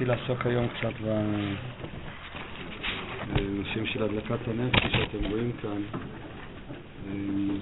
רציתי 0.00 0.10
לעסוק 0.10 0.46
היום 0.46 0.68
קצת 0.68 0.92
בנושאים 3.34 3.86
של 3.86 4.02
הדלקת 4.02 4.48
הנר, 4.48 4.70
כפי 4.70 4.88
שאתם 4.90 5.24
רואים 5.30 5.52
כאן. 5.62 5.82
אמ, 7.06 7.58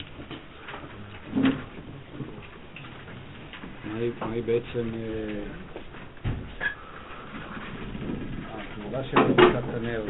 מהי, 3.84 4.10
מהי 4.20 4.42
בעצם 4.42 4.88
אה, 4.94 5.42
הפעולה 8.54 9.04
של 9.10 9.18
הדלקת 9.18 9.74
הנר, 9.74 10.02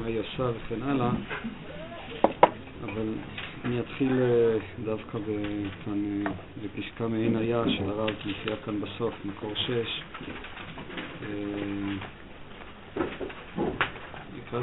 מה 0.00 0.06
היא 0.06 0.20
עושה 0.20 0.42
וכן 0.42 0.82
הלאה, 0.82 1.10
אבל 2.84 3.08
אני 3.64 3.80
אתחיל 3.80 4.12
אה, 4.22 4.56
דווקא 4.84 5.18
כאן 5.84 6.22
אה, 6.26 6.32
בפסקה 6.62 7.08
מעין 7.08 7.36
היה 7.36 7.62
של 7.76 7.90
הרב, 7.90 8.10
מופיעה 8.26 8.56
כאן 8.64 8.80
בסוף, 8.80 9.14
מקור 9.24 9.52
שש. 9.54 10.02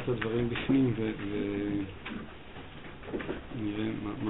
את 0.03 0.09
הדברים 0.09 0.49
בפנים 0.49 0.93
ונראה 3.55 3.91
מה... 4.03 4.21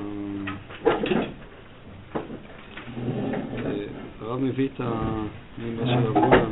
הרב 4.22 4.40
מביא 4.40 4.68
את 4.76 4.82
הנימה 4.82 5.86
של 5.86 6.08
אבונה 6.08 6.46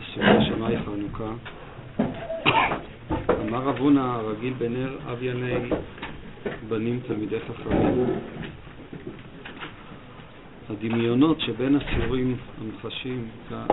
בסוגיה 0.00 0.44
של 0.44 0.54
מאי 0.56 0.76
חנוכה. 0.84 1.32
אמר 3.48 3.70
אבונה 3.70 4.14
הרגיל 4.14 4.52
בנר 4.58 4.98
אב 5.12 5.22
יני 5.22 5.54
בנים 6.68 7.00
תלמידי 7.06 7.38
חכמים. 7.40 8.06
הדמיונות 10.70 11.40
שבין 11.40 11.76
הסיורים 11.76 12.36
המחשים, 12.60 13.28
קצת... 13.46 13.70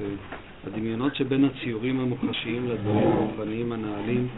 אה, 0.00 0.39
הדמיונות 0.66 1.16
שבין 1.16 1.44
הציורים 1.44 2.00
המוחשיים 2.00 2.68
לדברים 2.68 3.08
הרוחניים 3.12 3.72
הנעלים, 3.72 4.28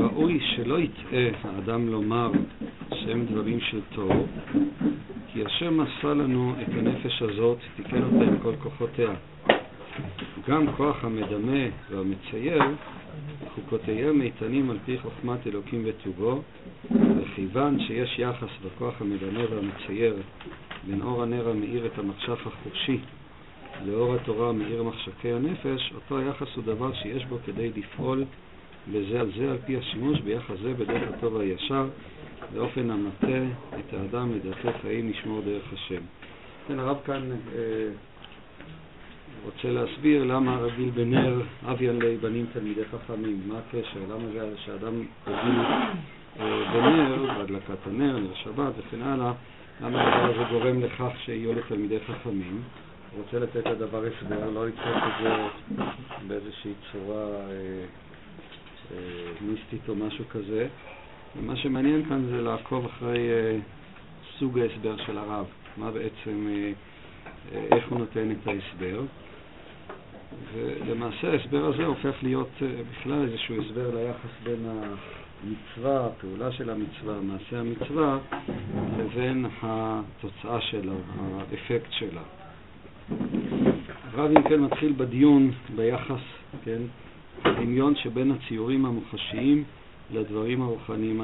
ראוי 0.00 0.40
שלא 0.40 0.78
יטעה 0.78 1.28
האדם 1.44 1.88
לומר 1.88 2.30
שהם 2.94 3.26
דברים 3.30 3.60
של 3.60 3.80
תור, 3.94 4.26
כי 5.32 5.44
השם 5.44 5.80
עשה 5.80 6.14
לנו 6.14 6.54
את 6.62 6.68
הנפש 6.78 7.22
הזאת, 7.22 7.58
תיקן 7.76 8.02
אותה 8.02 8.24
עם 8.24 8.38
כל 8.42 8.56
כוחותיה. 8.62 9.10
גם 10.48 10.66
כוח 10.76 11.04
המדמה 11.04 11.66
והמצייר, 11.90 12.62
חוקותיהם 13.54 14.22
איתנים 14.22 14.70
על 14.70 14.78
פי 14.84 14.98
חוכמת 14.98 15.46
אלוקים 15.46 15.82
וטובו, 15.86 16.42
וכיוון 16.90 17.80
שיש 17.80 18.18
יחס 18.18 18.48
בכוח 18.64 18.94
המדמה 19.00 19.40
והמצייר 19.50 20.16
בין 20.86 21.02
אור 21.02 21.22
הנר 21.22 21.48
המאיר 21.48 21.86
את 21.86 21.98
המחשף 21.98 22.46
החושי 22.46 22.98
לאור 23.86 24.14
התורה 24.14 24.48
המאיר 24.48 24.82
מחשקי 24.82 25.32
הנפש, 25.32 25.92
אותו 25.94 26.18
היחס 26.18 26.56
הוא 26.56 26.64
דבר 26.64 26.94
שיש 26.94 27.24
בו 27.24 27.38
כדי 27.46 27.70
לפעול 27.76 28.24
בזה 28.92 29.20
על 29.20 29.30
זה 29.36 29.50
על 29.50 29.58
פי 29.66 29.76
השימוש 29.76 30.20
ביחס 30.20 30.54
זה 30.62 30.74
בדרך 30.74 31.02
הטוב 31.16 31.34
והישר, 31.34 31.86
באופן 32.54 32.90
המטה 32.90 33.42
את 33.78 33.94
האדם 33.94 34.32
לדרכי 34.34 34.68
חיים 34.82 35.10
לשמור 35.10 35.40
דרך 35.40 35.72
השם. 35.72 36.00
כן, 36.68 36.78
הרב 36.78 36.96
כאן 37.04 37.30
אה, 37.32 37.88
רוצה 39.44 39.70
להסביר 39.70 40.24
למה 40.24 40.56
רגיל 40.56 40.90
בנר 40.90 41.42
אביאן 41.66 42.02
לי 42.02 42.16
בנים 42.16 42.46
תלמידי 42.52 42.84
חכמים, 42.84 43.40
מה 43.46 43.58
הקשר, 43.58 44.00
למה 44.10 44.28
זה 44.32 44.56
שאדם 44.64 44.94
רגיל 45.26 45.60
אה, 46.40 46.72
בנר, 46.72 47.34
בהדלקת 47.38 47.86
הנר, 47.86 48.18
נר 48.18 48.34
שבת 48.34 48.72
וכן 48.78 49.02
הלאה, 49.02 49.32
למה 49.80 50.02
הדבר 50.02 50.34
הזה 50.34 50.50
גורם 50.50 50.82
לכך 50.82 51.10
שיהיו 51.24 51.52
לתלמידי 51.52 51.98
חכמים. 52.00 52.62
רוצה 53.16 53.38
לתת 53.38 53.66
לדבר 53.66 54.04
הסבר, 54.04 54.50
לא 54.50 54.66
לתפוס 54.66 54.86
את 55.06 55.22
זה 55.22 55.30
באיזושהי 56.28 56.72
צורה 56.92 57.26
אה, 57.26 57.84
אה, 58.92 59.32
מיסטית 59.40 59.88
או 59.88 59.94
משהו 59.94 60.24
כזה. 60.30 60.68
ומה 61.36 61.56
שמעניין 61.56 62.04
כאן 62.08 62.24
זה 62.30 62.42
לעקוב 62.42 62.84
אחרי 62.84 63.30
אה, 63.30 63.58
סוג 64.38 64.58
ההסבר 64.58 64.96
של 64.96 65.18
הרב, 65.18 65.46
מה 65.76 65.90
בעצם, 65.90 66.46
אה, 66.48 66.72
אה, 67.54 67.76
איך 67.76 67.88
הוא 67.88 67.98
נותן 67.98 68.30
את 68.30 68.46
ההסבר. 68.46 69.00
ולמעשה 70.54 71.30
ההסבר 71.32 71.64
הזה 71.64 71.84
הופך 71.84 72.14
להיות 72.22 72.50
אה, 72.62 72.68
בכלל 72.90 73.22
איזשהו 73.28 73.62
הסבר 73.62 73.90
ליחס 73.94 74.30
בין 74.42 74.66
המצווה, 74.66 76.06
הפעולה 76.06 76.52
של 76.52 76.70
המצווה, 76.70 77.20
מעשה 77.20 77.60
המצווה, 77.60 78.18
לבין 78.98 79.46
התוצאה 79.62 80.60
שלה, 80.60 80.92
האפקט 81.38 81.92
שלה. 81.92 82.22
הרב 84.12 84.30
אם 84.36 84.42
כן 84.42 84.60
מתחיל 84.60 84.92
בדיון 84.96 85.50
ביחס, 85.76 86.20
כן, 86.64 86.82
הדמיון 87.44 87.96
שבין 87.96 88.30
הציורים 88.32 88.86
המוחשיים 88.86 89.64
לדברים 90.10 90.62
הרוחניים 90.62 91.20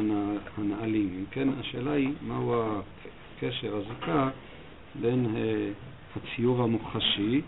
הנעלים. 0.56 1.10
אם 1.18 1.24
כן, 1.30 1.48
השאלה 1.60 1.92
היא 1.92 2.12
מהו 2.22 2.54
הקשר, 3.36 3.76
הזיקה, 3.76 4.30
בין 5.00 5.26
uh, 5.26 6.18
הציור 6.18 6.62
המוחשי, 6.62 7.40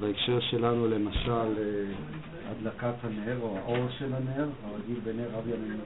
בהקשר 0.00 0.40
שלנו 0.40 0.86
למשל 0.86 1.30
uh, 1.30 2.50
הדלקת 2.50 2.94
הנר 3.04 3.38
או 3.42 3.56
האור 3.58 3.86
של 3.98 4.14
הנר, 4.14 4.48
הרגיל 4.64 4.98
בנר 5.04 5.28
רבי 5.32 5.50
הנר, 5.52 5.76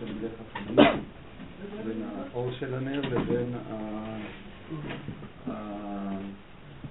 תלמידי 0.00 0.26
חכמים, 0.40 0.76
בין 1.86 2.02
האור 2.32 2.50
של 2.58 2.74
הנר 2.74 3.00
לבין 3.00 3.52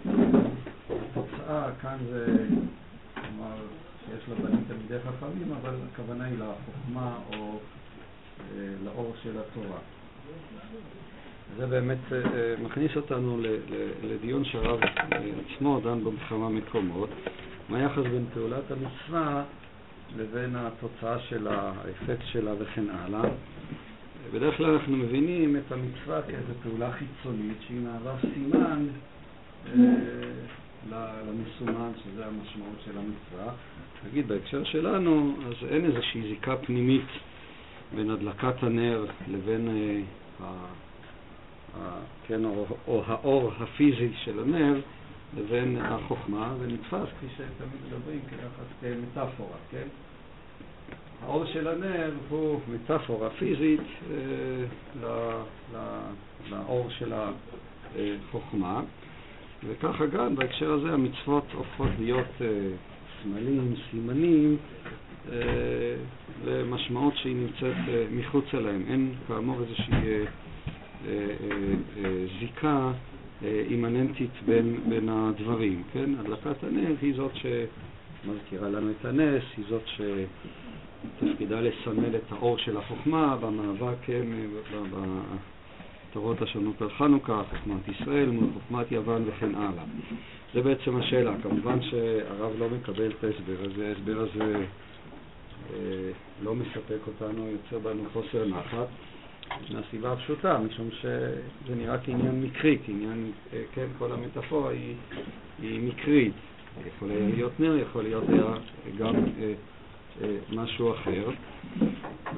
התוצאה, 0.06 1.70
כאן 1.82 1.98
זה, 2.12 2.46
כלומר, 3.14 3.56
שיש 4.06 4.30
לה 4.30 4.36
בנים 4.36 4.64
תלמידי 4.68 4.98
חכמים, 5.00 5.54
אבל 5.62 5.76
הכוונה 5.94 6.26
היא 6.26 6.38
לחוכמה 6.38 7.18
או 7.34 7.60
אה, 8.40 8.68
לאור 8.86 9.14
של 9.24 9.32
התורה. 9.40 9.80
זה 11.58 11.68
באמת 11.68 11.98
אה, 12.12 12.56
מכניס 12.64 12.92
אותנו 12.96 13.38
לדיון 14.04 14.46
שהרב 14.46 14.80
אה, 14.84 15.20
עצמו 15.56 15.80
דן 15.84 16.04
בו 16.04 16.12
בכמה 16.12 16.50
מקומות, 16.50 17.10
מה 17.70 17.78
היחס 17.78 18.04
בין 18.04 18.26
פעולת 18.34 18.72
המצווה 18.72 19.44
לבין 20.18 20.56
התוצאה 20.56 21.20
שלה, 21.20 21.72
האפקט 21.78 22.26
שלה 22.26 22.52
וכן 22.60 22.86
הלאה. 22.90 23.30
בדרך 24.34 24.58
כלל 24.58 24.74
אנחנו 24.74 24.98
מבינים 24.98 25.58
את 25.58 25.72
המצווה 25.72 26.22
כאיזו 26.22 26.54
פעולה 26.64 26.92
חיצונית 26.92 27.58
שהיא 27.68 27.80
מהווה 27.80 28.16
סימן 28.34 28.88
למסומן, 30.90 31.92
שזה 32.04 32.26
המשמעות 32.26 32.76
של 32.86 32.92
המצווה. 32.98 33.54
נגיד 34.08 34.28
בהקשר 34.28 34.64
שלנו, 34.64 35.36
אז 35.48 35.68
אין 35.70 35.86
איזושהי 35.86 36.22
זיקה 36.22 36.56
פנימית 36.58 37.06
בין 37.96 38.10
הדלקת 38.10 38.64
הנר 38.64 39.06
לבין 39.28 39.68
אה, 39.68 40.02
ה, 40.46 40.66
ה, 41.78 42.00
כן, 42.28 42.46
או, 42.46 42.66
או 42.88 43.04
האור 43.08 43.52
הפיזי 43.60 44.10
של 44.24 44.40
הנר 44.40 44.82
לבין 45.38 45.78
החוכמה, 45.82 46.56
ונתפס, 46.60 47.08
כפי 47.18 47.28
שתמיד 47.34 47.82
מדברים, 47.88 48.20
כמטאפורה, 48.82 49.58
כן? 49.72 49.88
האור 51.24 51.46
של 51.46 51.68
הנר 51.68 52.12
הוא 52.30 52.60
מטאפורה 52.68 53.30
פיזית 53.30 53.82
אה, 54.12 55.42
לאור 56.50 56.90
של 56.90 57.14
החוכמה. 57.14 58.82
וככה 59.68 60.06
גם 60.06 60.36
בהקשר 60.36 60.72
הזה 60.72 60.94
המצוות 60.94 61.44
הופכות 61.54 61.90
להיות 62.00 62.42
אה, 62.42 62.48
סמלים, 63.24 63.74
סימנים, 63.92 64.58
אה, 65.32 65.36
למשמעות 66.46 67.14
שהיא 67.18 67.36
נמצאת 67.36 67.76
אה, 67.88 68.06
מחוץ 68.12 68.46
אליהם. 68.54 68.84
אין 68.88 69.14
כאמור 69.28 69.62
איזושהי 69.62 69.94
אה, 69.94 70.24
אה, 71.08 71.28
אה, 72.06 72.26
זיקה 72.40 72.92
אה, 73.44 73.64
אימננטית 73.70 74.32
בין, 74.46 74.78
בין 74.90 75.10
הדברים, 75.10 75.84
כן? 75.94 76.10
הדלקת 76.20 76.64
הנר 76.64 76.96
היא 77.02 77.16
זאת 77.16 77.32
שמזכירה 77.36 78.70
לנו 78.70 78.92
את 78.92 79.06
הנס, 79.06 79.44
היא 79.58 79.66
זאת 79.70 79.84
שתפקידה 79.86 81.62
לסמל 81.62 82.16
את 82.16 82.32
האור 82.32 82.58
של 82.58 82.78
החוכמה 82.78 83.38
במאבק, 83.42 84.10
ההפטרות 86.16 86.42
השונות 86.42 86.82
על 86.82 86.90
חנוכה, 86.90 87.42
חוכמת 87.50 87.88
ישראל 87.88 88.30
מול 88.30 88.50
חוכמת 88.54 88.92
יוון 88.92 89.24
וכן 89.28 89.56
הלאה. 89.56 89.84
זה 90.54 90.62
בעצם 90.62 90.96
השאלה. 90.98 91.34
כמובן 91.44 91.82
שהרב 91.82 92.52
לא 92.58 92.70
מקבל 92.70 93.12
את 93.12 93.24
ההסבר 93.24 93.72
הזה, 93.72 93.88
ההסבר 93.88 94.20
הזה 94.20 94.66
אה, 95.74 95.78
לא 96.44 96.56
מספק 96.56 97.00
אותנו, 97.08 97.48
יוצר 97.48 97.80
בנו 97.80 98.04
חוסר 98.14 98.46
נחת, 98.46 98.88
מהסיבה 99.72 100.14
הפשוטה, 100.14 100.58
משום 100.58 100.90
שזה 100.92 101.76
נראה 101.76 101.98
כעניין 101.98 102.42
מקרי, 102.42 102.78
כעניין, 102.86 103.32
אה, 103.54 103.64
כן, 103.74 103.86
כל 103.98 104.12
המטאפורה 104.12 104.72
היא, 104.72 104.96
היא 105.62 105.82
מקרית. 105.82 106.34
יכול 106.88 107.10
להיות 107.36 107.60
נר, 107.60 107.78
יכול 107.78 108.04
להיות 108.04 108.24
גם 108.98 109.16
אה, 109.16 109.54
משהו 110.54 110.94
אחר. 110.94 111.30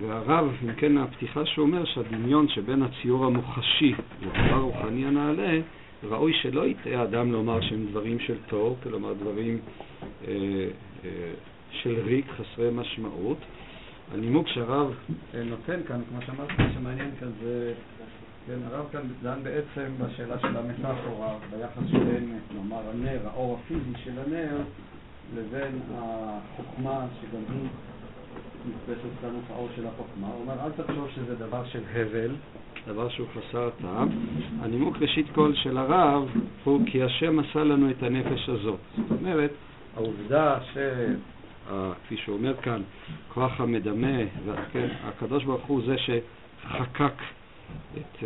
והרב, 0.02 0.52
אם 0.64 0.74
כן, 0.74 0.98
הפתיחה 0.98 1.46
שהוא 1.46 1.66
אומר 1.66 1.86
שהדמיון 1.86 2.48
שבין 2.48 2.84
הציור 2.84 3.26
המוחשי 3.26 3.94
לדבר 4.22 4.60
רוחני 4.60 5.06
הנעלה 5.06 5.60
ראוי 6.04 6.34
שלא 6.42 6.68
יטעה 6.68 7.04
אדם 7.04 7.32
לומר 7.32 7.62
שהם 7.62 7.86
דברים 7.90 8.20
של 8.20 8.38
תור, 8.48 8.78
כלומר 8.84 9.14
דברים 9.14 9.60
אה, 10.28 10.34
אה, 11.06 11.10
של 11.72 12.00
ריק, 12.06 12.26
חסרי 12.30 12.70
משמעות. 12.72 13.38
הנימוק 14.14 14.48
שהרב 14.48 14.94
אה, 15.34 15.44
נותן 15.44 15.80
כאן, 15.88 16.02
כמו 16.10 16.20
שאמרתי, 16.26 16.54
מה 16.58 16.74
שמעניין 16.74 17.12
כאן 17.20 17.30
זה, 17.44 17.74
כן, 18.48 18.58
הרב 18.66 18.86
כאן 18.92 19.02
דן 19.22 19.44
בעצם 19.44 19.92
בשאלה 19.98 20.40
של 20.40 20.58
המטאפורה, 20.58 21.36
ביחס 21.52 21.90
שבין, 21.92 22.40
נאמר, 22.56 22.82
הנר, 22.94 23.20
האור 23.26 23.60
הפיזי 23.60 24.04
של 24.04 24.12
הנר, 24.26 24.58
לבין 25.36 25.80
החוכמה, 25.98 27.06
שגם 27.22 27.42
היא 27.54 27.70
נתפסת 28.68 29.06
את 29.24 29.50
האור 29.50 29.68
של 29.76 29.88
החוכמה. 29.88 30.28
הוא 30.28 30.42
אומר, 30.42 30.66
אל 30.66 30.72
תחשוב 30.72 31.10
שזה 31.16 31.36
דבר 31.36 31.66
של 31.66 31.82
הבל, 31.94 32.32
דבר 32.88 33.10
שהוא 33.10 33.28
חסר 33.34 33.70
טעם. 33.82 34.10
הנימוק 34.62 34.98
ראשית 35.02 35.26
כל 35.36 35.54
של 35.56 35.78
הרב 35.78 36.30
הוא 36.64 36.82
כי 36.86 37.04
השם 37.04 37.40
עשה 37.40 37.64
לנו 37.64 37.90
את 37.90 38.04
הנפש 38.04 38.50
הזאת. 38.50 38.80
זאת 38.96 39.20
אומרת, 39.22 39.52
העובדה 39.96 40.58
ש... 40.74 40.78
כפי 42.04 42.18
שהוא 42.18 42.38
אומר 42.38 42.56
כאן, 42.62 42.82
כוח 43.34 43.62
המדמה, 43.62 44.18
כן, 44.72 44.88
הקדוש 45.04 45.44
ברוך 45.44 45.66
הוא 45.66 45.82
זה 45.86 45.96
שחקק 45.98 47.14
את 47.98 48.18
uh, 48.20 48.24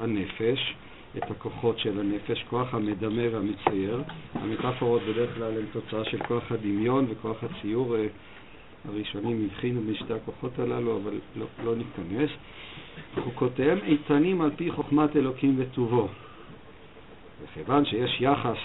הנפש, 0.00 0.74
את 1.16 1.30
הכוחות 1.30 1.78
של 1.78 2.00
הנפש, 2.00 2.44
כוח 2.50 2.74
המדמה 2.74 3.22
והמצייר. 3.32 4.02
המטאפורות 4.34 5.02
בדרך 5.02 5.34
כלל 5.34 5.58
הן 5.58 5.66
תוצאה 5.72 6.04
של 6.04 6.18
כוח 6.18 6.52
הדמיון 6.52 7.06
וכוח 7.10 7.44
הציור. 7.44 7.96
Uh, 7.96 7.98
הראשונים 8.88 9.48
הבחינו 9.50 9.80
בשתי 9.80 10.14
הכוחות 10.14 10.58
הללו, 10.58 10.96
אבל 10.96 11.12
לא, 11.36 11.46
לא 11.64 11.74
ניכנס. 11.76 12.30
חוקותיהם 13.24 13.78
איתנים 13.86 14.40
על 14.40 14.50
פי 14.56 14.70
חוכמת 14.70 15.16
אלוקים 15.16 15.54
וטובו. 15.58 16.08
וכיוון 17.42 17.84
שיש 17.84 18.20
יחס 18.20 18.58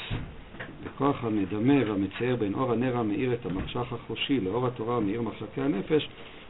לכוח 0.86 1.24
המדמה 1.24 1.74
והמצייר 1.88 2.36
בין 2.36 2.54
אור 2.54 2.72
הנר 2.72 2.98
המאיר 2.98 3.34
את 3.34 3.46
המחשך 3.46 3.94
החושי 3.94 4.40
לאור 4.40 4.68
התורה 4.68 4.98
המאיר 4.98 5.22
מחשקי 5.22 5.62
הנפש, 5.62 6.08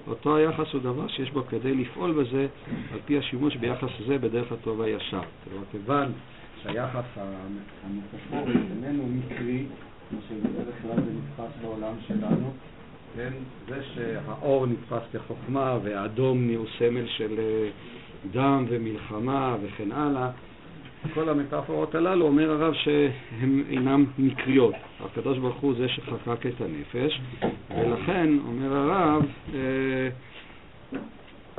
אותו 0.08 0.36
היחס 0.36 0.74
הוא 0.74 0.82
דבר 0.82 1.08
שיש 1.08 1.32
בו 1.32 1.44
כדי 1.44 1.76
לפעול 1.76 2.12
בזה 2.12 2.48
על 2.94 3.00
פי 3.06 3.18
השימוש 3.18 3.56
ביחס 3.56 3.90
הזה 4.00 4.18
בדרך 4.18 4.52
הטוב 4.52 4.82
הישר. 4.82 5.22
כלומר, 5.44 5.66
כיוון 5.72 6.12
שהיחס 6.64 7.04
המטאפורי 7.18 8.54
איננו 8.54 9.04
מקרי, 9.08 9.66
כמו 10.10 10.20
שבדרך 10.30 10.76
כלל 10.82 10.96
זה 10.96 11.12
נתפס 11.12 11.62
בעולם 11.62 11.94
שלנו, 12.08 12.54
כן? 13.16 13.34
זה 13.70 13.84
שהאור 13.96 14.66
נתפס 14.68 15.02
כחוכמה 15.14 15.78
והאדום 15.84 16.50
הוא 16.56 16.66
סמל 16.80 17.08
של 17.08 17.40
אה, 17.40 17.70
דם 18.32 18.66
ומלחמה 18.70 19.56
וכן 19.64 19.92
הלאה, 19.92 20.30
כל 21.14 21.30
המטאפורות 21.30 21.96
הללו 21.96 22.26
אומר 22.26 22.52
הרב 22.52 22.74
שהן 22.74 23.64
אינן 23.70 24.04
מקריות. 24.18 24.76
הקדוש 25.06 25.38
ברוך 25.38 25.56
הוא 25.56 25.74
זה 25.78 25.88
שחקק 25.90 26.46
את 26.46 26.62
הנפש, 26.62 27.22
ולכן 27.78 28.30
אומר 28.48 28.78
הרב, 28.78 29.26
אה, 29.54 29.60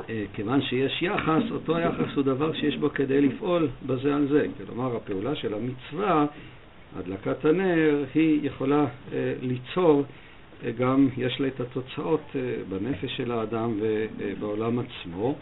אה, 0.09 0.23
כיוון 0.33 0.61
שיש 0.61 1.01
יחס, 1.01 1.43
אותו 1.51 1.79
יחס 1.79 2.15
הוא 2.15 2.23
דבר 2.23 2.53
שיש 2.53 2.77
בו 2.77 2.89
כדי 2.89 3.21
לפעול 3.21 3.67
בזה 3.85 4.15
על 4.15 4.27
זה. 4.27 4.45
כלומר, 4.67 4.95
הפעולה 4.95 5.35
של 5.35 5.53
המצווה, 5.53 6.25
הדלקת 6.99 7.45
הנר, 7.45 8.03
היא 8.15 8.39
יכולה 8.43 8.85
אה, 9.13 9.33
ליצור 9.41 10.03
גם 10.77 11.09
יש 11.17 11.39
לה 11.41 11.47
את 11.47 11.59
התוצאות 11.59 12.21
אה, 12.35 12.41
בנפש 12.69 13.17
של 13.17 13.31
האדם 13.31 13.79
ובעולם 13.79 14.79
עצמו, 14.79 15.35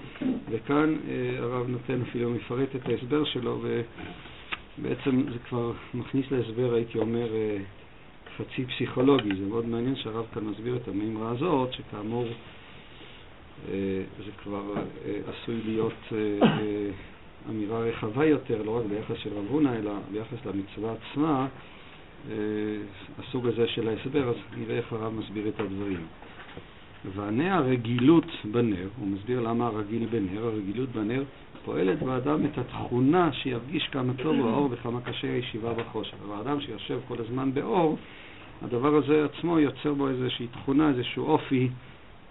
וכאן 0.50 0.96
אה, 1.10 1.40
הרב 1.40 1.68
נותן 1.70 2.02
אפילו 2.02 2.30
מפרט 2.30 2.76
את 2.76 2.90
ההסבר 2.90 3.24
שלו, 3.24 3.62
ובעצם 4.78 5.24
זה 5.34 5.40
כבר 5.50 5.72
מכניס 5.94 6.26
להסבר, 6.32 6.74
הייתי 6.74 6.98
אומר, 6.98 7.34
אה, 7.36 7.58
חצי 8.38 8.66
פסיכולוגי. 8.66 9.30
זה 9.36 9.46
מאוד 9.46 9.66
מעניין 9.66 9.96
שהרב 9.96 10.26
כאן 10.34 10.44
מסביר 10.44 10.76
את 10.76 10.88
המימרה 10.88 11.30
הזאת, 11.32 11.74
שכאמור 11.74 12.26
זה 14.26 14.32
כבר 14.44 14.62
עשוי 15.28 15.62
להיות 15.66 16.14
אמירה 17.50 17.80
רחבה 17.80 18.26
יותר, 18.26 18.62
לא 18.62 18.78
רק 18.78 18.84
ביחס 18.86 19.24
של 19.24 19.30
רב 19.34 19.46
הונא, 19.50 19.70
אלא 19.76 19.92
ביחס 20.12 20.46
למצווה 20.46 20.94
עצמה. 20.94 21.48
אה, 22.32 22.36
הסוג 23.20 23.48
הזה 23.48 23.68
של 23.68 23.88
ההסבר, 23.88 24.30
אז 24.30 24.36
נראה 24.58 24.78
איך 24.78 24.94
הרב 24.94 25.14
מסביר 25.14 25.48
את 25.48 25.60
הדברים. 25.60 26.06
וענה 27.16 27.56
הרגילות 27.56 28.26
בנר, 28.52 28.88
הוא 29.00 29.08
מסביר 29.08 29.40
למה 29.40 29.68
הרגיל 29.68 30.06
בנר, 30.06 30.46
הרגילות 30.46 30.90
בנר 30.90 31.24
פועלת 31.66 32.04
באדם 32.04 32.46
את 32.46 32.58
התכונה 32.58 33.34
שירגיש 33.34 33.88
כמה 33.92 34.14
טוב 34.14 34.36
האור 34.46 34.70
וכמה 34.72 35.02
קשה 35.02 35.28
הישיבה 35.28 35.74
בחושך. 35.74 36.18
והאדם 36.30 36.62
שיושב 36.62 37.00
כל 37.08 37.16
הזמן 37.20 37.54
באור, 37.54 37.98
הדבר 38.62 38.96
הזה 38.96 39.26
עצמו 39.26 39.60
יוצר 39.60 39.94
בו 39.94 40.10
איזושהי 40.10 40.48
תכונה, 40.48 40.90
איזשהו 40.90 41.26
אופי 41.26 41.70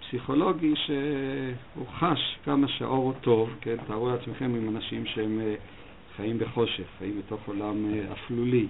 פסיכולוגי 0.00 0.74
שהוא 0.76 1.86
חש 1.98 2.38
כמה 2.44 2.68
שהאור 2.68 3.04
הוא 3.04 3.12
טוב, 3.20 3.50
כן? 3.60 3.76
תארו 3.86 4.10
לעצמכם 4.10 4.44
עם 4.54 4.76
אנשים 4.76 5.06
שהם 5.06 5.40
אה, 5.40 5.54
חיים 6.16 6.38
בחושך, 6.38 6.84
חיים 6.98 7.18
בתוך 7.18 7.40
עולם 7.46 7.84
אה, 7.92 8.12
אפלולי. 8.12 8.66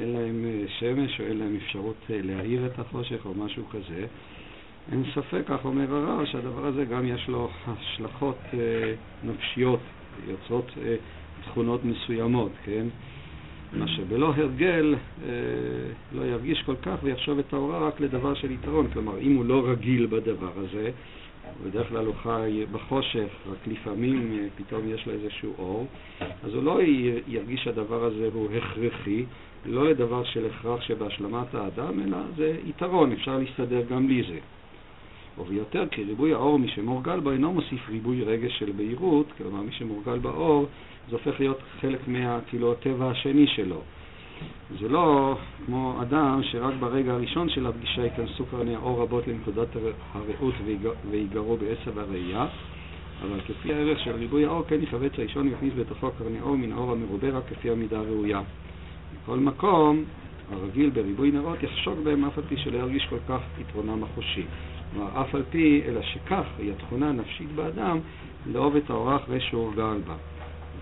אין 0.00 0.12
להם 0.12 0.44
אה, 0.44 0.68
שמש 0.68 1.20
או 1.20 1.26
אין 1.26 1.38
להם 1.38 1.56
אפשרות 1.56 1.96
אה, 2.10 2.20
להאיר 2.22 2.66
את 2.66 2.78
החושך 2.78 3.26
או 3.26 3.34
משהו 3.34 3.64
כזה. 3.68 4.06
אין 4.92 5.04
ספק, 5.14 5.42
כך 5.46 5.64
אומר 5.64 5.94
הרב, 5.94 6.24
שהדבר 6.24 6.66
הזה 6.66 6.84
גם 6.84 7.06
יש 7.06 7.28
לו 7.28 7.50
השלכות 7.66 8.38
אה, 8.54 8.58
נפשיות, 9.24 9.80
יוצרות 10.28 10.70
תכונות 11.44 11.84
מסוימות, 11.84 12.52
כן? 12.64 12.86
מה 13.72 13.88
שבלא 13.88 14.32
הרגל 14.36 14.94
אה, 15.24 15.28
לא 16.12 16.22
ירגיש 16.22 16.62
כל 16.62 16.74
כך 16.82 16.96
ויחשוב 17.02 17.38
את 17.38 17.52
ההוראה 17.52 17.78
רק 17.78 18.00
לדבר 18.00 18.34
של 18.34 18.50
יתרון. 18.50 18.88
כלומר, 18.92 19.18
אם 19.18 19.36
הוא 19.36 19.44
לא 19.44 19.68
רגיל 19.68 20.06
בדבר 20.06 20.52
הזה, 20.56 20.90
בדרך 21.64 21.88
כלל 21.88 22.06
הוא 22.06 22.14
חי 22.22 22.64
בחושך, 22.72 23.28
רק 23.50 23.66
לפעמים 23.66 24.32
אה, 24.32 24.46
פתאום 24.56 24.80
יש 24.88 25.06
לו 25.06 25.12
איזשהו 25.12 25.54
אור, 25.58 25.86
אז 26.20 26.54
הוא 26.54 26.62
לא 26.62 26.80
ירגיש 27.26 27.64
שהדבר 27.64 28.04
הזה 28.04 28.28
הוא 28.32 28.48
הכרחי, 28.52 29.24
לא 29.68 29.90
לדבר 29.90 30.24
של 30.24 30.46
הכרח 30.46 30.80
שבהשלמת 30.80 31.54
האדם, 31.54 32.00
אלא 32.04 32.18
זה 32.36 32.56
יתרון, 32.64 33.12
אפשר 33.12 33.38
להסתדר 33.38 33.82
גם 33.90 34.06
בלי 34.06 34.22
זה. 34.22 34.38
וביותר 35.38 35.84
כי 35.90 36.04
ריבוי 36.04 36.32
האור 36.32 36.58
מי 36.58 36.68
שמורגל 36.68 37.20
בו 37.20 37.30
אינו 37.30 37.52
מוסיף 37.52 37.88
ריבוי 37.88 38.22
רגש 38.22 38.58
של 38.58 38.72
בהירות, 38.76 39.26
כלומר 39.38 39.62
מי 39.62 39.72
שמורגל 39.72 40.18
באור 40.18 40.66
זה 41.10 41.16
הופך 41.16 41.40
להיות 41.40 41.58
חלק 41.80 42.08
מה, 42.08 42.38
כאילו, 42.48 42.72
הטבע 42.72 43.10
השני 43.10 43.46
שלו. 43.46 43.80
זה 44.80 44.88
לא 44.88 45.36
כמו 45.66 45.98
אדם 46.02 46.40
שרק 46.42 46.74
ברגע 46.80 47.12
הראשון 47.12 47.48
של 47.48 47.66
הפגישה 47.66 48.04
ייכנסו 48.04 48.46
קרני 48.46 48.74
האור 48.74 49.02
רבות 49.02 49.28
לנקודת 49.28 49.68
הרעות 50.14 50.54
ויגרו 51.10 51.56
בעשב 51.56 51.98
הראייה, 51.98 52.46
אבל 53.22 53.40
כפי 53.40 53.74
הערך 53.74 54.00
של 54.00 54.10
ריבוי 54.16 54.44
האור 54.44 54.62
כן 54.68 54.82
יחבץ 54.82 55.12
ראשון 55.18 55.48
ויכניס 55.48 55.74
בתוכו 55.78 56.10
קרני 56.18 56.40
אור 56.40 56.56
מן 56.56 56.72
האור 56.72 56.92
המרובה 56.92 57.30
רק 57.30 57.42
כפי 57.48 57.70
המידה 57.70 57.98
הראויה. 57.98 58.40
בכל 59.26 59.38
מקום, 59.38 60.04
הרגיל 60.52 60.90
בריבוי 60.90 61.30
נרות 61.30 61.62
יחשוק 61.62 61.98
בהם 62.04 62.24
אף 62.24 62.38
על 62.38 62.44
פי 62.48 62.56
שלא 62.56 62.78
ירגיש 62.78 63.06
כל 63.10 63.18
כך 63.28 63.40
יתרונם 63.60 64.04
החושי. 64.04 64.42
כלומר, 64.92 65.20
אף 65.20 65.34
על 65.34 65.42
פי, 65.50 65.82
אלא 65.86 66.02
שכך 66.02 66.44
היא 66.58 66.72
התכונה 66.72 67.08
הנפשית 67.08 67.48
באדם 67.54 67.98
לאהוב 68.52 68.76
את 68.76 68.90
האורח 68.90 69.22
ושהורגל 69.28 69.98
בה. 70.06 70.14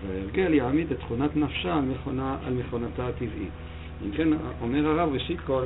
וההרגל 0.07 0.53
יעמיד 0.53 0.91
את 0.91 0.99
תכונת 0.99 1.35
נפשה 1.35 1.75
על, 1.75 1.81
מכונה, 1.81 2.37
על 2.45 2.53
מכונתה 2.53 3.07
הטבעית. 3.07 3.49
אם 4.05 4.11
כן, 4.11 4.27
אומר 4.61 4.87
הרב, 4.87 5.13
ראשית 5.13 5.39
כל, 5.39 5.65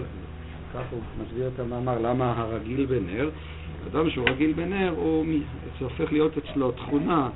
כך 0.73 0.83
הוא 0.91 0.99
מסביר 1.23 1.47
את 1.47 1.59
המאמר, 1.59 1.99
למה 1.99 2.33
הרגיל 2.37 2.85
בנר? 2.85 3.29
אדם 3.91 4.09
שהוא 4.09 4.29
רגיל 4.29 4.53
בנר, 4.53 4.93
הוא, 4.97 5.25
זה 5.79 5.85
הופך 5.85 6.11
להיות 6.11 6.37
אצלו 6.37 6.71
תכונה, 6.71 7.29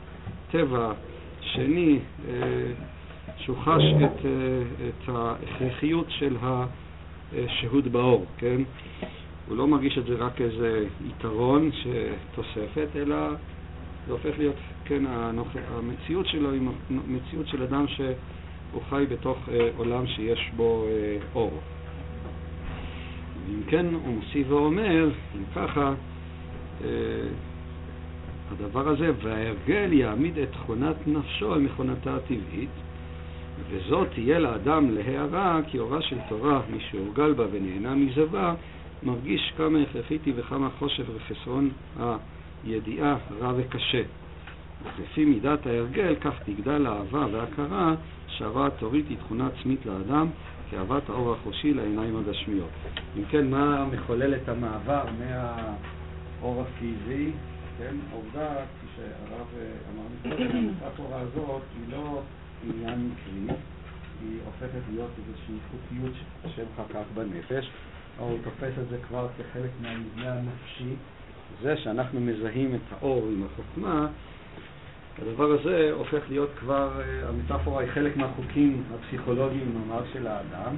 טבע, 0.52 0.94
שני, 1.42 2.00
אה, 2.30 2.34
שהוא 3.38 3.58
חש 3.58 3.84
את, 4.06 4.26
אה, 4.26 4.88
את 4.90 5.10
ההכרחיות 5.10 6.06
של 6.10 6.38
השהות 7.34 7.88
באור, 7.88 8.26
כן? 8.38 8.62
הוא 9.48 9.58
לא 9.58 9.68
מרגיש 9.68 9.98
את 9.98 10.06
זה 10.06 10.16
רק 10.16 10.42
איזה 10.42 10.86
יתרון 11.08 11.70
שתוספת, 11.72 12.88
אלא 12.96 13.16
זה 14.08 14.14
הופך 14.14 14.38
להיות, 14.38 14.56
כן, 14.86 15.04
המציאות 15.76 16.28
שלו 16.28 16.52
היא 16.52 16.62
מציאות 16.90 17.48
של 17.48 17.64
אדם 17.64 17.86
שהוא 17.88 18.82
חי 18.90 19.06
בתוך 19.10 19.38
אה, 19.52 19.70
עולם 19.78 20.08
שיש 20.08 20.52
בו 20.56 20.86
אה, 20.88 21.18
אור. 21.36 21.60
ואם 23.48 23.64
כן, 23.68 23.86
הוא 23.86 24.14
מוסיף 24.16 24.48
ואומר, 24.50 25.10
אם 25.36 25.44
ככה, 25.56 25.94
אה, 26.84 26.90
הדבר 28.52 28.90
הזה, 28.90 29.12
וההרגל 29.24 29.94
יעמיד 29.94 30.38
את 30.38 30.52
תכונת 30.52 30.96
נפשו 31.08 31.54
על 31.54 31.60
מכונתה 31.60 32.16
הטבעית, 32.16 32.70
וזאת 33.70 34.08
תהיה 34.14 34.40
לאדם 34.40 34.92
להערה 34.92 35.60
כי 35.68 35.80
אורה 35.80 36.02
של 36.02 36.18
תורה, 36.30 36.62
מי 36.70 36.80
שהורגל 36.80 37.34
בה 37.34 37.46
ונהנה 37.52 37.96
מזה 37.96 38.26
בה, 38.26 38.54
מרגיש 39.04 39.54
כמה 39.58 39.80
הכרחית 39.82 40.26
היא 40.26 40.34
וכמה 40.38 40.70
חושך 40.80 41.04
וחסרון 41.16 41.70
הידיעה 42.64 43.18
רע 43.42 43.54
וקשה. 43.58 44.02
לפי 45.00 45.26
מידת 45.26 45.68
ההרגל, 45.68 46.16
כך 46.16 46.34
תגדל 46.46 46.86
האהבה 46.86 47.26
וההכרה 47.32 47.94
שהרע 48.28 48.68
התורית 48.68 49.06
היא 49.10 49.18
תכונה 49.18 49.48
עצמית 49.48 49.86
לאדם, 49.86 50.28
כאהבת 50.72 51.10
האור 51.10 51.34
החושי 51.34 51.74
לעיניים 51.74 52.18
הגשמיות. 52.18 52.70
אם 53.18 53.24
כן, 53.30 53.50
מה 53.50 53.86
מחולל 53.92 54.36
את 54.36 54.50
המעבר 54.50 55.04
מהאור 55.20 56.62
הפיזי? 56.62 57.32
כן, 57.78 57.96
העובדה, 58.12 58.50
כפי 58.56 58.88
שהרב 58.96 59.48
אמר 59.94 60.04
מקודם, 60.36 60.58
המטאפורה 60.58 61.20
הזאת 61.20 61.62
היא 61.76 61.96
לא 61.96 62.22
עניין 62.64 63.10
מקרי, 63.10 63.56
היא 64.22 64.40
הופכת 64.46 64.82
להיות 64.92 65.10
איזושהי 65.18 65.56
חוקיות 65.72 66.14
שהשם 66.44 66.66
חקק 66.78 67.06
בנפש, 67.14 67.70
או 68.20 68.38
תופס 68.44 68.74
את 68.82 68.90
זה 68.90 68.98
כבר 69.08 69.28
כחלק 69.38 69.70
מהמבנה 69.82 70.34
הנפשי. 70.34 70.96
זה 71.62 71.78
שאנחנו 71.78 72.22
מזהים 72.22 72.76
את 72.76 72.82
האור 72.92 73.28
עם 73.28 73.44
החוכמה, 73.46 74.08
הדבר 75.22 75.52
הזה 75.52 75.92
הופך 75.92 76.22
להיות 76.30 76.50
כבר, 76.60 77.02
אה, 77.02 77.30
המטאפורה 77.30 77.82
היא 77.82 77.92
חלק 77.92 78.18
מהחוקים 78.18 78.84
הפסיכולוגיים 78.96 79.74
ממש 79.76 80.08
של 80.14 80.28
האדם, 80.28 80.76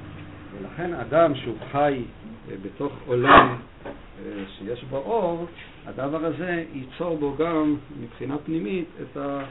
ולכן 0.52 0.94
אדם 0.94 1.34
שהוא 1.34 1.56
חי 1.72 2.02
אה, 2.50 2.54
בתוך 2.62 2.92
עולם 3.06 3.56
אה, 3.86 4.44
שיש 4.58 4.84
בו 4.84 4.96
אור, 4.96 5.46
הדבר 5.86 6.24
הזה 6.24 6.64
ייצור 6.72 7.16
בו 7.18 7.36
גם 7.38 7.76
מבחינה 8.00 8.38
פנימית 8.38 8.88
את, 9.02 9.16
ה, 9.16 9.44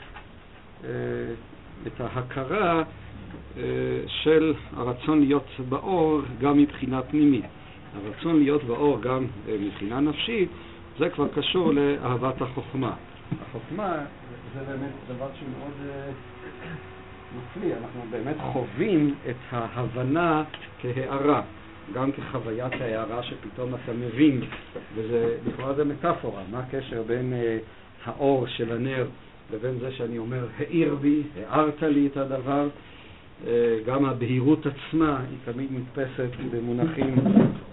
את 1.87 2.01
ההכרה 2.01 2.83
של 4.07 4.53
הרצון 4.75 5.19
להיות 5.19 5.47
באור 5.69 6.21
גם 6.39 6.57
מבחינה 6.57 7.01
פנימית. 7.01 7.45
הרצון 7.95 8.39
להיות 8.39 8.63
באור 8.63 9.01
גם 9.01 9.25
מבחינה 9.59 9.99
נפשית, 9.99 10.49
זה 10.99 11.09
כבר 11.09 11.27
קשור 11.27 11.73
לאהבת 11.73 12.41
החוכמה. 12.41 12.93
החוכמה 13.41 13.97
זה 14.53 14.59
באמת 14.67 14.91
דבר 15.07 15.27
שהוא 15.39 15.49
מאוד 15.59 15.89
אה, 15.89 16.11
מפליא, 17.37 17.75
אנחנו 17.75 18.01
באמת 18.09 18.35
חווים 18.53 19.15
את 19.29 19.35
ההבנה 19.51 20.43
כהערה, 20.81 21.41
גם 21.93 22.11
כחוויית 22.11 22.73
ההערה 22.73 23.23
שפתאום 23.23 23.75
אתה 23.75 23.93
מבין, 23.93 24.41
וזה 24.95 25.37
לכאורה 25.47 25.73
זה 25.73 25.85
מטאפורה, 25.85 26.41
מה 26.51 26.59
הקשר 26.59 27.03
בין 27.07 27.33
האור 28.05 28.47
של 28.47 28.71
הנר 28.71 29.07
לבין 29.53 29.79
זה 29.79 29.91
שאני 29.91 30.17
אומר 30.17 30.47
האיר 30.57 30.95
בי, 30.95 31.23
הארת 31.49 31.81
לי 31.81 32.07
את 32.07 32.17
הדבר, 32.17 32.67
uh, 32.67 33.47
גם 33.85 34.05
הבהירות 34.05 34.65
עצמה 34.65 35.21
היא 35.29 35.53
תמיד 35.53 35.69
נתפסת 35.71 36.29
במונחים 36.51 37.15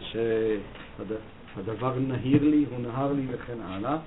שהדבר 0.00 1.98
נהיר 1.98 2.44
לי, 2.44 2.64
הוא 2.70 2.78
נהר 2.80 3.12
לי 3.12 3.22
וכן 3.30 3.58
הלאה. 3.64 3.98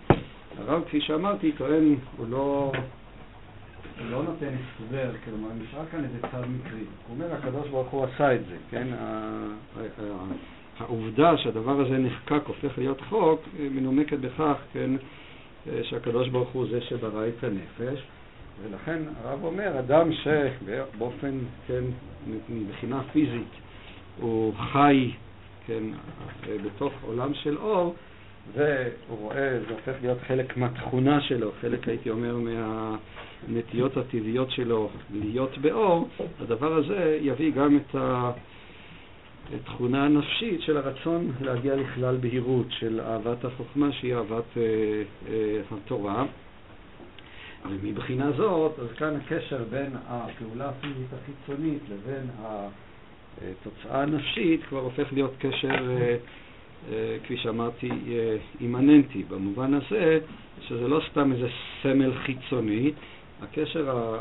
הרב, 0.58 0.84
כפי 0.88 1.02
שאמרתי, 1.02 1.52
טוען, 1.52 1.96
הוא 2.18 2.26
לא, 2.30 2.72
הוא 4.00 4.12
לא 4.12 4.24
נותן 4.24 4.48
הסבר, 4.48 5.12
כלומר, 5.26 5.50
נשאר 5.64 5.86
כאן 5.92 6.04
איזה 6.04 6.18
צד 6.22 6.42
מקרי. 6.50 6.80
הוא 6.80 7.16
אומר, 7.16 7.34
הקדוש 7.34 7.68
ברוך 7.70 7.90
הוא 7.90 8.04
עשה 8.04 8.36
את 8.36 8.46
זה, 8.46 8.56
כן? 8.72 8.88
העובדה 10.80 11.38
שהדבר 11.38 11.82
הזה 11.82 11.98
נחקק, 11.98 12.42
הופך 12.48 12.78
להיות 12.78 13.02
חוק, 13.02 13.42
מנומקת 13.60 14.20
בכך, 14.20 14.58
כן, 14.74 14.92
שהקדוש 15.84 16.30
ברוך 16.30 16.50
הוא 16.50 16.66
זה 16.72 16.82
שברא 16.82 17.28
את 17.28 17.44
הנפש, 17.44 18.04
ולכן 18.64 19.02
הרב 19.24 19.44
אומר, 19.44 19.80
אדם 19.80 20.10
שבאופן, 20.14 21.40
כן, 21.68 21.84
מבחינה 22.50 23.02
פיזית, 23.12 23.48
הוא 24.20 24.54
חי, 24.72 25.12
כן, 25.68 25.84
בתוך 26.66 26.94
עולם 27.02 27.34
של 27.34 27.58
אור, 27.58 27.96
והוא 28.54 29.18
רואה, 29.20 29.60
זה 29.68 29.74
הופך 29.74 29.94
להיות 30.02 30.18
חלק 30.28 30.58
מהתכונה 30.58 31.22
שלו, 31.22 31.52
חלק 31.62 31.88
הייתי 31.88 32.10
אומר 32.10 32.38
מהנטיות 32.38 33.98
הטבעיות 33.98 34.52
שלו 34.52 34.90
להיות 35.14 35.58
באור, 35.58 36.08
הדבר 36.42 36.74
הזה 36.74 37.20
יביא 37.22 37.52
גם 37.52 37.78
את 37.78 37.96
התכונה 39.56 40.06
הנפשית 40.06 40.62
של 40.62 40.78
הרצון 40.78 41.32
להגיע 41.42 41.76
לכלל 41.76 42.18
בהירות, 42.18 42.68
של 42.70 43.02
אהבת 43.02 43.46
החוכמה 43.46 43.92
שהיא 43.92 44.16
אהבת 44.16 44.58
אה, 44.58 44.62
אה, 45.30 45.62
התורה. 45.72 46.26
ומבחינה 47.70 48.32
זאת, 48.32 48.80
אז 48.80 48.88
כאן 48.98 49.16
הקשר 49.16 49.64
בין 49.70 49.92
הפעולה 50.08 50.70
הפיזית 50.70 51.08
החיצונית 51.14 51.82
לבין 51.90 52.28
התוצאה 53.42 54.02
הנפשית 54.02 54.64
כבר 54.70 54.80
הופך 54.80 55.14
להיות 55.14 55.34
קשר 55.40 55.68
אה, 55.70 56.16
אה, 56.92 57.18
כפי 57.24 57.38
שאמרתי, 57.38 57.90
אה, 57.90 58.38
אימננטי, 58.62 59.24
במובן 59.24 59.74
הזה 59.74 60.20
שזה 60.62 60.88
לא 60.88 61.02
סתם 61.12 61.32
איזה 61.32 61.48
סמל 61.84 62.14
חיצוני, 62.14 62.92
הקשר 63.42 64.12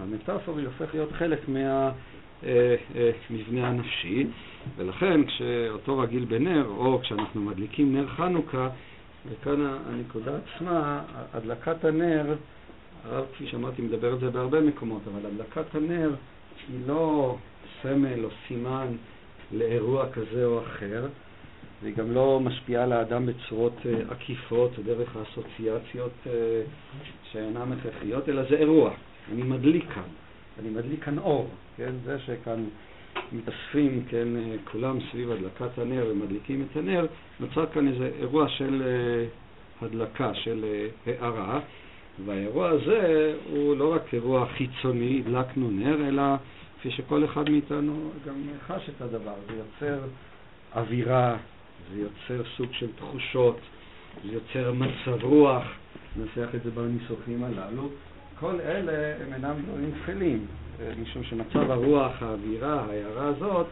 המטאפורי 0.00 0.64
הופך 0.64 0.94
להיות 0.94 1.12
חלק 1.12 1.48
מהמבנה 1.48 2.02
אה, 3.62 3.68
הנפשי, 3.68 4.26
ולכן 4.76 5.26
כשאותו 5.26 5.98
רגיל 5.98 6.24
בנר, 6.24 6.66
או 6.66 7.00
כשאנחנו 7.02 7.40
מדליקים 7.40 7.96
נר 7.96 8.08
חנוכה, 8.08 8.68
וכאן 9.28 9.76
הנקודה 9.86 10.32
עצמה, 10.36 11.02
הדלקת 11.34 11.84
הנר, 11.84 12.34
הרב 13.04 13.24
כפי 13.34 13.46
שאמרתי 13.46 13.82
מדבר 13.82 14.12
על 14.12 14.18
זה 14.20 14.30
בהרבה 14.30 14.60
מקומות, 14.60 15.02
אבל 15.12 15.26
הדלקת 15.26 15.74
הנר 15.74 16.14
היא 16.68 16.80
לא 16.86 17.36
סמל 17.82 18.24
או 18.24 18.28
סימן 18.48 18.86
לאירוע 19.52 20.10
כזה 20.12 20.44
או 20.44 20.62
אחר, 20.62 21.06
והיא 21.82 21.94
גם 21.96 22.12
לא 22.12 22.40
משפיעה 22.40 22.84
על 22.84 22.92
האדם 22.92 23.26
בצורות 23.26 23.76
uh, 23.82 24.12
עקיפות 24.12 24.78
דרך 24.84 25.16
האסוציאציות 25.16 26.12
uh, 26.24 26.28
שאינן 27.32 27.72
הכרחיות, 27.72 28.28
אלא 28.28 28.42
זה 28.42 28.56
אירוע. 28.56 28.90
אני 29.32 29.42
מדליק 29.42 29.84
כאן, 29.94 30.02
אני 30.60 30.70
מדליק 30.70 31.04
כאן 31.04 31.18
אור, 31.18 31.48
כן? 31.76 31.92
זה 32.04 32.18
שכאן 32.18 32.64
מתאספים, 33.32 34.04
כן, 34.08 34.28
uh, 34.36 34.70
כולם 34.70 34.98
סביב 35.10 35.30
הדלקת 35.30 35.78
הנר 35.78 36.06
ומדליקים 36.10 36.66
את 36.70 36.76
הנר, 36.76 37.06
נוצר 37.40 37.66
כאן 37.66 37.88
איזה 37.88 38.10
אירוע 38.20 38.48
של 38.48 38.82
uh, 38.82 39.84
הדלקה, 39.84 40.34
של 40.34 40.64
uh, 41.06 41.10
הערה, 41.10 41.60
והאירוע 42.24 42.68
הזה 42.68 43.34
הוא 43.50 43.76
לא 43.76 43.94
רק 43.94 44.14
אירוע 44.14 44.46
חיצוני, 44.46 45.22
הדלקנו 45.26 45.70
נר, 45.70 46.08
אלא 46.08 46.22
כפי 46.78 46.90
שכל 46.90 47.24
אחד 47.24 47.50
מאיתנו 47.50 48.10
גם 48.26 48.34
חש 48.66 48.88
את 48.96 49.02
הדבר, 49.02 49.34
זה 49.48 49.54
יוצר 49.56 49.98
אווירה, 50.74 51.36
זה 51.92 52.00
יוצר 52.00 52.48
סוג 52.56 52.72
של 52.72 52.86
תחושות, 52.96 53.58
זה 54.24 54.32
יוצר 54.32 54.72
מצב 54.72 55.24
רוח, 55.24 55.64
ננסח 56.16 56.54
את 56.54 56.62
זה 56.62 56.70
בניסוחים 56.70 57.44
הללו. 57.44 57.88
כל 58.40 58.60
אלה 58.60 59.14
הם 59.22 59.32
אינם 59.34 59.54
דברים 59.66 59.90
תפלים, 60.02 60.46
משום 61.02 61.24
שמצב 61.24 61.70
הרוח, 61.70 62.22
האווירה, 62.22 62.80
ההערה 62.80 63.26
הזאת, 63.28 63.66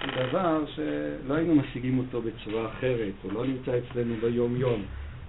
היא 0.00 0.28
דבר 0.28 0.64
שלא 0.66 1.34
היינו 1.34 1.54
משיגים 1.54 1.98
אותו 1.98 2.22
בצורה 2.22 2.68
אחרת, 2.68 3.12
הוא 3.22 3.32
לא 3.32 3.46
נמצא 3.46 3.78
אצלנו 3.78 4.14
ביום-יום. 4.20 4.82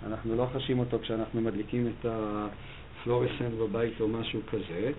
אנחנו 0.08 0.36
לא 0.36 0.48
חשים 0.54 0.80
אותו 0.80 1.00
כשאנחנו 1.00 1.42
מדליקים 1.42 1.88
את 1.88 2.06
הפלורסנט 2.10 3.54
בבית 3.60 4.02
או 4.02 4.08
משהו 4.08 4.40
כזה. 4.52 4.92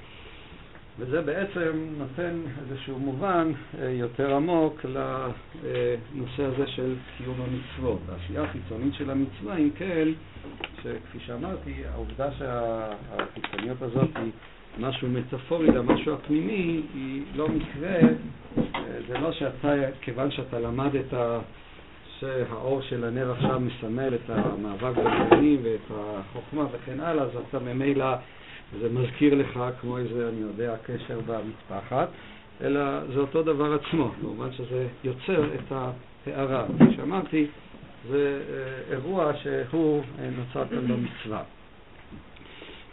וזה 0.99 1.23
בעצם 1.23 1.87
נותן 1.99 2.41
איזשהו 2.61 2.99
מובן 2.99 3.53
אה, 3.81 3.91
יותר 3.91 4.35
עמוק 4.35 4.85
לנושא 4.85 6.45
הזה 6.45 6.67
של 6.67 6.95
קיום 7.19 7.37
המצוות. 7.41 8.01
העשייה 8.09 8.43
החיצונית 8.43 8.95
של 8.95 9.11
המצווה, 9.11 9.57
אם 9.57 9.71
כן, 9.77 10.09
שכפי 10.83 11.19
שאמרתי, 11.27 11.75
העובדה 11.93 12.29
שהחיצוניות 12.33 13.83
הזאת 13.83 14.09
היא 14.17 14.31
משהו 14.79 15.09
מטאפורי 15.09 15.67
למשהו 15.67 16.15
הפנימי, 16.15 16.83
היא 16.95 17.23
לא 17.35 17.49
מקרה, 17.49 17.99
אה, 18.59 19.01
זה 19.09 19.19
לא 19.19 19.33
שאתה, 19.33 19.73
כיוון 20.01 20.31
שאתה 20.31 20.61
למדת 20.61 21.15
שהאור 22.19 22.83
של 22.83 23.05
הנר 23.05 23.33
עכשיו 23.33 23.61
מסמל 23.61 24.15
את 24.15 24.31
המאבק 24.31 24.97
בגרעינים 24.97 25.61
ואת 25.63 25.81
החוכמה 25.91 26.65
וכן 26.73 27.01
הלאה, 27.01 27.25
אז 27.25 27.31
אתה 27.49 27.59
ממילא 27.59 28.07
זה 28.81 28.89
מזכיר 28.89 29.35
לך 29.35 29.61
כמו 29.81 29.99
איזה, 29.99 30.29
אני 30.29 30.41
יודע, 30.41 30.75
קשר 30.87 31.21
במטפחת, 31.27 32.09
אלא 32.61 32.81
זה 33.15 33.21
אותו 33.21 33.43
דבר 33.43 33.75
עצמו, 33.75 34.11
במובן 34.23 34.53
שזה 34.53 34.87
יוצר 35.05 35.45
את 35.55 35.73
ההערה. 36.27 36.65
כפי 36.79 36.97
שאמרתי, 36.97 37.47
זה 38.11 38.41
אה, 38.51 38.95
אירוע 38.95 39.33
שהוא 39.43 40.03
אה, 40.19 40.31
נוצר 40.31 40.69
כאן 40.69 40.89
במצווה. 40.89 41.43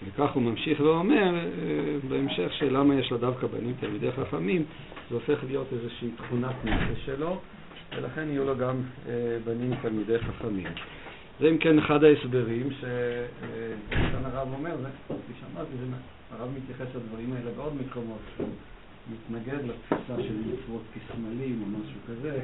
וכך 0.07 0.31
הוא 0.33 0.43
ממשיך 0.43 0.79
ואומר 0.79 1.35
אה, 1.35 1.41
בהמשך 2.09 2.53
שלמה 2.53 2.95
יש 2.95 3.11
לו 3.11 3.17
דווקא 3.17 3.47
בנים 3.47 3.73
תלמידי 3.79 4.11
חכמים, 4.11 4.63
זה 5.09 5.15
הופך 5.15 5.43
להיות 5.47 5.67
איזושהי 5.73 6.09
תכונת 6.17 6.65
נפש 6.65 7.05
שלו, 7.05 7.39
ולכן 7.97 8.29
יהיו 8.29 8.45
לו 8.45 8.57
גם 8.57 8.75
בנים 9.45 9.73
תלמידי 9.81 10.19
חכמים. 10.19 10.67
זה 11.39 11.49
אם 11.49 11.57
כן 11.57 11.79
אחד 11.79 12.03
ההסברים 12.03 12.69
שכאן 12.71 14.25
הרב 14.25 14.47
אומר, 14.53 14.75
כפי 15.07 15.33
שאמרתי, 15.39 15.71
הרב 16.31 16.49
מתייחס 16.57 16.95
לדברים 16.95 17.33
האלה 17.33 17.51
בעוד 17.57 17.73
מקומות, 17.87 18.19
מתנגד 19.11 19.59
לתפיסה 19.65 20.23
של 20.23 20.35
מצוות 20.45 20.81
כסמלים 20.95 21.61
או 21.61 21.79
משהו 21.79 21.99
כזה, 22.07 22.39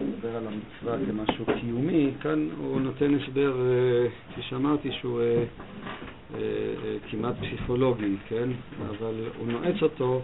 מדבר 0.00 0.36
על 0.36 0.46
המצווה 0.46 1.06
כמשהו 1.06 1.44
קיומי, 1.60 2.10
כאן 2.20 2.48
הוא 2.58 2.80
נותן 2.80 3.14
הסבר, 3.14 3.60
אה, 3.60 4.06
כפי 4.32 4.42
שאמרתי, 4.42 4.92
שהוא 4.92 5.20
אה, 5.20 5.44
אה, 6.34 6.40
כמעט 7.10 7.34
פסיכולוגי, 7.36 8.16
כן? 8.28 8.48
אבל 8.88 9.14
הוא 9.38 9.46
נועץ 9.46 9.82
אותו 9.82 10.22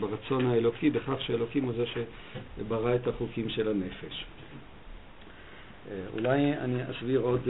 ברצון 0.00 0.46
האלוקי, 0.46 0.90
בכך 0.90 1.20
שאלוקים 1.20 1.64
הוא 1.64 1.72
זה 1.76 1.84
שברא 1.86 2.94
את 2.94 3.06
החוקים 3.06 3.48
של 3.48 3.68
הנפש. 3.68 4.24
אה, 5.90 5.94
אולי 6.14 6.52
אני 6.52 6.90
אסביר 6.90 7.20
עוד 7.20 7.40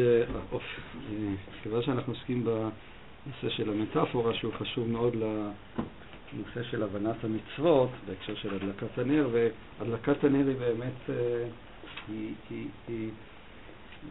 אופ. 0.53 0.63
אה, 0.63 1.35
כיוון 1.63 1.83
שאנחנו 1.83 2.13
עוסקים 2.13 2.45
בנושא 2.45 3.57
של 3.57 3.71
המטאפורה, 3.71 4.35
שהוא 4.35 4.53
חשוב 4.53 4.89
מאוד 4.89 5.17
לנושא 5.17 6.63
של 6.71 6.83
הבנת 6.83 7.25
המצוות, 7.25 7.91
בהקשר 8.07 8.35
של 8.35 8.55
הדלקת 8.55 8.99
הנר, 8.99 9.29
והדלקת 9.33 10.25
הנר 10.25 10.49
היא 10.49 10.57
באמת, 10.57 11.19
היא, 12.89 13.11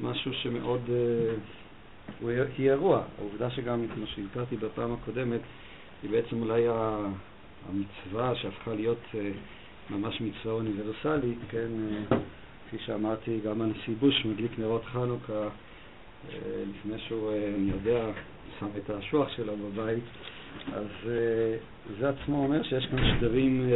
משהו 0.01 0.33
שמאוד, 0.33 0.81
היא 2.57 2.71
אירוע. 2.71 3.03
העובדה 3.17 3.49
שגם, 3.49 3.85
כמו 3.95 4.07
שהזכרתי 4.07 4.57
בפעם 4.57 4.93
הקודמת, 4.93 5.41
היא 6.03 6.11
בעצם 6.11 6.41
אולי 6.41 6.67
המצווה 7.69 8.35
שהפכה 8.35 8.73
להיות 8.73 9.01
אה, 9.15 9.31
ממש 9.89 10.21
מצווה 10.21 10.53
אוניברסלית, 10.53 11.37
כן, 11.49 11.67
אה, 12.11 12.17
כפי 12.67 12.77
שאמרתי, 12.85 13.39
גם 13.45 13.61
הנשיא 13.61 13.93
בוש 13.99 14.25
מדליק 14.25 14.51
נרות 14.59 14.85
חנוכה 14.85 15.33
אה, 15.33 15.49
לפני 16.69 16.99
שהוא, 17.07 17.31
אני 17.31 17.71
יודע, 17.71 18.05
שם 18.59 18.67
את 18.77 18.89
האשוח 18.89 19.29
שלו 19.35 19.53
בבית, 19.57 20.03
אז 20.73 20.87
זה 21.99 22.09
עצמו 22.09 22.43
אומר 22.43 22.63
שיש 22.63 22.85
כאן 22.85 22.99
שדרים 23.17 23.69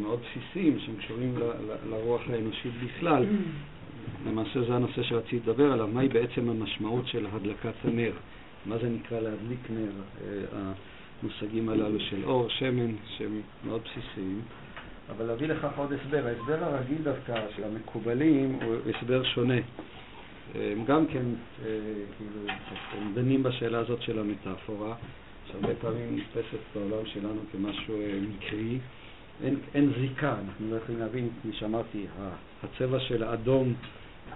מאוד 0.00 0.20
בסיסיים 0.20 0.78
שהם 0.78 0.96
קשורים 0.96 1.34
לרוח 1.90 2.22
האנושית 2.30 2.72
בכלל. 2.84 3.26
למעשה 4.26 4.62
זה 4.62 4.74
הנושא 4.74 5.02
שרציתי 5.02 5.36
לדבר 5.36 5.72
עליו, 5.72 5.86
מהי 5.86 6.08
בעצם 6.08 6.48
המשמעות 6.48 7.06
של 7.06 7.26
הדלקת 7.32 7.74
הנר, 7.84 8.12
מה 8.66 8.78
זה 8.78 8.88
נקרא 8.88 9.20
להדליק 9.20 9.70
נר. 9.70 9.92
המושגים 11.22 11.68
הללו 11.68 12.00
של 12.00 12.24
אור, 12.24 12.48
שמן, 12.48 12.94
שהם 13.18 13.40
מאוד 13.64 13.80
בסיסיים. 13.84 14.40
אבל 15.16 15.24
להביא 15.24 15.48
לכך 15.48 15.70
עוד 15.76 15.92
הסבר. 15.92 16.26
ההסבר 16.26 16.64
הרגיל 16.64 16.98
דווקא 17.02 17.34
של 17.56 17.64
המקובלים 17.64 18.58
הוא 18.62 18.76
הסבר 18.90 19.24
שונה. 19.24 19.60
הם 20.54 20.84
גם 20.84 21.06
כן, 21.06 21.22
אה, 21.64 21.70
כאילו, 22.18 22.52
הם 22.98 23.12
דנים 23.14 23.42
בשאלה 23.42 23.78
הזאת 23.78 24.02
של 24.02 24.18
המטאפורה, 24.18 24.94
שהרבה 25.46 25.74
פעמים 25.80 26.16
נתפסת 26.16 26.58
בעולם 26.74 27.06
שלנו 27.06 27.40
כמשהו 27.52 28.00
אה, 28.00 28.18
מקרי. 28.28 28.78
אין, 29.44 29.56
אין 29.74 29.92
זיקה, 30.00 30.34
אנחנו 30.46 30.70
לא 30.70 30.76
יכולים 30.76 31.00
להבין, 31.00 31.28
כפי 31.40 31.52
שאמרתי, 31.52 32.06
הצבע 32.62 33.00
של 33.00 33.22
האדום 33.22 33.74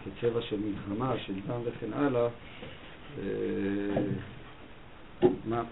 כצבע 0.04 0.42
של 0.42 0.56
מלחמה, 0.60 1.14
של 1.26 1.32
דם 1.46 1.60
וכן 1.64 1.92
הלאה, 1.92 2.28
אה, 3.18 3.24
מה, 5.44 5.62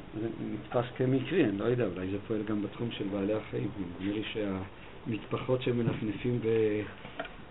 נתפס 0.53 0.85
כמקרי, 0.97 1.45
אני 1.45 1.59
לא 1.59 1.65
יודע, 1.65 1.87
אולי 1.87 2.11
זה 2.11 2.17
פועל 2.27 2.43
גם 2.43 2.63
בתחום 2.63 2.91
של 2.91 3.05
בעלי 3.13 3.35
החיים. 3.35 3.69
נדמה 4.01 4.13
לי 4.13 4.23
שהמטפחות 5.07 5.63
שמנפנפים 5.63 6.39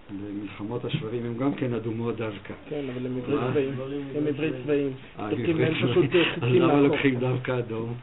במלחמות 0.10 0.86
השברים 0.86 1.25
הם 1.25 1.38
גם 1.38 1.53
כן 1.53 1.74
אדומות 1.74 2.15
דווקא. 2.15 2.53
כן, 2.70 2.86
אבל 2.96 3.05
הם 3.05 3.17
עברי 3.17 3.38
צבעים. 3.51 4.03
הם 4.15 4.27
עברי 4.27 4.51
צבעים. 4.63 4.93
חיצים 5.29 5.62
אז 6.41 6.50
למה 6.51 6.81
לוקחים 6.81 7.20
דווקא 7.20 7.60
אדום? 7.60 7.93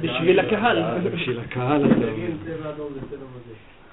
בשביל 0.00 0.40
הקהל. 0.40 0.82
בשביל 1.14 1.38
הקהל 1.38 1.86
אתה 1.86 1.94
אומר. 1.94 2.26
צבע 2.44 2.70
אדום. 2.70 2.92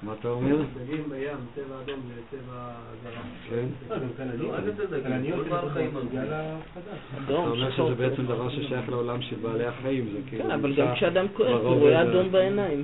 מה 0.02 0.12
אתה 0.20 0.28
אומר? 0.28 0.56
דגים 0.56 1.02
בים, 1.08 1.36
צבע 1.54 1.80
אדום 1.84 2.00
וצבע 2.08 2.72
זרה. 3.02 3.22
כן? 3.50 3.66
אתה 7.24 7.32
אומר 7.32 7.70
שזה 7.70 7.94
בעצם 7.94 8.26
דבר 8.26 8.50
ששייך 8.50 8.88
לעולם 8.88 9.22
של 9.22 9.36
בעלי 9.36 9.66
החיים, 9.66 10.06
כאילו... 10.26 10.44
כן, 10.44 10.50
אבל 10.50 10.74
גם 10.74 10.94
כשאדם 10.94 11.26
כועס 11.36 11.50
הוא 11.50 11.74
רואה 11.74 12.02
אדום 12.02 12.32
בעיניים. 12.32 12.82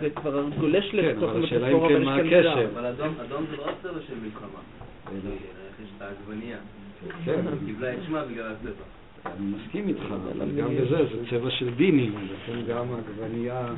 זה 0.00 0.08
כבר 0.14 0.44
גולש 0.60 0.90
כן, 0.90 0.96
לתוך 0.96 1.30
המטאפורה 1.30 1.88
כן, 1.88 2.02
מה 2.02 2.16
הקשר? 2.16 2.66
אבל 2.74 2.86
אדום 2.86 3.44
זה 3.50 3.56
לא 3.56 3.70
הצבע 3.70 4.00
של 4.06 4.14
מלחמה. 4.22 4.60
יש 5.82 5.88
את 5.96 6.02
העגבנייה. 6.02 6.58
כן. 7.24 7.40
קיבלה 7.66 7.94
את 7.94 7.98
שמה 8.06 8.24
בגלל 8.24 8.52
הצבע. 8.52 8.84
אני 9.26 9.46
מסכים 9.46 9.88
איתך, 9.88 10.04
אבל 10.04 10.50
גם 10.56 10.76
בזה 10.76 10.96
זה 10.96 11.30
צבע 11.30 11.50
של 11.50 11.74
דינים, 11.74 12.14
לכן 12.32 12.62
גם 12.68 12.86
העגבנייה... 12.92 13.68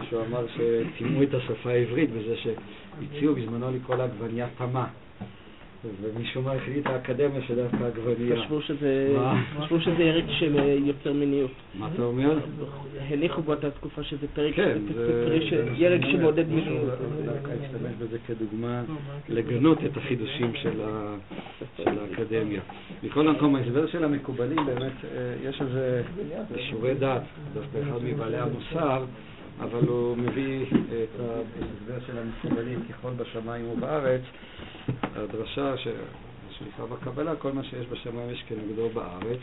מישהו 0.00 0.24
אמר 0.24 0.46
שטימאו 0.46 1.22
את 1.22 1.34
השפה 1.34 1.70
העברית 1.70 2.10
בזה 2.10 2.34
שהציעו 2.36 3.34
בזמנו 3.34 3.70
לקרוא 3.70 3.96
לעגבנייה 3.96 4.46
תמה. 4.58 4.86
ומשום 6.02 6.44
מה 6.44 6.52
החליט 6.52 6.86
האקדמיה 6.86 7.42
שדווקא 7.42 7.76
עגבנייה. 7.84 8.42
חשבו 8.42 8.62
שזה, 8.62 9.16
חשבו 9.60 9.80
שזה 9.80 10.02
ירק 10.02 10.24
של 10.28 10.58
אה, 10.58 10.64
יוצר 10.64 11.12
מיניות. 11.12 11.50
מה 11.74 11.88
אתה 11.94 12.02
אומר? 12.02 12.38
הניחו 13.08 13.42
באותה 13.42 13.70
תקופה 13.70 14.02
שזה 14.02 14.26
פרק, 14.34 14.54
כן, 14.54 14.78
זה 14.94 15.32
ירק 15.76 16.00
שמעודד 16.12 16.48
מיניות. 16.48 16.88
דווקא 17.24 17.50
השתמש 17.50 17.92
בזה 17.98 18.18
כדוגמה 18.26 18.82
לגנות 19.28 19.78
את 19.84 19.96
החידושים 19.96 20.52
של 20.54 20.80
האקדמיה. 21.86 22.60
מכל 23.02 23.28
מקום, 23.28 23.56
ההסבר 23.56 23.86
של 23.86 24.04
המקובלים 24.04 24.66
באמת, 24.66 24.92
אה, 25.04 25.48
יש 25.48 25.62
איזה 25.62 26.02
שיעורי 26.56 26.94
דת, 26.94 27.22
דווקא 27.54 27.78
אחד 27.78 28.04
מבעלי 28.04 28.38
המוסר. 28.38 29.04
אבל 29.62 29.88
הוא 29.88 30.16
מביא 30.16 30.66
את 30.88 31.20
ההסבר 31.20 32.06
של 32.06 32.18
המקובלים 32.18 32.82
ככל 32.88 33.10
בשמיים 33.10 33.68
ובארץ, 33.68 34.20
הדרשה 35.02 35.74
שנקרא 36.50 36.86
בקבלה, 36.86 37.36
כל 37.36 37.52
מה 37.52 37.64
שיש 37.64 37.86
בשמיים 37.86 38.30
יש 38.30 38.44
כנגדו 38.48 38.88
בארץ, 38.88 39.40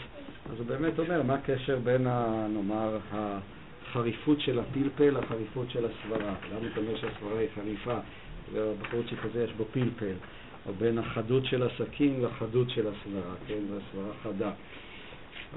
אז 0.51 0.59
הוא 0.59 0.67
באמת 0.67 0.99
אומר 0.99 1.23
מה 1.23 1.33
הקשר 1.33 1.79
בין, 1.83 2.07
ה, 2.07 2.47
נאמר, 2.49 2.97
החריפות 3.11 4.41
של 4.41 4.59
הפלפל 4.59 5.17
לחריפות 5.19 5.69
של 5.69 5.85
הסברה. 5.85 6.33
למה 6.51 6.67
אתה 6.73 6.79
אומר 6.79 6.95
שהסברה 6.95 7.39
היא 7.39 7.47
חריפה 7.55 7.97
ובחורצ'יק 8.53 9.19
הזה 9.25 9.43
יש 9.43 9.51
בו 9.57 9.65
פלפל? 9.71 10.13
או 10.67 10.73
בין 10.73 10.97
החדות 10.97 11.45
של 11.45 11.63
הסכין 11.63 12.21
לחדות 12.21 12.69
של 12.69 12.87
הסברה, 12.87 13.33
כן, 13.47 13.59
והסברה 13.69 14.13
חדה. 14.23 14.51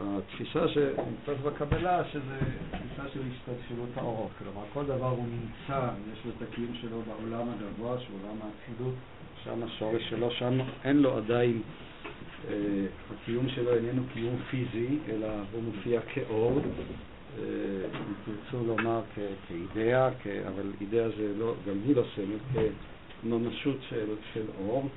התפיסה 0.00 0.68
שנמצאת 0.68 1.40
בקבלה, 1.44 2.04
שזה 2.12 2.38
תפיסה 2.70 3.08
של 3.14 3.20
השתלשלות 3.32 3.88
האורות. 3.96 4.30
כלומר, 4.38 4.62
כל 4.72 4.84
דבר 4.84 5.08
הוא 5.08 5.24
נמצא, 5.24 5.88
יש 6.12 6.18
לו 6.24 6.30
את 6.36 6.48
הקיום 6.48 6.74
שלו 6.80 7.02
בעולם 7.02 7.48
הגבוה, 7.48 8.00
שהוא 8.00 8.18
עולם 8.22 8.36
האצילות, 8.42 8.94
שם 9.44 9.62
השורש 9.62 10.02
שלו, 10.10 10.30
שם 10.30 10.58
אין 10.84 10.96
לו 10.96 11.16
עדיין, 11.16 11.62
אה, 12.48 12.54
הקיום 13.14 13.48
שלו 13.48 13.74
איננו 13.74 14.02
קיום 14.12 14.36
פיזי, 14.50 14.98
אלא 15.08 15.26
הוא 15.52 15.62
מופיע 15.62 16.00
כאור, 16.00 16.60
אה, 17.38 17.44
אם 17.94 18.12
תרצו 18.24 18.66
לומר 18.66 19.00
כאידאה, 19.48 20.10
כ, 20.22 20.26
אבל 20.26 20.72
אידאה 20.80 21.08
זה 21.08 21.32
לא, 21.38 21.54
גם 21.68 21.76
היא 21.86 21.96
לא 21.96 22.02
סמל, 22.16 22.68
כממשות 23.22 23.76
של, 23.88 24.14
של 24.32 24.44
אור. 24.58 24.88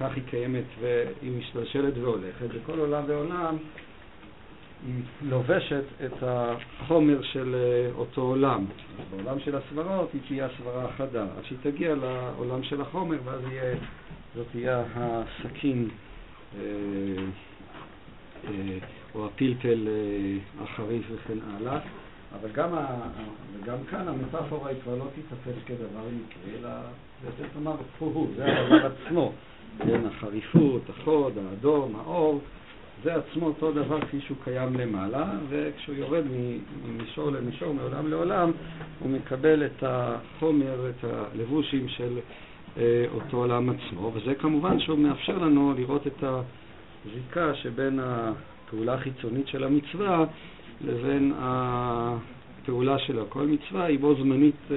כך 0.00 0.10
היא 0.14 0.22
קיימת 0.30 0.64
והיא 0.80 1.38
משתלשלת 1.38 1.98
והולכת, 1.98 2.46
וכל 2.54 2.78
עולם 2.78 3.04
ועולם 3.06 3.56
היא 4.86 5.02
לובשת 5.22 5.84
את 6.04 6.22
החומר 6.22 7.22
של 7.22 7.54
אה, 7.54 7.92
אותו 7.94 8.22
עולם. 8.22 8.64
בעולם 9.10 9.40
של 9.40 9.56
הסברות 9.56 10.10
היא 10.12 10.20
תהיה 10.28 10.46
הסברה 10.46 10.92
חדה, 10.96 11.22
עד 11.22 11.44
שהיא 11.44 11.58
תגיע 11.62 11.94
לעולם 11.94 12.62
של 12.62 12.80
החומר, 12.80 13.18
ואז 13.24 13.40
יהיה, 13.50 13.74
זאת 14.34 14.46
תהיה 14.52 14.84
הסכין 14.94 15.88
אה, 16.58 16.60
אה, 18.44 18.78
או 19.14 19.26
הפלפל 19.26 19.88
החריף 20.60 21.04
וכן 21.14 21.38
הלאה. 21.56 21.78
אבל 22.40 22.48
גם, 22.52 22.74
ה, 22.74 22.86
וגם 23.54 23.76
כאן 23.90 24.08
המטאפורה 24.08 24.70
היא 24.70 24.78
כבר 24.82 24.94
לא 24.94 25.04
תיתפס 25.14 25.62
כדבר 25.66 26.02
מקרי, 26.06 26.58
אלא 26.58 26.70
זה 27.38 27.44
תאמר, 27.54 27.76
הוא, 27.98 28.28
זה 28.36 28.44
הדבר 28.46 28.86
עצמו, 28.86 29.32
כן, 29.78 30.06
החריפות, 30.06 30.82
החוד, 30.90 31.32
האדום, 31.38 31.96
האור. 31.96 32.40
זה 33.04 33.14
עצמו 33.14 33.46
אותו 33.46 33.72
דבר 33.72 34.00
כפי 34.00 34.20
שהוא 34.20 34.36
קיים 34.44 34.74
למעלה, 34.74 35.30
וכשהוא 35.48 35.96
יורד 35.96 36.24
ממישור 36.86 37.30
למישור, 37.30 37.74
מעולם 37.74 38.08
לעולם, 38.08 38.52
הוא 38.98 39.10
מקבל 39.10 39.66
את 39.66 39.84
החומר, 39.86 40.90
את 40.90 41.04
הלבושים 41.04 41.88
של 41.88 42.18
אה, 42.76 43.04
אותו 43.14 43.36
עולם 43.36 43.70
עצמו, 43.70 44.12
וזה 44.14 44.34
כמובן 44.34 44.80
שהוא 44.80 44.98
מאפשר 44.98 45.38
לנו 45.38 45.74
לראות 45.76 46.06
את 46.06 46.24
הזיקה 46.24 47.54
שבין 47.54 48.00
הפעולה 48.02 48.94
החיצונית 48.94 49.48
של 49.48 49.64
המצווה 49.64 50.24
לבין 50.80 51.32
הפעולה 51.38 52.98
שלו. 52.98 53.24
כל 53.28 53.46
מצווה 53.46 53.84
היא 53.84 53.98
בו 53.98 54.14
זמנית 54.14 54.54
אה, 54.70 54.76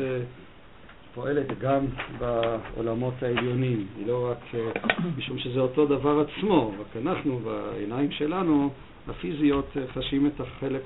פועלת 1.14 1.60
גם 1.60 1.86
בעולמות 2.18 3.14
העליונים, 3.24 3.88
היא 3.98 4.08
לא 4.08 4.32
רק 4.32 4.56
אה, 4.56 4.72
משום 5.18 5.40
שזה 5.40 5.60
אותו 5.60 5.86
דבר 5.86 6.26
עצמו, 6.28 6.72
רק 6.80 6.98
אנחנו 7.06 7.40
בעיניים 7.40 8.12
שלנו 8.12 8.70
הפיזיות 9.08 9.78
אה, 9.78 9.88
חשים 9.88 10.28
את 10.28 10.40
החלק 10.40 10.84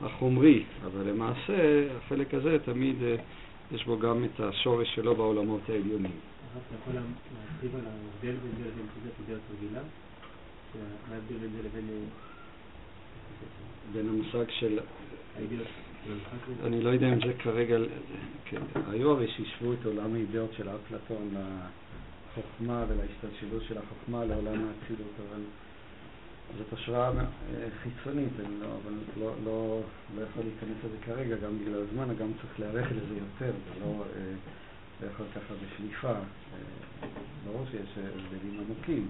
החומרי, 0.00 0.64
אבל 0.84 1.08
למעשה 1.10 1.86
החלק 1.96 2.34
הזה 2.34 2.56
תמיד 2.64 2.96
אה, 3.02 3.16
יש 3.72 3.84
בו 3.84 3.98
גם 3.98 4.24
את 4.24 4.40
השורש 4.40 4.94
שלו 4.94 5.14
בעולמות 5.14 5.60
העליונים. 5.68 6.12
אתה 6.52 6.74
יכול 6.82 6.94
להרחיב 6.94 7.74
על 7.74 7.86
ההבדל 7.86 8.38
בין 8.42 8.52
זה 8.58 8.70
לבין 8.70 8.86
תעודת 9.26 9.40
רגילה? 9.56 9.80
מה 11.08 11.14
ההבדל 11.14 11.36
בין 11.36 11.50
זה 11.56 11.68
לבין 11.68 11.88
בין 13.92 14.08
המושג 14.08 14.50
של... 14.50 14.78
אני 16.64 16.82
לא 16.82 16.90
יודע 16.90 17.08
אם 17.08 17.20
זה 17.26 17.32
כרגע... 17.38 17.76
כן, 18.44 18.60
היו 18.90 19.10
הרי 19.10 19.28
שהשוו 19.28 19.72
את 19.72 19.84
עולם 19.84 20.14
האידאות 20.14 20.52
של 20.52 20.68
אפלטון 20.68 21.34
לחוכמה 21.34 22.84
ולהשתלשלות 22.88 23.62
של 23.68 23.78
החוכמה 23.78 24.24
לעולם 24.24 24.68
האצילות, 24.68 25.12
אבל 25.28 25.42
זאת 26.58 26.72
השראה 26.72 27.10
אה, 27.10 27.68
חיצונית, 27.82 28.32
אני 28.40 28.60
לא, 28.60 28.66
אבל 28.66 28.92
לא, 29.20 29.32
לא, 29.44 29.80
לא 30.16 30.22
יכול 30.22 30.42
להיכנס 30.42 30.84
לזה 30.84 30.96
כרגע, 31.06 31.36
גם 31.36 31.58
בגלל 31.58 31.82
הזמן, 31.82 32.14
גם 32.14 32.28
צריך 32.40 32.60
להיערך 32.60 32.86
לזה 32.92 33.14
יותר, 33.14 33.52
זה 33.52 33.80
לא, 33.80 34.04
אה, 34.16 34.32
לא 35.02 35.06
יכול 35.06 35.26
ככה 35.34 35.54
בשליפה. 35.54 36.12
אה, 36.12 37.08
ברור 37.46 37.64
שיש 37.70 37.98
הבדלים 37.98 38.60
עמוקים. 38.60 39.08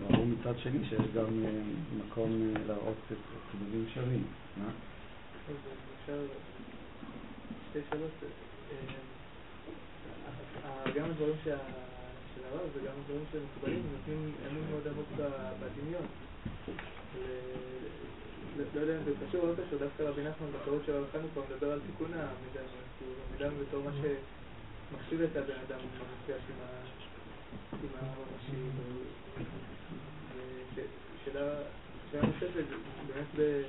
ברור 0.00 0.26
מצד 0.26 0.58
שני 0.58 0.84
שיש 0.88 1.06
גם 1.14 1.44
מקום 1.98 2.54
להראות 2.66 2.96
את 3.12 3.16
צדדים 3.52 3.84
שווים. 3.94 4.22
מה? 6.08 6.14
גם 10.94 11.04
הדברים 11.10 11.34
של 11.44 11.50
הרב 12.44 12.68
וגם 12.74 12.92
הדברים 13.00 13.24
שמקובלים 13.32 13.82
נותנים 13.92 14.32
אמון 14.50 14.64
מאוד 14.70 14.88
עמוק 14.88 15.06
בדמיון. 15.60 16.06
לא 18.74 18.80
יודע 18.80 18.98
אם 18.98 19.04
זה 19.04 19.12
קשור 19.28 19.40
או 19.40 19.46
לא 19.46 19.52
קשור, 19.52 19.78
דווקא 19.78 20.02
רבי 20.02 20.22
נחמן 20.22 20.46
בקרות 20.52 20.82
של 20.86 20.92
הרב 20.92 21.06
חנוכה 21.12 21.40
מדבר 21.54 21.72
על 21.72 21.80
תיקון 21.86 22.12
המידע, 22.12 22.60
כאילו 22.98 23.12
המידע 23.30 23.48
בתור 23.60 23.82
מה 23.82 23.90
שמחשיב 23.92 25.20
את 25.20 25.36
הבן 25.36 25.58
אדם 25.68 25.78
במפגש 25.78 26.42
עם 26.50 26.56
הממשי. 28.00 28.56
שאלה 31.24 31.54
נוספת, 32.12 32.64
באמת 33.06 33.62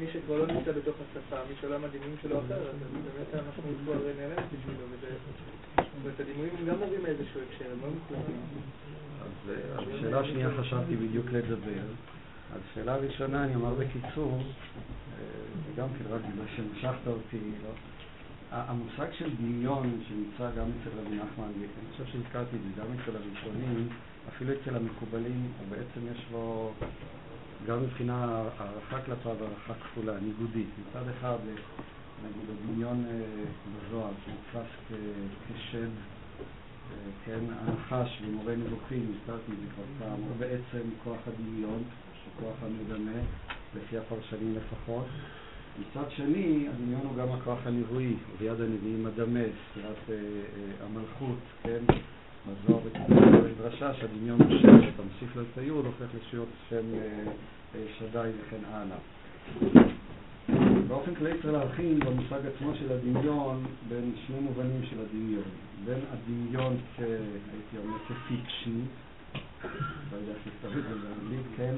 מי 0.00 0.06
שכבר 0.12 0.38
לא 0.38 0.46
נמצא 0.46 0.72
בתוך 0.72 0.96
השפה, 1.10 1.36
מי 1.48 1.54
שעולם 1.60 1.84
הדימויים 1.84 2.16
שלו 2.22 2.38
אחר, 2.38 2.54
אז 2.54 2.76
באמת 2.92 3.46
המשמעות 3.46 3.76
פה 3.86 3.94
הרי 3.94 4.12
נעלמת 4.18 4.44
בשבילו, 4.52 4.84
ואת 6.02 6.20
הדימויים 6.20 6.52
גם 6.68 6.78
מורים 6.78 7.02
מאיזשהו 7.02 7.40
הקשר, 7.40 7.64
הם 7.72 7.78
לא 7.82 7.88
מוחלטים. 7.88 8.40
אז 9.20 9.52
השאלה 9.98 10.20
השנייה 10.20 10.48
חשבתי 10.60 10.96
בדיוק 10.96 11.26
לדבר. 11.32 11.82
על 12.54 12.60
השאלה 12.70 12.94
הראשונה 12.94 13.44
אני 13.44 13.54
אומר 13.54 13.74
בקיצור, 13.74 14.42
וגם 15.66 15.88
כן 15.98 16.04
רק 16.14 16.20
בגלל 16.20 16.46
שמשכת 16.56 17.06
אותי, 17.06 17.38
לא? 17.64 17.70
המושג 18.50 19.06
של 19.18 19.30
דמיון 19.36 20.00
שנמצא 20.08 20.50
גם 20.56 20.66
אצל 20.66 20.90
רבי 20.98 21.16
נחמן, 21.16 21.44
אני 21.44 21.66
חושב 21.92 22.12
שהזכרתי 22.12 22.56
את 22.56 22.60
זה 22.62 22.80
גם 22.80 22.86
אצל 22.92 23.16
הראשונים, 23.16 23.88
אפילו 24.28 24.52
אצל 24.52 24.76
המקובלים, 24.76 25.48
בעצם 25.70 26.06
יש 26.12 26.26
לו 26.32 26.72
גם 27.66 27.82
מבחינה 27.82 28.24
הערכה 28.24 29.00
כלפיו 29.06 29.36
הערכה 29.40 29.74
כפולה, 29.74 30.12
ניגודית. 30.20 30.68
מצד 30.80 31.08
אחד, 31.18 31.36
נגיד 32.24 32.50
הדמיון 32.50 33.04
בזוהר 33.86 34.10
שנתפס 34.24 34.98
כשד 35.48 35.88
כן, 37.24 37.40
הנחש 37.50 38.22
ומורה 38.24 38.56
נבוכים, 38.56 39.12
הזכרתי 39.14 39.52
את 39.52 39.58
זה 39.58 39.66
כבר 39.74 39.84
פעם, 39.98 40.20
הוא 40.20 40.36
בעצם 40.38 40.88
כוח 41.04 41.18
הדמיון, 41.26 41.82
כוח 42.40 42.56
המדמה, 42.62 43.20
לפי 43.76 43.98
הפרשנים 43.98 44.54
לפחות. 44.56 45.06
מצד 45.80 46.10
שני, 46.10 46.68
הדמיון 46.68 47.00
הוא 47.04 47.16
גם 47.16 47.32
הכוח 47.32 47.58
הנבואי, 47.64 48.14
וביד 48.32 48.60
הנביאים 48.60 49.06
הדמה, 49.06 49.40
ספירת 49.70 49.96
אה, 50.10 50.14
אה, 50.14 50.86
המלכות, 50.86 51.38
כן? 51.62 51.84
בזוהר 52.48 52.80
בדרשה 53.58 53.94
שהדמיון 53.94 54.42
הוא 54.42 54.58
שם, 54.58 54.82
שאתה 54.82 55.02
מוסיף 55.02 55.36
לו 55.36 55.42
את 55.42 55.58
היוד, 55.58 55.86
הופך 55.86 56.06
לשיות 56.14 56.48
שם 56.70 56.94
אה, 56.94 57.00
אה, 57.74 57.80
שדי 57.98 58.30
וכן 58.40 58.64
הלאה. 58.72 58.98
באופן 60.88 61.14
כללי 61.14 61.32
צריך 61.42 61.52
להבחין 61.54 62.00
במושג 62.00 62.40
עצמו 62.54 62.74
של 62.74 62.92
הדמיון 62.92 63.64
בין 63.88 64.12
שני 64.26 64.40
מובנים 64.40 64.80
של 64.90 64.96
הדמיון. 65.00 65.44
בין 65.84 66.00
הדמיון 66.12 66.76
כ... 66.96 67.00
הייתי 67.00 67.86
אומר 67.86 67.98
כפיקשן, 67.98 68.80
לא 70.12 70.16
יודע 70.16 70.32
איך 70.32 70.46
לכתוב 70.46 70.78
את 70.78 70.82
זה 70.82 70.94
באנגלית, 70.94 71.46
כן? 71.56 71.74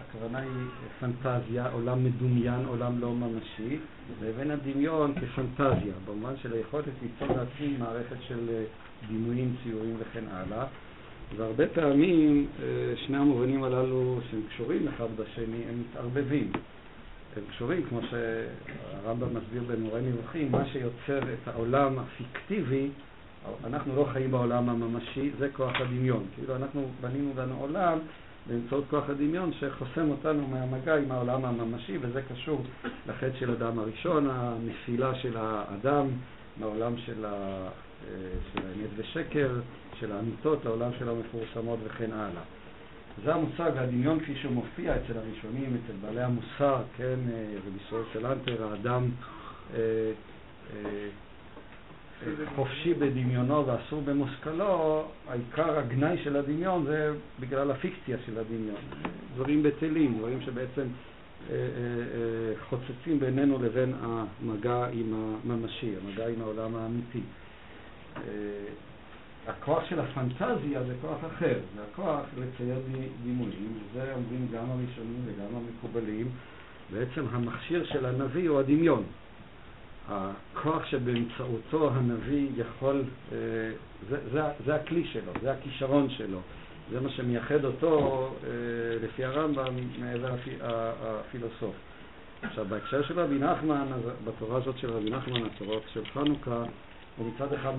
הכוונה 0.00 0.38
היא 0.38 0.66
פנטזיה, 1.00 1.68
עולם 1.68 2.04
מדומיין, 2.04 2.64
עולם 2.66 3.00
לא 3.00 3.14
ממשי, 3.14 3.78
לבין 4.22 4.50
הדמיון 4.50 5.14
כפנטזיה, 5.14 5.94
במובן 6.06 6.36
של 6.42 6.52
היכולת 6.52 6.84
ליצור 7.02 7.36
לעצמי 7.36 7.76
מערכת 7.78 8.16
של 8.28 8.48
אה, 8.50 8.64
דימויים, 9.08 9.56
ציורים 9.62 9.96
וכן 9.98 10.24
הלאה. 10.30 10.66
והרבה 11.36 11.66
פעמים 11.66 12.46
אה, 12.62 12.66
שני 13.06 13.16
המובנים 13.16 13.64
הללו 13.64 14.20
שהם 14.30 14.40
קשורים 14.48 14.88
אחד 14.88 15.06
בשני, 15.16 15.62
הם 15.68 15.80
מתערבבים. 15.80 16.52
הם 17.36 17.42
קשורים, 17.50 17.82
כמו 17.88 18.00
שהרמב"ם 18.10 19.36
מסביר 19.36 19.62
במורה 19.66 20.00
נבוכים, 20.00 20.52
מה 20.52 20.66
שיוצר 20.66 21.18
את 21.18 21.48
העולם 21.48 21.98
הפיקטיבי, 21.98 22.88
אנחנו 23.64 23.96
לא 23.96 24.08
חיים 24.12 24.30
בעולם 24.30 24.68
הממשי, 24.68 25.30
זה 25.38 25.48
כוח 25.52 25.72
הדמיון. 25.80 26.24
כאילו 26.34 26.56
אנחנו 26.56 26.88
בנינו 27.00 27.32
לנו 27.36 27.56
עולם 27.60 27.98
באמצעות 28.46 28.84
כוח 28.90 29.10
הדמיון 29.10 29.52
שחוסם 29.52 30.10
אותנו 30.10 30.46
מהמגע 30.46 30.96
עם 30.96 31.12
העולם 31.12 31.44
הממשי, 31.44 31.98
וזה 32.00 32.22
קשור 32.32 32.62
לחטא 33.06 33.38
של 33.38 33.50
אדם 33.50 33.78
הראשון, 33.78 34.28
הנפילה 34.30 35.14
של 35.14 35.36
האדם 35.36 36.06
מהעולם 36.60 36.98
של, 36.98 37.24
ה, 37.24 37.68
של 38.52 38.60
האמת 38.66 38.90
ושקר, 38.96 39.50
של 40.00 40.12
האמיתות, 40.12 40.64
לעולם 40.64 40.90
של 40.98 41.08
המפורסמות 41.08 41.78
וכן 41.84 42.12
הלאה. 42.12 42.42
זה 43.24 43.34
המושג, 43.34 43.70
הדמיון 43.76 44.20
כפי 44.20 44.34
שהוא 44.36 44.52
מופיע 44.52 44.96
אצל 44.96 45.18
הראשונים, 45.18 45.76
אצל 45.84 45.92
בעלי 46.00 46.22
המוסר, 46.22 46.82
כן, 46.96 47.18
רבי 47.66 47.78
ישראל 47.86 48.02
סלנטר, 48.12 48.64
האדם 48.64 49.08
אה, 49.74 49.78
אה, 50.74 51.08
חופשי 52.56 52.94
בדמיונו 52.94 53.66
ואסור 53.66 54.02
במושכלו, 54.02 55.04
העיקר 55.28 55.78
הגנאי 55.78 56.18
של 56.24 56.36
הדמיון 56.36 56.84
זה 56.86 57.12
בגלל 57.40 57.70
הפיקציה 57.70 58.16
של 58.26 58.38
הדמיון. 58.38 58.80
דברים 59.34 59.62
בטלים, 59.62 60.18
דברים 60.18 60.40
שבעצם 60.40 60.86
אה, 61.50 61.56
חוצצים 62.68 63.20
בינינו 63.20 63.62
לבין 63.62 63.94
המגע 64.00 64.86
עם 64.92 65.36
הממשי, 65.44 65.94
המגע 66.02 66.28
עם 66.28 66.40
העולם 66.42 66.76
האמיתי. 66.76 67.20
הכוח 69.46 69.84
של 69.88 70.00
הפנטזיה 70.00 70.82
זה 70.82 70.94
כוח 71.00 71.18
אחר, 71.26 71.58
זה 71.76 71.82
הכוח 71.92 72.20
לצייר 72.38 72.78
דימויים, 73.22 73.78
וזה 73.78 74.14
אומרים 74.14 74.48
גם 74.52 74.70
הראשונים 74.70 75.22
וגם 75.26 75.56
המקובלים. 75.56 76.30
בעצם 76.92 77.24
המכשיר 77.30 77.84
של 77.84 78.06
הנביא 78.06 78.48
הוא 78.48 78.60
הדמיון. 78.60 79.02
הכוח 80.08 80.86
שבאמצעותו 80.86 81.90
הנביא 81.94 82.48
יכול, 82.56 83.02
אה, 83.32 83.36
זה, 84.08 84.16
זה, 84.32 84.40
זה 84.66 84.74
הכלי 84.74 85.04
שלו, 85.12 85.32
זה 85.42 85.52
הכישרון 85.52 86.10
שלו, 86.10 86.38
זה 86.90 87.00
מה 87.00 87.10
שמייחד 87.10 87.64
אותו, 87.64 88.28
אה, 88.44 88.50
לפי 89.02 89.24
הרמב"ם, 89.24 89.74
מעבר 89.98 90.34
הפילוסוף. 90.60 91.74
עכשיו, 92.42 92.64
בהקשר 92.68 93.02
של 93.02 93.20
רבי 93.20 93.38
נחמן, 93.38 93.86
בתורה 94.24 94.58
הזאת 94.58 94.78
של 94.78 94.90
רבי 94.90 95.10
נחמן, 95.10 95.42
התורות 95.46 95.82
של 95.92 96.04
חנוכה, 96.14 96.64
הוא 97.16 97.32
מצד 97.34 97.52
אחד 97.52 97.72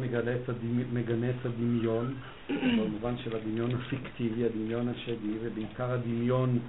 מגנה 0.94 1.30
את 1.30 1.46
הדמיון, 1.46 2.14
במובן 2.50 3.18
של 3.18 3.36
הדמיון 3.36 3.72
הפיקטיבי, 3.76 4.46
הדמיון 4.46 4.90
השדי, 4.90 5.34
ובעיקר 5.42 5.92
הדמיון 5.92 6.60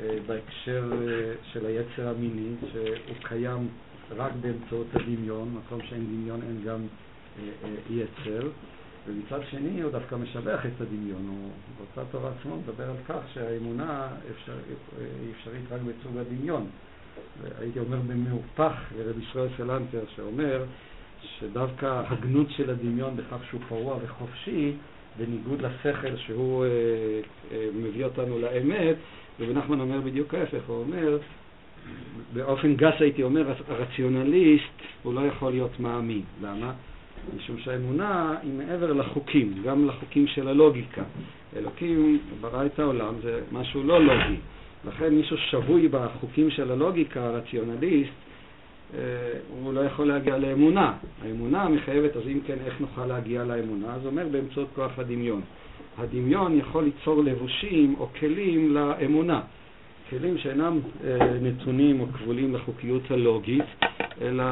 אה, 0.00 0.18
בהקשר 0.26 0.90
אה, 0.92 1.32
של 1.52 1.66
היצר 1.66 2.08
המיני, 2.08 2.54
שהוא 2.72 3.16
קיים 3.22 3.68
רק 4.16 4.32
באמצעות 4.40 4.86
הדמיון, 4.94 5.54
מקום 5.54 5.80
שאין 5.88 6.06
דמיון 6.06 6.40
אין 6.42 6.60
גם 6.64 6.86
אה, 7.38 7.48
אה, 7.64 7.70
יצר. 7.90 8.48
ומצד 9.06 9.38
שני 9.50 9.80
הוא 9.80 9.92
דווקא 9.92 10.14
משבח 10.14 10.66
את 10.66 10.80
הדמיון, 10.80 11.28
הוא 11.28 11.50
באותה 11.78 12.10
תורה 12.10 12.30
עצמו 12.38 12.56
מדבר 12.56 12.90
על 12.90 12.96
כך 13.08 13.20
שהאמונה 13.34 14.08
אפשר, 14.30 14.52
אה, 14.52 15.04
אפשרית 15.38 15.72
רק 15.72 15.80
בסוג 15.80 16.16
הדמיון. 16.16 16.66
הייתי 17.58 17.78
אומר 17.78 17.98
במהופך 18.06 18.72
לרב 18.98 19.18
ישראל 19.18 19.48
סלנטר 19.56 20.04
שאומר 20.16 20.64
שדווקא 21.22 22.02
הגנות 22.08 22.46
של 22.50 22.70
הדמיון 22.70 23.16
בכך 23.16 23.38
שהוא 23.50 23.60
פרוע 23.68 23.96
וחופשי, 24.04 24.72
בניגוד 25.18 25.62
לשכל 25.62 26.16
שהוא 26.16 26.64
אה, 26.64 26.68
אה, 27.52 27.68
מביא 27.74 28.04
אותנו 28.04 28.38
לאמת, 28.38 28.96
רבי 29.40 29.54
נחמן 29.54 29.80
אומר 29.80 30.00
בדיוק 30.00 30.34
ההפך, 30.34 30.60
הוא 30.66 30.76
אומר, 30.76 31.18
באופן 32.32 32.74
גס 32.74 32.94
הייתי 33.00 33.22
אומר, 33.22 33.52
הרציונליסט 33.68 34.64
הוא 35.02 35.14
לא 35.14 35.20
יכול 35.20 35.52
להיות 35.52 35.80
מאמין. 35.80 36.22
למה? 36.42 36.72
משום 37.36 37.58
שהאמונה 37.58 38.34
היא 38.42 38.52
מעבר 38.52 38.92
לחוקים, 38.92 39.54
גם 39.64 39.88
לחוקים 39.88 40.26
של 40.26 40.48
הלוגיקה. 40.48 41.02
אלוקים 41.56 42.18
ברא 42.40 42.66
את 42.66 42.78
העולם, 42.78 43.14
זה 43.22 43.40
משהו 43.52 43.82
לא 43.82 44.04
לוגי. 44.04 44.36
לכן 44.84 45.14
מישהו 45.14 45.36
שבוי 45.36 45.88
בחוקים 45.88 46.50
של 46.50 46.70
הלוגיקה, 46.70 47.26
הרציונליסט, 47.26 48.12
הוא 49.62 49.72
לא 49.74 49.80
יכול 49.80 50.06
להגיע 50.08 50.38
לאמונה. 50.38 50.92
האמונה 51.22 51.68
מחייבת, 51.68 52.16
אז 52.16 52.22
אם 52.26 52.40
כן, 52.46 52.56
איך 52.64 52.80
נוכל 52.80 53.06
להגיע 53.06 53.44
לאמונה? 53.44 53.94
אז 53.94 54.06
אומר 54.06 54.28
באמצעות 54.28 54.68
כוח 54.74 54.98
הדמיון. 54.98 55.40
הדמיון 55.98 56.58
יכול 56.58 56.84
ליצור 56.84 57.24
לבושים 57.24 57.94
או 57.98 58.08
כלים 58.20 58.74
לאמונה. 58.74 59.40
כלים 60.10 60.38
שאינם 60.38 60.78
אה, 61.04 61.18
נתונים 61.42 62.00
או 62.00 62.06
כבולים 62.12 62.54
לחוקיות 62.54 63.10
הלוגית, 63.10 63.64
אלא 64.20 64.44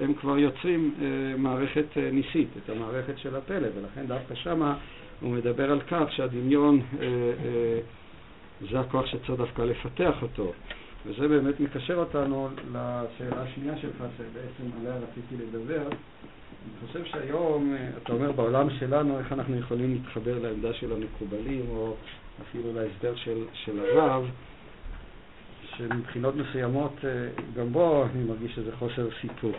הם 0.00 0.14
כבר 0.14 0.38
יוצרים 0.38 0.94
אה, 1.02 1.06
מערכת 1.38 1.84
אה, 1.96 2.10
ניסית, 2.12 2.48
את 2.64 2.70
המערכת 2.70 3.18
של 3.18 3.36
הפלא, 3.36 3.68
ולכן 3.76 4.06
דווקא 4.06 4.34
שמה 4.34 4.76
הוא 5.20 5.30
מדבר 5.30 5.70
על 5.70 5.80
כך 5.80 6.04
שהדמיון 6.10 6.80
אה, 7.00 7.06
אה, 7.06 7.78
זה 8.70 8.80
הכוח 8.80 9.06
שצריך 9.06 9.30
דווקא 9.38 9.62
לפתח 9.62 10.22
אותו. 10.22 10.52
וזה 11.06 11.28
באמת 11.28 11.60
מקשר 11.60 11.96
אותנו 11.96 12.48
לשאלה 12.72 13.42
השנייה 13.42 13.76
שלך, 13.76 14.04
שבעצם 14.16 14.78
עליה 14.80 14.94
רציתי 14.96 15.44
לדבר. 15.44 15.88
אני 16.64 16.88
חושב 16.88 17.04
שהיום, 17.04 17.74
אה, 17.74 17.88
אתה 18.02 18.12
אומר 18.12 18.32
בעולם 18.32 18.70
שלנו, 18.70 19.18
איך 19.18 19.32
אנחנו 19.32 19.56
יכולים 19.56 19.94
להתחבר 19.94 20.38
לעמדה 20.38 20.72
של 20.72 20.92
המקובלים, 20.92 21.64
או 21.68 21.94
אפילו 22.42 22.72
להסבר 22.72 23.16
של, 23.16 23.44
של 23.52 23.80
הרב, 23.80 24.24
שמבחינות 25.76 26.34
מסוימות, 26.36 26.92
אה, 27.04 27.28
גם 27.56 27.72
בו 27.72 28.04
אני 28.04 28.24
מרגיש 28.24 28.54
שזה 28.54 28.76
חוסר 28.76 29.08
סיפוק, 29.20 29.56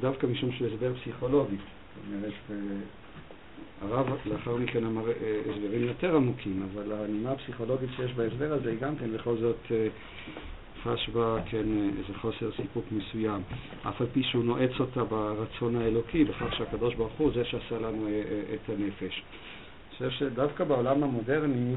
דווקא 0.00 0.26
משום 0.26 0.52
שהוא 0.52 0.68
הסבר 0.68 0.94
פסיכולוגי. 0.94 1.56
זאת 1.56 2.14
אומרת, 2.14 2.32
אה, 2.50 2.56
הרב 3.82 4.06
לאחר 4.26 4.56
מכן 4.56 4.84
אמר 4.84 5.04
הסברים 5.50 5.84
יותר 5.84 6.16
עמוקים, 6.16 6.68
אבל 6.72 6.92
הנימה 6.92 7.32
הפסיכולוגית 7.32 7.90
שיש 7.96 8.12
בהסבר 8.12 8.52
הזה 8.52 8.70
היא 8.70 8.78
גם 8.78 8.96
כן 8.96 9.12
בכל 9.12 9.36
זאת 9.36 9.72
חש 10.84 11.08
בה 11.08 11.36
כן 11.46 11.66
איזה 11.98 12.18
חוסר 12.20 12.50
סיפוק 12.56 12.84
מסוים, 12.92 13.42
אף 13.88 14.00
על 14.00 14.06
פי 14.12 14.22
שהוא 14.22 14.44
נועץ 14.44 14.70
אותה 14.80 15.04
ברצון 15.04 15.76
האלוקי, 15.76 16.24
בכך 16.24 16.56
שהקדוש 16.56 16.94
ברוך 16.94 17.12
הוא 17.12 17.30
זה 17.34 17.44
שעשה 17.44 17.78
לנו 17.78 18.06
אה, 18.06 18.12
אה, 18.12 18.54
את 18.54 18.68
הנפש. 18.68 19.22
אני 19.22 20.08
חושב 20.08 20.10
שדווקא 20.10 20.64
בעולם 20.64 21.02
המודרני 21.02 21.74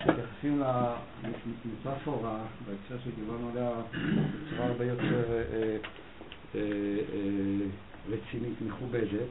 מתייחסים 0.00 0.62
למטאפורה, 1.24 2.38
בהקשר 2.66 3.04
שדיברנו 3.04 3.50
עליה 3.50 3.70
בצורה 3.94 4.66
הרבה 4.66 4.84
יותר 4.84 5.24
אה, 6.54 6.60
רצינית, 8.08 8.60
מכובדת, 8.66 9.28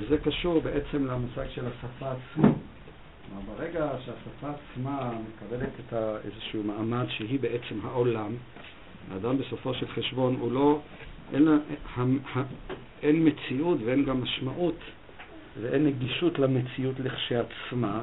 וזה 0.00 0.18
קשור 0.18 0.60
בעצם 0.60 1.06
למושג 1.06 1.46
של 1.50 1.64
השפה 1.66 2.12
עצמה. 2.12 2.48
כלומר, 3.28 3.42
ברגע 3.56 3.90
שהשפה 4.04 4.48
עצמה 4.50 5.12
מקבלת 5.28 5.72
את 5.88 5.92
איזשהו 6.24 6.62
מעמד 6.62 7.04
שהיא 7.08 7.40
בעצם 7.40 7.80
העולם, 7.82 8.32
האדם 9.10 9.38
בסופו 9.38 9.74
של 9.74 9.88
חשבון 9.88 10.36
הוא 10.40 10.52
לא, 10.52 10.80
אין, 11.32 11.48
אין 13.02 13.28
מציאות 13.28 13.78
ואין 13.84 14.04
גם 14.04 14.22
משמעות 14.22 14.78
ואין 15.60 15.86
נגישות 15.86 16.38
למציאות 16.38 17.00
לכשעצמה, 17.00 18.02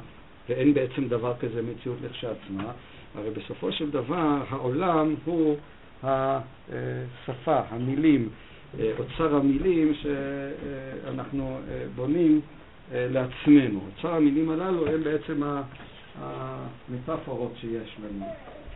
ואין 0.50 0.74
בעצם 0.74 1.08
דבר 1.08 1.34
כזה 1.40 1.62
מציאות 1.62 1.98
לכשעצמה, 2.04 2.72
הרי 3.16 3.30
בסופו 3.30 3.72
של 3.72 3.90
דבר 3.92 4.44
העולם 4.50 5.16
הוא 5.26 5.58
השפה, 6.04 7.60
המילים, 7.70 8.30
אוצר 9.00 9.36
המילים 9.36 9.94
שאנחנו 9.94 11.60
בונים 11.96 12.42
אה, 12.44 12.61
לעצמנו. 12.94 13.82
אוצר 13.88 14.16
המילים 14.16 14.50
הללו 14.50 14.88
הם 14.88 15.04
בעצם 15.04 15.44
המטאפורות 16.20 17.54
שיש 17.62 17.96
לנו 18.04 18.26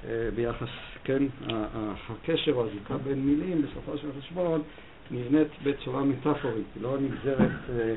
אה, 0.08 0.30
ביחס, 0.36 0.70
כן, 1.04 1.24
הקשר 2.10 2.54
או 2.54 2.66
הזיקה 2.66 2.98
בין 2.98 3.26
מילים 3.26 3.62
בסופו 3.62 3.98
של 3.98 4.08
חשבון 4.20 4.62
נבנית 5.12 5.48
בצורה 5.64 6.04
מטאפורית, 6.04 6.66
לא 6.82 6.98
נגזרת 7.00 7.52
אה, 7.70 7.94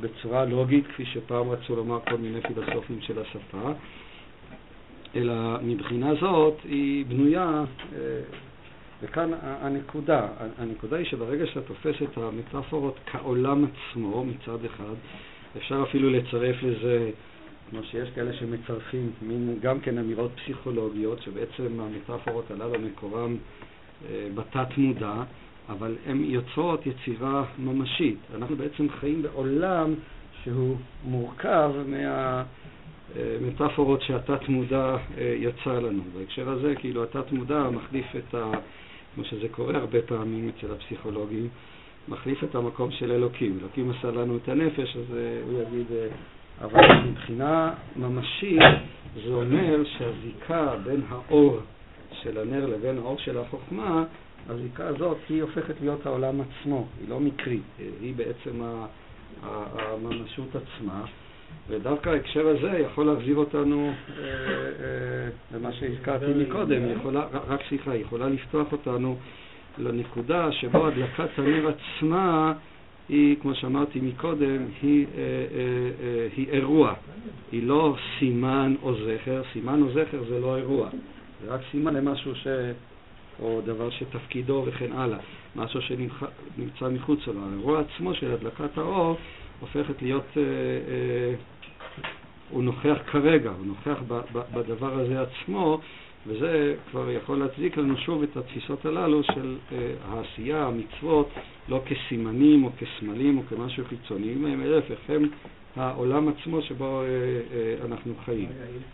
בצורה 0.00 0.44
לוגית 0.44 0.86
כפי 0.86 1.04
שפעם 1.04 1.50
רצו 1.50 1.76
לומר 1.76 1.98
כל 2.10 2.16
מיני 2.16 2.40
פילוסופים 2.40 3.00
של 3.00 3.18
השפה, 3.18 3.72
אלא 5.14 5.34
מבחינה 5.62 6.14
זאת 6.20 6.56
היא 6.64 7.06
בנויה, 7.06 7.64
וכאן 9.02 9.30
הנקודה, 9.42 10.28
הנקודה 10.58 10.96
היא 10.96 11.06
שברגע 11.06 11.46
שאתה 11.46 11.60
תופס 11.60 12.02
את 12.02 12.18
המטאפורות 12.18 12.98
כעולם 13.06 13.64
עצמו 13.64 14.24
מצד 14.24 14.64
אחד, 14.64 14.94
אפשר 15.56 15.82
אפילו 15.88 16.10
לצרף 16.10 16.56
לזה, 16.62 17.10
כמו 17.70 17.82
שיש 17.82 18.10
כאלה 18.10 18.32
שמצרפים, 18.32 19.10
מין 19.22 19.58
גם 19.60 19.80
כן 19.80 19.98
אמירות 19.98 20.30
פסיכולוגיות, 20.44 21.22
שבעצם 21.22 21.80
המטאפורות 21.80 22.50
הללו 22.50 22.80
מקורם 22.80 23.36
אה, 24.08 24.28
בתת 24.34 24.78
מודע, 24.78 25.22
אבל 25.68 25.96
הן 26.06 26.24
יוצרות 26.24 26.86
יצירה 26.86 27.44
ממשית. 27.58 28.18
אנחנו 28.34 28.56
בעצם 28.56 28.86
חיים 29.00 29.22
בעולם 29.22 29.94
שהוא 30.42 30.76
מורכב 31.04 31.70
מהמטאפורות 33.16 34.02
שהתת 34.02 34.48
מודע 34.48 34.96
אה, 35.18 35.36
יצר 35.38 35.80
לנו. 35.80 36.02
בהקשר 36.18 36.48
הזה, 36.48 36.74
כאילו 36.74 37.02
התת 37.02 37.32
מודע 37.32 37.70
מחליף 37.70 38.06
את 38.16 38.34
ה... 38.34 38.50
כמו 39.14 39.24
שזה 39.24 39.48
קורה 39.50 39.76
הרבה 39.76 40.02
פעמים 40.02 40.48
אצל 40.48 40.72
הפסיכולוגים, 40.72 41.48
מחליף 42.10 42.44
את 42.44 42.54
המקום 42.54 42.90
של 42.90 43.12
אלוקים. 43.12 43.58
אלוקים 43.60 43.90
עשה 43.90 44.10
לנו 44.10 44.36
את 44.36 44.48
הנפש, 44.48 44.96
אז 44.96 45.16
אה, 45.16 45.40
הוא 45.46 45.62
יגיד, 45.62 45.86
אה, 45.92 46.06
אבל 46.60 47.02
מבחינה 47.10 47.72
ממשית 47.96 48.60
זה 49.24 49.34
אומר 49.34 49.84
שהזיקה 49.84 50.74
בין 50.84 51.00
האור 51.08 51.58
של 52.22 52.38
הנר 52.38 52.66
לבין 52.66 52.98
האור 52.98 53.18
של 53.18 53.38
החוכמה, 53.38 54.04
הזיקה 54.48 54.86
הזאת 54.86 55.16
היא 55.28 55.42
הופכת 55.42 55.74
להיות 55.80 56.06
העולם 56.06 56.40
עצמו, 56.40 56.86
היא 57.00 57.08
לא 57.08 57.20
מקרית, 57.20 57.62
אה, 57.80 57.86
היא 58.00 58.14
בעצם 58.16 58.62
הממשות 59.42 60.48
עצמה. 60.56 61.04
ודווקא 61.68 62.10
ההקשר 62.10 62.48
הזה 62.48 62.78
יכול 62.78 63.06
להחזיר 63.06 63.36
אותנו 63.36 63.92
למה 65.54 65.72
שהזכרתי 65.72 66.24
מקודם, 66.36 66.82
רק 67.48 67.60
סליחה, 67.68 67.96
יכולה 67.96 68.28
לפתוח 68.28 68.72
אותנו 68.72 69.16
לנקודה 69.78 70.52
שבו 70.52 70.86
הדלקת 70.86 71.38
הנר 71.38 71.68
עצמה 71.68 72.52
היא, 73.08 73.36
כמו 73.42 73.54
שאמרתי 73.54 74.00
מקודם, 74.00 74.66
היא, 74.82 75.06
אה, 75.06 75.20
אה, 75.20 75.24
אה, 76.02 76.28
היא 76.36 76.48
אירוע, 76.48 76.94
היא 77.52 77.62
לא 77.62 77.96
סימן 78.18 78.74
או 78.82 78.94
זכר, 78.94 79.42
סימן 79.52 79.82
או 79.82 79.90
זכר 79.90 80.24
זה 80.28 80.40
לא 80.40 80.56
אירוע, 80.56 80.88
זה 81.44 81.54
רק 81.54 81.60
סימן 81.70 81.94
למשהו 81.94 82.34
ש... 82.34 82.46
או 83.42 83.60
דבר 83.64 83.90
שתפקידו 83.90 84.62
וכן 84.66 84.92
הלאה, 84.92 85.18
משהו 85.56 85.80
שנמצא 85.82 86.88
מחוץ 86.88 87.26
לו. 87.26 87.40
האירוע 87.48 87.80
עצמו 87.80 88.14
של 88.14 88.32
הדלקת 88.32 88.78
האור 88.78 89.16
הופכת 89.60 90.02
להיות, 90.02 90.26
אה, 90.36 90.42
אה, 90.42 91.34
הוא 92.50 92.62
נוכח 92.62 92.96
כרגע, 93.06 93.50
הוא 93.50 93.66
נוכח 93.66 94.02
ב, 94.08 94.20
ב, 94.32 94.40
בדבר 94.54 95.00
הזה 95.00 95.22
עצמו, 95.22 95.80
וזה 96.26 96.74
כבר 96.90 97.10
יכול 97.10 97.38
להצדיק 97.38 97.76
לנו 97.76 97.96
שוב 97.96 98.22
את 98.22 98.36
התפיסות 98.36 98.84
הללו 98.84 99.22
של 99.22 99.58
אה, 99.72 99.92
העשייה, 100.08 100.66
המצוות, 100.66 101.28
לא 101.68 101.82
כסימנים 101.86 102.64
או 102.64 102.70
כסמלים 102.78 103.38
או 103.38 103.42
כמשהו 103.48 103.84
חיצוני, 103.84 104.32
הם 104.32 104.60
להפך, 104.60 104.98
הם 105.08 105.28
העולם 105.76 106.28
עצמו 106.28 106.62
שבו 106.62 107.02
אה, 107.02 107.06
אה, 107.06 107.86
אנחנו 107.86 108.14
חיים. 108.24 108.48
יש 108.48 108.84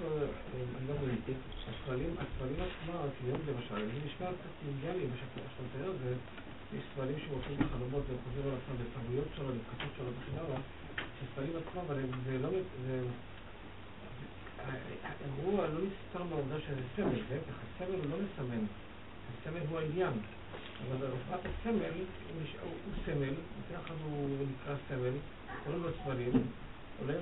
הלאה, 10.39 10.57
שספרים 11.21 11.51
עצמם, 11.57 11.83
אבל 11.87 11.97
זה 12.27 12.39
לא... 12.43 12.49
האירוע 15.02 15.66
לא 15.66 15.81
נסתר 15.81 16.24
מהעובדה 16.31 16.61
שזה 16.61 16.83
סמל, 16.96 17.20
להפך, 17.31 17.57
הסמל 17.64 17.94
הוא 17.94 18.11
לא 18.11 18.16
מסמן, 18.16 18.64
הסמל 19.40 19.61
הוא 19.70 19.79
העניין. 19.79 20.12
אבל 20.88 21.07
הופעת 21.07 21.40
הסמל 21.40 21.94
הוא 22.35 22.42
סמל, 23.07 23.35
וככה 23.70 23.94
הוא 24.05 24.46
נקרא 24.50 24.74
סמל, 24.88 25.12
קוראים 25.64 25.83
לו 25.83 25.88
סמלים. 26.05 26.33
אולי 27.02 27.12
לא 27.12 27.20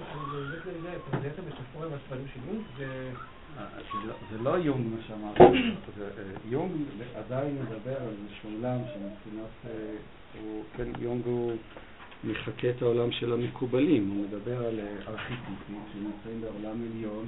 מזהה 1.19 1.31
את 1.33 1.39
המטאפורה 1.39 1.89
והסמלים 1.89 2.27
של 2.35 2.41
יונג? 2.49 2.63
זה 4.31 4.39
לא 4.39 4.51
יונג 4.59 4.87
מה 4.87 5.03
שאמרת, 5.07 5.37
יונג 6.49 6.73
עדיין 7.15 7.59
מדבר 7.63 7.97
על 7.97 8.09
איזשהו 8.09 8.51
עולם 8.57 8.79
שמבחינת, 8.79 9.77
כן, 10.77 10.89
יונג 10.99 11.27
הוא 11.27 11.53
מחקה 12.27 12.71
את 12.71 12.83
העולם 12.83 13.13
של 13.13 13.33
המקובלים, 13.33 14.09
הוא 14.09 14.27
מדבר 14.27 14.67
על 14.67 14.81
אה, 14.81 14.87
ארכיטיפים 15.09 15.81
שנמצאים 15.93 16.41
בעולם 16.41 16.77
עליון, 16.93 17.27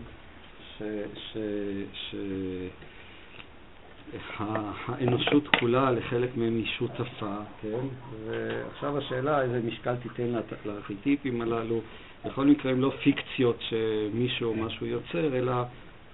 שהאנושות 4.39 5.49
כולה 5.61 5.91
לחלק 5.91 6.37
מהם 6.37 6.57
היא 6.57 6.67
שותפה, 6.79 7.37
כן? 7.63 7.87
ועכשיו 8.27 8.99
השאלה 8.99 9.43
איזה 9.43 9.61
משקל 9.67 9.95
תיתן 9.97 10.33
לארכיטיפים 10.67 11.43
הללו. 11.43 11.81
בכל 12.25 12.45
מקרה 12.45 12.73
הם 12.73 12.81
לא 12.81 12.93
פיקציות 13.03 13.59
שמישהו 13.61 14.51
או 14.51 14.55
משהו 14.55 14.87
יוצר, 14.87 15.37
אלא 15.37 15.53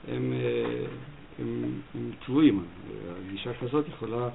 הם, 0.08 0.32
אה, 0.32 0.84
הם, 1.38 1.80
הם 1.94 2.10
תבואים. 2.26 2.64
הגישה 3.28 3.50
כזאת 3.54 3.88
יכולה 3.88 4.28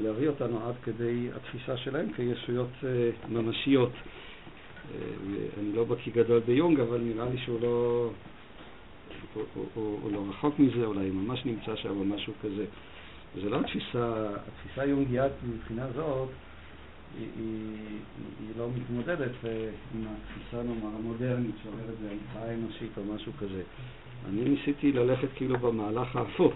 להביא 0.00 0.28
אותנו 0.28 0.68
עד 0.68 0.74
כדי 0.82 1.28
התפיסה 1.34 1.76
שלהם 1.76 2.12
כישויות 2.12 2.70
אה, 2.84 3.10
ממשיות. 3.28 3.92
אה, 3.92 4.98
אני 5.60 5.72
לא 5.72 5.84
בקיא 5.84 6.12
גדול 6.12 6.40
ביונג, 6.40 6.80
אבל 6.80 7.00
נראה 7.00 7.28
לי 7.28 7.38
שהוא 7.38 7.60
לא... 7.60 8.10
הוא, 9.34 9.44
הוא, 9.54 9.98
הוא, 10.02 10.12
לא 10.12 10.24
רחוק 10.28 10.58
מזה, 10.58 10.84
אולי 10.84 11.10
ממש 11.10 11.44
נמצא 11.44 11.76
שם 11.76 11.98
או 11.98 12.04
משהו 12.04 12.32
כזה. 12.42 12.64
זה 13.42 13.50
לא 13.50 13.60
התפיסה, 13.60 14.28
התפיסה 14.46 14.82
היונגיאט 14.82 15.32
מבחינה 15.42 15.86
זאת, 15.94 16.28
היא, 17.18 17.28
היא, 17.38 17.76
היא 18.40 18.48
לא 18.58 18.68
מתמודדת 18.76 19.30
אה, 19.44 19.68
עם 19.94 20.04
התפיסה, 20.06 20.62
נאמר, 20.62 20.96
המודרנית 20.98 21.54
שאומרת 21.62 21.98
זה 22.02 22.08
המצאה 22.10 22.54
אנושית 22.54 22.90
או 22.96 23.14
משהו 23.14 23.32
כזה. 23.40 23.62
אני 24.28 24.44
ניסיתי 24.44 24.92
ללכת 24.92 25.28
כאילו 25.34 25.58
במהלך 25.58 26.16
ההפוך, 26.16 26.52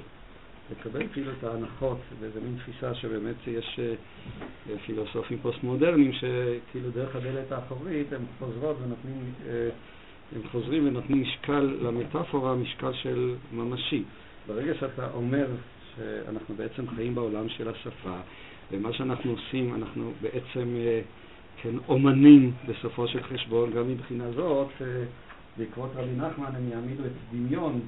לקבל 0.71 1.07
כאילו 1.13 1.33
את 1.39 1.45
ההנחות, 1.45 1.99
ואיזה 2.21 2.41
מין 2.41 2.57
תפיסה 2.59 2.95
שבאמת 2.95 3.35
יש 3.47 3.81
אה, 3.83 4.79
פילוסופים 4.87 5.39
פוסט-מודרניים 5.43 6.13
שכאילו 6.13 6.91
דרך 6.91 7.17
הדלת 7.17 7.53
האחורית 7.53 8.13
הם 8.13 8.25
חוזרות 8.39 8.77
ונותנים, 8.83 9.33
אה, 9.49 9.69
הם 10.37 10.43
חוזרים 10.53 10.89
ונותנים 10.89 11.23
משקל 11.23 11.77
למטאפורה, 11.83 12.55
משקל 12.55 12.93
של 12.93 13.35
ממשי. 13.53 14.03
ברגע 14.47 14.75
שאתה 14.81 15.11
אומר 15.15 15.47
שאנחנו 15.97 16.55
בעצם 16.55 16.89
חיים 16.97 17.15
בעולם 17.15 17.49
של 17.49 17.69
השפה, 17.69 18.17
ומה 18.73 18.93
שאנחנו 18.93 19.31
עושים, 19.31 19.75
אנחנו 19.75 20.13
בעצם 20.23 20.75
אה, 20.77 21.01
כן 21.63 21.75
אומנים 21.89 22.53
בסופו 22.69 23.09
של 23.09 23.23
חשבון, 23.23 23.71
גם 23.73 23.89
מבחינה 23.89 24.33
זאת, 24.33 24.69
בעקבות 25.57 25.91
רבי 25.95 26.17
נחמן 26.17 26.57
הם 26.57 26.69
יעמידו 26.69 27.05
את 27.05 27.13
דמיון 27.33 27.81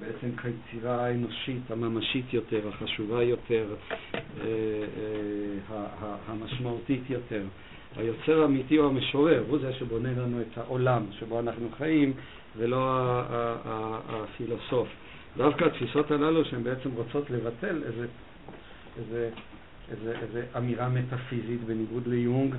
בעצם 0.00 0.36
כיצירה 0.36 1.06
האנושית 1.06 1.70
הממשית 1.70 2.32
יותר, 2.32 2.68
החשובה 2.68 3.22
יותר, 3.22 3.74
אה, 4.14 4.20
אה, 5.70 6.16
המשמעותית 6.26 7.10
יותר. 7.10 7.42
היוצר 7.96 8.42
האמיתי 8.42 8.76
הוא 8.76 8.86
המשורר, 8.86 9.44
הוא 9.48 9.58
זה 9.58 9.72
שבונה 9.72 10.12
לנו 10.12 10.40
את 10.40 10.58
העולם 10.58 11.02
שבו 11.18 11.40
אנחנו 11.40 11.68
חיים, 11.78 12.12
ולא 12.56 12.90
הפילוסוף. 14.08 14.88
דווקא 15.36 15.64
התפיסות 15.64 16.10
הללו 16.10 16.44
שהן 16.44 16.62
בעצם 16.62 16.90
רוצות 16.94 17.30
לבטל 17.30 17.82
איזה, 17.86 18.06
איזה, 18.98 19.30
איזה, 19.90 20.18
איזה 20.22 20.44
אמירה 20.56 20.88
מטאפיזית 20.88 21.64
בניגוד 21.64 22.06
ליונג, 22.06 22.54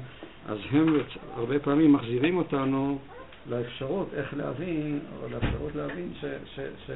אז 0.48 0.58
הם 0.72 0.98
הרבה 1.36 1.60
פעמים 1.60 1.94
מחזירים 1.94 2.38
אותנו 2.38 3.00
לאפשרות 3.50 4.08
איך 4.14 4.34
להבין, 4.34 5.00
או 5.22 5.30
לאפשרות 5.30 5.76
להבין 5.76 6.14
ש, 6.22 6.26
ש, 6.56 6.60
ש, 6.60 6.92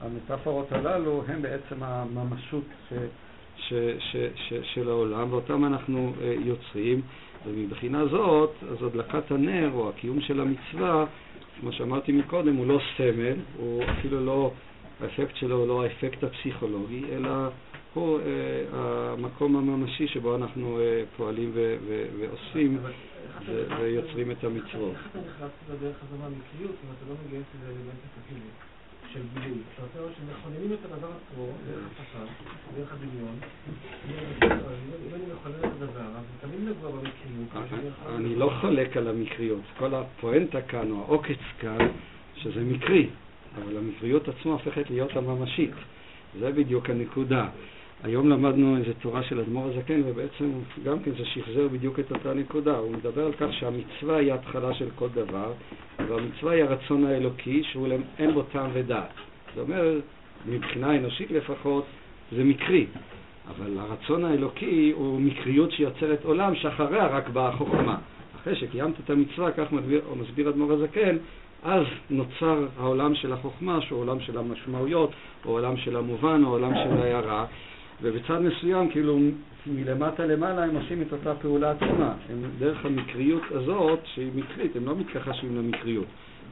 שהמטאפורות 0.00 0.72
הללו 0.72 1.22
הן 1.28 1.42
בעצם 1.42 1.82
הממשות 1.82 2.64
ש, 2.88 2.92
ש, 3.56 3.72
ש, 3.98 4.16
ש, 4.34 4.52
של 4.74 4.88
העולם, 4.88 5.32
ואותם 5.32 5.64
אנחנו 5.64 6.12
uh, 6.18 6.22
יוצרים, 6.46 7.00
ומבחינה 7.46 8.06
זאת, 8.06 8.54
אז 8.70 8.82
הדלקת 8.82 9.30
הנר, 9.30 9.70
או 9.74 9.88
הקיום 9.88 10.20
של 10.20 10.40
המצווה, 10.40 11.04
כמו 11.60 11.72
שאמרתי 11.72 12.12
מקודם, 12.12 12.56
הוא 12.56 12.66
לא 12.66 12.80
סמל, 12.96 13.36
הוא 13.56 13.82
אפילו 13.84 14.24
לא, 14.24 14.52
האפקט 15.00 15.36
שלו 15.36 15.56
הוא 15.56 15.68
לא 15.68 15.84
האפקט 15.84 16.24
הפסיכולוגי, 16.24 17.02
אלא 17.12 17.30
הוא 17.94 18.18
uh, 18.18 18.22
המקום 18.72 19.56
הממשי 19.56 20.08
שבו 20.08 20.36
אנחנו 20.36 20.78
uh, 20.78 21.16
פועלים 21.16 21.50
ו- 21.54 21.76
ו- 21.88 22.06
ועושים. 22.18 22.78
ויוצרים 23.46 24.30
את 24.30 24.44
המצוות. 24.44 24.94
איך 24.94 25.06
אתה 25.10 25.18
נכנס 25.18 25.50
לדרך 25.70 25.96
הזו 26.02 26.16
מהמקריות 26.22 26.76
אם 26.84 26.90
אתה 26.96 27.04
לא 27.08 27.14
מגייס 27.26 27.46
את 27.54 27.60
זה 27.60 27.66
לאלמנט 27.66 28.02
של 29.12 29.20
גילוי? 29.34 29.58
אתה 29.92 29.98
אומר 29.98 30.12
שמכוננים 30.14 30.72
את 30.72 30.78
הדבר 30.84 31.08
עצמו 31.08 31.46
דרך 31.66 31.84
השפה, 32.00 32.18
דרך 32.76 32.92
הדמיון. 32.92 33.38
אם 34.08 35.14
אני 35.14 35.24
מכונן 35.34 35.58
את 35.58 35.82
הדבר, 35.82 36.00
אז 36.00 36.24
תמיד 36.40 36.60
נגוע 36.68 36.90
במקריות. 36.90 37.92
אני 38.16 38.34
לא 38.34 38.52
חולק 38.60 38.96
על 38.96 39.08
המקריות. 39.08 39.62
כל 39.78 39.94
הפואנטה 39.94 40.62
כאן, 40.62 40.90
או 40.90 40.96
העוקץ 40.96 41.38
כאן, 41.60 41.88
שזה 42.36 42.64
מקרי, 42.64 43.08
אבל 43.56 43.76
המקריות 43.76 44.28
עצמה 44.28 44.52
הופכת 44.52 44.90
להיות 44.90 45.16
הממשית. 45.16 45.74
זה 46.40 46.52
בדיוק 46.52 46.90
הנקודה. 46.90 47.48
היום 48.02 48.28
למדנו 48.28 48.76
איזה 48.76 48.94
תורה 48.94 49.22
של 49.22 49.40
אדמו"ר 49.40 49.68
הזקן, 49.68 50.02
ובעצם 50.06 50.50
גם 50.84 50.98
כן 50.98 51.10
זה 51.10 51.24
שחזר 51.24 51.68
בדיוק 51.68 52.00
את 52.00 52.12
אותה 52.12 52.34
נקודה. 52.34 52.76
הוא 52.76 52.92
מדבר 52.92 53.26
על 53.26 53.32
כך 53.32 53.52
שהמצווה 53.52 54.16
היא 54.16 54.32
התחלה 54.32 54.74
של 54.74 54.88
כל 54.94 55.08
דבר, 55.14 55.52
והמצווה 56.08 56.52
היא 56.52 56.64
הרצון 56.64 57.06
האלוקי, 57.06 57.62
שהוא 57.64 57.88
אין 58.18 58.34
בו 58.34 58.42
טעם 58.42 58.70
ודעת. 58.72 59.12
זאת 59.54 59.68
אומרת, 59.68 60.02
מבחינה 60.46 60.96
אנושית 60.96 61.30
לפחות, 61.30 61.84
זה 62.32 62.44
מקרי. 62.44 62.86
אבל 63.48 63.78
הרצון 63.78 64.24
האלוקי 64.24 64.92
הוא 64.94 65.20
מקריות 65.20 65.70
שיוצרת 65.72 66.24
עולם 66.24 66.54
שאחריה 66.54 67.06
רק 67.06 67.28
באה 67.28 67.48
החוכמה. 67.48 67.96
אחרי 68.40 68.56
שקיימת 68.56 68.94
את 69.04 69.10
המצווה, 69.10 69.52
כך 69.52 69.72
מסביר, 69.72 70.00
מסביר 70.20 70.48
אדמו"ר 70.48 70.72
הזקן, 70.72 71.16
אז 71.62 71.84
נוצר 72.10 72.66
העולם 72.78 73.14
של 73.14 73.32
החוכמה, 73.32 73.80
שהוא 73.80 74.00
עולם 74.00 74.20
של 74.20 74.38
המשמעויות, 74.38 75.10
או 75.44 75.50
עולם 75.50 75.76
של 75.76 75.96
המובן, 75.96 76.44
או 76.44 76.50
עולם 76.50 76.72
של 76.74 77.02
ההערה. 77.02 77.46
ובצד 78.02 78.38
מסוים, 78.38 78.90
כאילו, 78.90 79.18
מלמטה 79.66 80.26
למעלה 80.26 80.64
הם 80.64 80.76
עושים 80.76 81.02
את 81.02 81.12
אותה 81.12 81.34
פעולה 81.34 81.70
עצמה. 81.70 82.14
הם 82.30 82.42
דרך 82.58 82.84
המקריות 82.84 83.42
הזאת, 83.50 83.98
שהיא 84.04 84.30
מקרית, 84.34 84.76
הם 84.76 84.86
לא 84.86 84.96
מתכחשים 84.96 85.56
למקריות. 85.56 86.06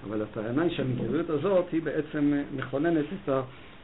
אבל 0.09 0.23
הטענה 0.23 0.63
היא 0.63 0.77
שהמקריות 0.77 1.31
הזאת 1.31 1.65
היא 1.73 1.83
בעצם 1.83 2.33
מכוננת 2.57 3.05
את 3.25 3.31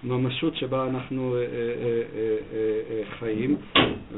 הממשות 0.05 0.57
שבה 0.57 0.87
אנחנו 0.87 1.35
אה, 1.35 1.40
אה, 1.40 1.46
אה, 2.53 3.03
חיים, 3.18 3.57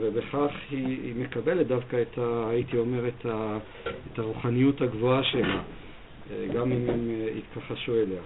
ובכך 0.00 0.50
היא, 0.70 0.86
היא 0.86 1.14
מקבלת 1.16 1.66
דווקא 1.66 2.02
את, 2.02 2.18
ה, 2.18 2.48
הייתי 2.50 2.78
אומר, 2.78 3.08
את, 3.08 3.26
ה, 3.26 3.58
את 4.12 4.18
הרוחניות 4.18 4.80
הגבוהה 4.80 5.22
שלה, 5.24 5.62
גם 6.54 6.72
אם 6.72 6.90
הם 6.90 7.10
יתכחשו 7.36 7.94
אליה. 7.94 8.20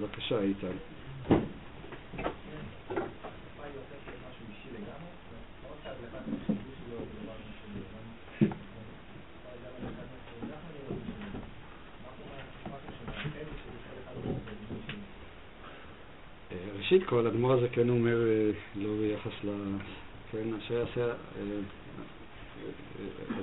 בבקשה, 0.00 0.40
איתן. 0.40 0.76
ראשית 16.92 17.08
כל, 17.08 17.26
אדמו"ר 17.26 17.52
הזה 17.52 17.68
כן 17.68 17.88
אומר, 17.88 18.16
אה, 18.26 18.50
לא 18.76 18.88
ביחס 19.00 19.44
ל... 19.44 19.48
כן, 20.32 20.54
אשר 20.58 20.74
יעשה 20.74 21.06
אה, 21.06 21.12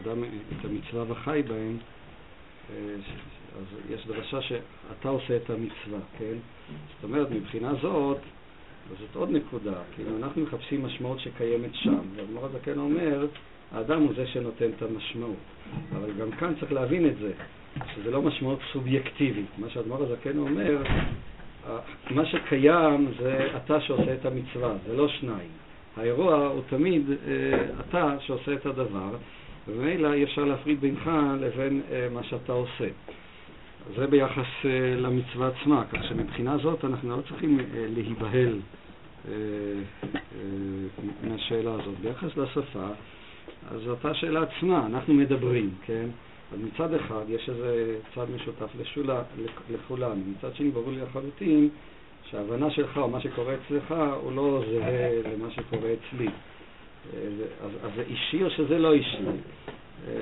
אדם 0.01 0.23
את 0.23 0.65
המצווה 0.65 1.03
וחי 1.07 1.43
בהם, 1.47 1.77
אה, 2.69 2.95
אז 3.57 3.65
יש 3.89 4.07
דרשה 4.07 4.41
שאתה 4.41 5.09
עושה 5.09 5.35
את 5.35 5.49
המצווה, 5.49 5.99
כן? 6.19 6.33
זאת 6.95 7.03
אומרת, 7.03 7.31
מבחינה 7.31 7.71
זאת, 7.81 8.17
זאת 8.99 9.15
עוד 9.15 9.29
נקודה, 9.31 9.75
כאילו 9.95 10.17
אנחנו 10.17 10.41
מחפשים 10.41 10.85
משמעות 10.85 11.19
שקיימת 11.19 11.71
שם, 11.73 11.99
ואדמו"ר 12.15 12.45
הזה 12.45 12.57
כן 12.63 12.77
אומר, 12.77 13.27
האדם 13.71 14.01
הוא 14.01 14.13
זה 14.15 14.27
שנותן 14.27 14.69
את 14.77 14.81
המשמעות. 14.81 15.35
אבל 15.95 16.11
גם 16.19 16.31
כאן 16.31 16.53
צריך 16.59 16.71
להבין 16.71 17.05
את 17.05 17.17
זה, 17.17 17.31
שזה 17.95 18.11
לא 18.11 18.21
משמעות 18.21 18.59
סובייקטיבית. 18.73 19.49
מה 19.57 19.69
שאדמו"ר 19.69 20.03
הזקן 20.03 20.37
אומר, 20.37 20.83
מה 22.09 22.25
שקיים 22.25 23.07
זה 23.19 23.47
אתה 23.55 23.81
שעושה 23.81 24.13
את 24.13 24.25
המצווה, 24.25 24.73
זה 24.87 24.97
לא 24.97 25.07
שניים. 25.07 25.49
האירוע 25.97 26.35
הוא 26.47 26.61
תמיד 26.69 27.09
אה, 27.09 27.65
אתה 27.79 28.15
שעושה 28.19 28.53
את 28.53 28.65
הדבר, 28.65 29.09
וממילא 29.67 30.13
אי 30.13 30.23
אפשר 30.23 30.43
להפריד 30.45 30.81
בינך 30.81 31.09
לבין 31.39 31.81
אה, 31.91 32.07
מה 32.13 32.23
שאתה 32.23 32.51
עושה. 32.51 32.87
זה 33.95 34.07
ביחס 34.07 34.65
אה, 34.65 34.69
למצווה 34.97 35.47
עצמה, 35.47 35.83
כך 35.93 36.03
שמבחינה 36.03 36.57
זאת 36.57 36.85
אנחנו 36.85 37.17
לא 37.17 37.21
צריכים 37.21 37.59
אה, 37.59 37.65
להיבהל 37.95 38.59
אה, 39.27 39.31
אה, 39.31 40.39
מהשאלה 41.23 41.73
הזאת. 41.73 41.99
ביחס 42.01 42.37
לשפה, 42.37 42.87
אז 43.71 43.87
אותה 43.87 44.13
שאלה 44.13 44.41
עצמה, 44.43 44.85
אנחנו 44.85 45.13
מדברים, 45.13 45.69
כן? 45.85 46.05
אז 46.53 46.59
מצד 46.59 46.93
אחד 46.93 47.23
יש 47.29 47.49
איזה 47.49 47.97
צד 48.15 48.25
משותף 48.35 48.69
לשולה, 48.79 49.23
לכולנו, 49.69 50.21
מצד 50.37 50.55
שני 50.55 50.69
ברור 50.69 50.91
לי 50.91 51.01
לחלוטין 51.01 51.69
שההבנה 52.29 52.69
שלך 52.69 52.97
או 52.97 53.09
מה 53.09 53.21
שקורה 53.21 53.53
אצלך 53.53 53.95
הוא 54.21 54.31
לא 54.31 54.63
זהה 54.71 55.33
למה 55.33 55.51
שקורה 55.51 55.89
אצלי. 55.93 56.27
אז, 57.63 57.71
אז 57.83 57.91
זה 57.95 58.03
אישי 58.07 58.43
או 58.43 58.49
שזה 58.49 58.79
לא 58.79 58.93
אישי? 58.93 59.17
אה, 60.07 60.13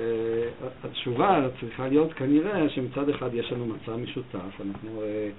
התשובה 0.84 1.48
צריכה 1.60 1.88
להיות 1.88 2.12
כנראה 2.12 2.68
שמצד 2.68 3.08
אחד 3.08 3.34
יש 3.34 3.52
לנו 3.52 3.66
מצע 3.66 3.96
משותף, 3.96 4.60
אנחנו 4.60 5.02
אה, 5.02 5.30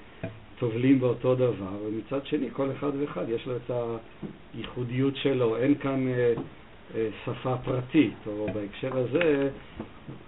טובלים 0.59 0.99
באותו 0.99 1.35
דבר, 1.35 1.77
ומצד 1.87 2.25
שני 2.25 2.49
כל 2.53 2.71
אחד 2.71 2.91
ואחד 2.99 3.29
יש 3.29 3.47
לו 3.47 3.55
את 3.55 3.71
הייחודיות 4.53 5.15
שלו, 5.15 5.57
אין 5.57 5.75
כאן 5.75 6.07
אה, 6.07 6.33
שפה 7.25 7.55
פרטית, 7.65 8.13
או 8.27 8.47
בהקשר 8.53 8.97
הזה 8.97 9.49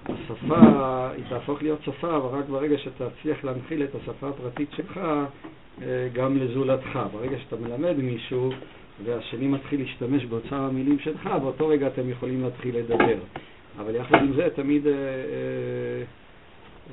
השפה 0.06 1.10
היא 1.16 1.24
תהפוך 1.30 1.62
להיות 1.62 1.80
שפה, 1.84 2.18
אבל 2.18 2.40
רק 2.40 2.46
ברגע 2.50 2.78
שאתה 2.78 3.10
תצליח 3.10 3.44
להנחיל 3.44 3.84
את 3.84 3.96
השפה 3.96 4.30
הפרטית 4.30 4.70
שלך 4.76 5.00
אה, 5.82 6.08
גם 6.14 6.38
לזולתך. 6.38 7.00
ברגע 7.14 7.38
שאתה 7.40 7.56
מלמד 7.56 7.98
מישהו 7.98 8.52
והשני 9.06 9.48
מתחיל 9.48 9.82
להשתמש 9.82 10.26
באוצר 10.26 10.56
המילים 10.56 11.00
שלך, 11.00 11.30
באותו 11.42 11.68
רגע 11.68 11.88
אתם 11.88 12.10
יכולים 12.10 12.44
להתחיל 12.44 12.78
לדבר. 12.78 13.18
אבל 13.80 13.96
יחד 13.96 14.18
עם 14.22 14.34
זה 14.36 14.48
תמיד 14.56 14.88
אה, 14.88 14.94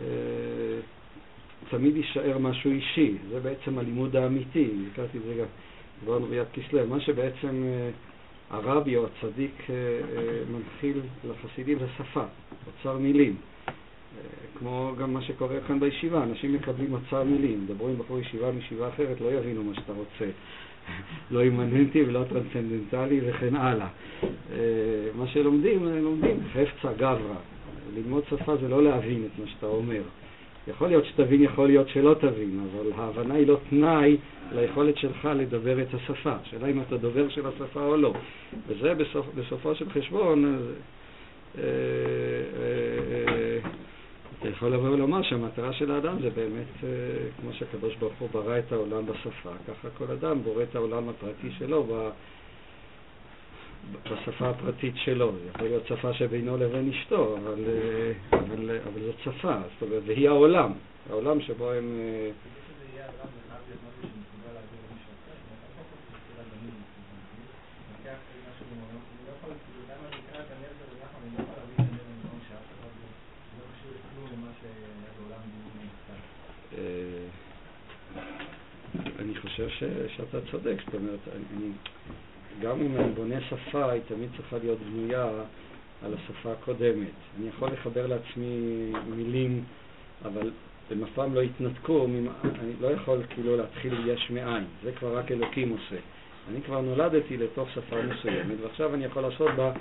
אה, 0.00 0.80
תמיד 1.70 1.96
יישאר 1.96 2.38
משהו 2.38 2.70
אישי, 2.70 3.14
זה 3.30 3.40
בעצם 3.40 3.78
הלימוד 3.78 4.16
האמיתי, 4.16 4.70
הזכרתי 4.86 5.18
את 5.18 5.22
זה 5.22 5.34
גם, 5.34 5.46
דיברנו 6.00 6.26
ביד 6.26 6.46
כסלו, 6.52 6.86
מה 6.86 7.00
שבעצם 7.00 7.62
אה, 7.64 7.90
הרבי 8.50 8.96
או 8.96 9.06
הצדיק 9.06 9.70
אה, 9.70 9.74
מנחיל 10.52 11.00
לחסידים 11.30 11.78
זה 11.78 11.86
שפה, 11.98 12.24
אוצר 12.66 12.98
מילים. 12.98 13.36
כמו 14.58 14.92
גם 14.98 15.12
מה 15.14 15.22
שקורה 15.22 15.56
כאן 15.68 15.80
בישיבה, 15.80 16.22
אנשים 16.22 16.52
מקבלים 16.52 16.92
אוצר 16.94 17.24
מילים, 17.24 17.66
דברו 17.68 17.88
עם 17.88 17.98
בחור 17.98 18.18
ישיבה 18.18 18.52
מישיבה 18.52 18.88
אחרת, 18.88 19.20
לא 19.20 19.32
יבינו 19.32 19.64
מה 19.64 19.74
שאתה 19.74 19.92
רוצה. 19.92 20.30
לא 21.30 21.40
אימננטי 21.40 22.02
ולא 22.02 22.24
טרנסצנדנטלי 22.28 23.20
וכן 23.26 23.56
הלאה. 23.56 23.88
מה 25.14 25.26
שלומדים, 25.26 25.84
לומדים 25.84 26.40
חפצא 26.52 26.92
גברא. 26.92 27.36
ללמוד 27.94 28.24
שפה 28.30 28.56
זה 28.56 28.68
לא 28.68 28.82
להבין 28.82 29.26
את 29.26 29.38
מה 29.38 29.46
שאתה 29.46 29.66
אומר. 29.66 30.02
יכול 30.68 30.88
להיות 30.88 31.04
שתבין, 31.04 31.42
יכול 31.42 31.66
להיות 31.66 31.88
שלא 31.88 32.14
תבין, 32.20 32.60
אבל 32.72 32.92
ההבנה 32.96 33.34
היא 33.34 33.46
לא 33.46 33.58
תנאי 33.70 34.16
ליכולת 34.52 34.96
שלך 34.98 35.28
לדבר 35.36 35.82
את 35.82 35.94
השפה. 35.94 36.32
השאלה 36.42 36.66
אם 36.66 36.80
אתה 36.80 36.96
דובר 36.96 37.28
של 37.28 37.46
השפה 37.46 37.80
או 37.80 37.96
לא. 37.96 38.14
וזה 38.66 38.94
בסופ, 38.94 39.26
בסופו 39.34 39.74
של 39.74 39.90
חשבון, 39.90 40.44
אה, 40.44 41.62
אה, 41.62 41.64
אה, 43.28 43.58
אתה 44.38 44.48
יכול 44.48 44.68
לבוא 44.68 44.88
ולומר 44.88 45.22
שהמטרה 45.22 45.72
של 45.72 45.90
האדם 45.90 46.16
זה 46.22 46.30
באמת, 46.30 46.90
כמו 47.40 47.52
שהקדוש 47.52 47.96
ברוך 47.96 48.14
הוא 48.18 48.28
ברא 48.32 48.58
את 48.58 48.72
העולם 48.72 49.06
בשפה, 49.06 49.50
ככה 49.68 49.88
כל 49.98 50.12
אדם 50.12 50.42
בורא 50.42 50.62
את 50.62 50.76
העולם 50.76 51.08
הפרטי 51.08 51.48
שלו 51.58 51.86
בשפה 54.02 54.48
הפרטית 54.50 54.94
שלו. 54.96 55.32
זה 55.32 55.48
יכול 55.54 55.66
להיות 55.66 55.86
שפה 55.86 56.12
שבינו 56.12 56.56
לבין 56.56 56.88
אשתו, 56.90 57.36
אבל, 57.36 57.64
אבל, 58.32 58.70
אבל 58.70 59.00
זאת 59.06 59.14
שפה, 59.24 59.54
זאת 59.72 59.82
אומרת, 59.82 60.02
והיא 60.06 60.28
העולם, 60.28 60.72
העולם 61.10 61.40
שבו 61.40 61.70
הם... 61.70 61.98
אה, 61.98 62.30
אה, 76.78 77.26
אני 79.18 79.34
חושב 79.34 79.68
שאתה 80.16 80.38
צודק, 80.50 80.76
זאת 80.86 80.94
אומרת, 80.94 81.18
אני, 81.28 81.70
גם 82.62 82.80
אם 82.80 82.96
אני 82.96 83.12
בונה 83.14 83.40
שפה, 83.40 83.90
היא 83.90 84.02
תמיד 84.08 84.28
צריכה 84.36 84.56
להיות 84.62 84.78
בנויה 84.78 85.28
על 86.04 86.14
השפה 86.14 86.52
הקודמת. 86.52 87.14
אני 87.38 87.48
יכול 87.48 87.68
לחבר 87.72 88.06
לעצמי 88.06 88.92
מילים, 89.16 89.64
אבל 90.24 90.50
הם 90.90 91.02
אף 91.04 91.08
פעם 91.14 91.34
לא 91.34 91.40
יתנתקו, 91.40 92.06
אני 92.44 92.72
לא 92.80 92.88
יכול 92.88 93.18
כאילו 93.30 93.56
להתחיל 93.56 94.08
יש 94.08 94.30
מאין, 94.30 94.64
זה 94.84 94.92
כבר 94.92 95.18
רק 95.18 95.32
אלוקים 95.32 95.70
עושה. 95.70 95.96
אני 96.50 96.62
כבר 96.62 96.80
נולדתי 96.80 97.36
לתוך 97.36 97.68
שפה 97.70 97.96
מסוימת, 98.02 98.56
ועכשיו 98.62 98.94
אני 98.94 99.04
יכול 99.04 99.22
לעשות 99.22 99.50
בה, 99.56 99.72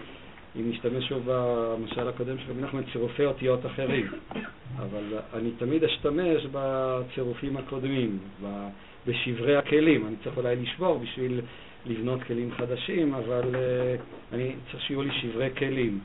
אם 0.56 0.70
נשתמש 0.70 1.10
שוב 1.10 1.24
במשל 1.26 2.08
הקודם 2.08 2.38
של 2.38 2.52
רבי 2.52 2.62
נחמן, 2.62 2.82
צירופי 2.94 3.26
אותיות 3.26 3.66
אחרים. 3.66 4.08
אבל 4.78 5.04
אני 5.34 5.52
תמיד 5.52 5.84
אשתמש 5.84 6.46
בצירופים 6.52 7.58
הקודמים, 7.58 8.20
בשברי 9.08 9.56
הכלים. 9.56 10.08
אני 10.08 10.16
צריך 10.24 10.38
אולי 10.38 10.56
לשבור 10.56 11.00
בשביל 11.00 11.42
לבנות 11.86 12.24
כלים 12.24 12.52
חדשים, 12.52 13.14
אבל 13.14 13.56
uh, 13.56 14.34
אני 14.34 14.56
צריך 14.72 14.84
שיהיו 14.84 15.02
לי 15.02 15.12
שברי 15.12 15.50
כלים. 15.58 16.00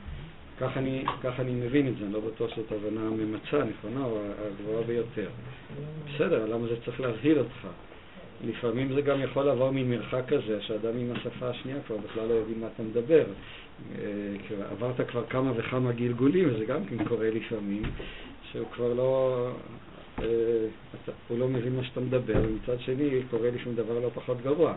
כך 0.59 0.77
אני, 0.77 1.03
כך 1.23 1.39
אני 1.39 1.51
מבין 1.51 1.87
את 1.87 1.93
זה, 1.97 2.05
אני 2.05 2.13
לא 2.13 2.19
בטוח 2.19 2.49
שזאת 2.55 2.71
הבנה 2.71 3.09
ממצה, 3.09 3.63
נכונה, 3.63 4.05
או 4.05 4.21
הגבוהה 4.47 4.83
ביותר. 4.83 5.29
בסדר, 6.05 6.45
למה 6.45 6.67
זה 6.67 6.75
צריך 6.85 7.01
להבהיל 7.01 7.39
אותך? 7.39 7.67
לפעמים 8.47 8.93
זה 8.93 9.01
גם 9.01 9.21
יכול 9.21 9.43
לעבור 9.43 9.71
ממרחק 9.71 10.21
כזה, 10.27 10.61
שאדם 10.61 10.97
עם 10.97 11.11
השפה 11.11 11.49
השנייה 11.49 11.77
כבר 11.87 11.97
בכלל 11.97 12.27
לא 12.27 12.33
יודעים 12.33 12.61
מה 12.61 12.67
אתה 12.75 12.83
מדבר. 12.83 13.23
אה, 13.95 14.05
עברת 14.71 15.09
כבר 15.09 15.23
כמה 15.29 15.51
וכמה 15.55 15.91
גלגולים, 15.91 16.49
וזה 16.49 16.65
גם 16.65 16.85
כן 16.85 17.05
קורה 17.05 17.29
לפעמים, 17.29 17.83
שהוא 18.51 18.67
כבר 18.73 18.93
לא... 18.93 19.47
אה, 20.21 20.25
הוא 21.27 21.39
לא 21.39 21.47
מבין 21.47 21.75
מה 21.75 21.83
שאתה 21.83 21.99
מדבר, 21.99 22.41
ומצד 22.43 22.79
שני 22.79 23.09
קורה 23.29 23.49
לי 23.49 23.59
שום 23.59 23.75
דבר 23.75 23.99
לא 23.99 24.09
פחות 24.13 24.41
גרוע. 24.41 24.73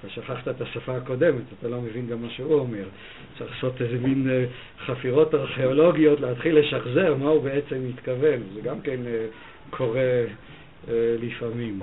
אתה 0.00 0.08
שכחת 0.08 0.48
את 0.48 0.60
השפה 0.60 0.96
הקודמת, 0.96 1.42
אתה 1.58 1.68
לא 1.68 1.80
מבין 1.80 2.06
גם 2.06 2.22
מה 2.22 2.30
שהוא 2.30 2.54
אומר. 2.54 2.84
צריך 3.38 3.50
לעשות 3.50 3.82
איזה 3.82 3.98
מין 3.98 4.30
אה, 4.30 4.44
חפירות 4.86 5.34
ארכיאולוגיות, 5.34 6.20
להתחיל 6.20 6.58
לשחזר 6.58 7.14
מה 7.14 7.28
הוא 7.28 7.42
בעצם 7.42 7.88
מתכוון. 7.88 8.40
זה 8.54 8.60
גם 8.60 8.80
כן 8.80 9.00
אה, 9.06 9.26
קורה 9.70 10.24
אה, 10.88 11.16
לפעמים. 11.20 11.80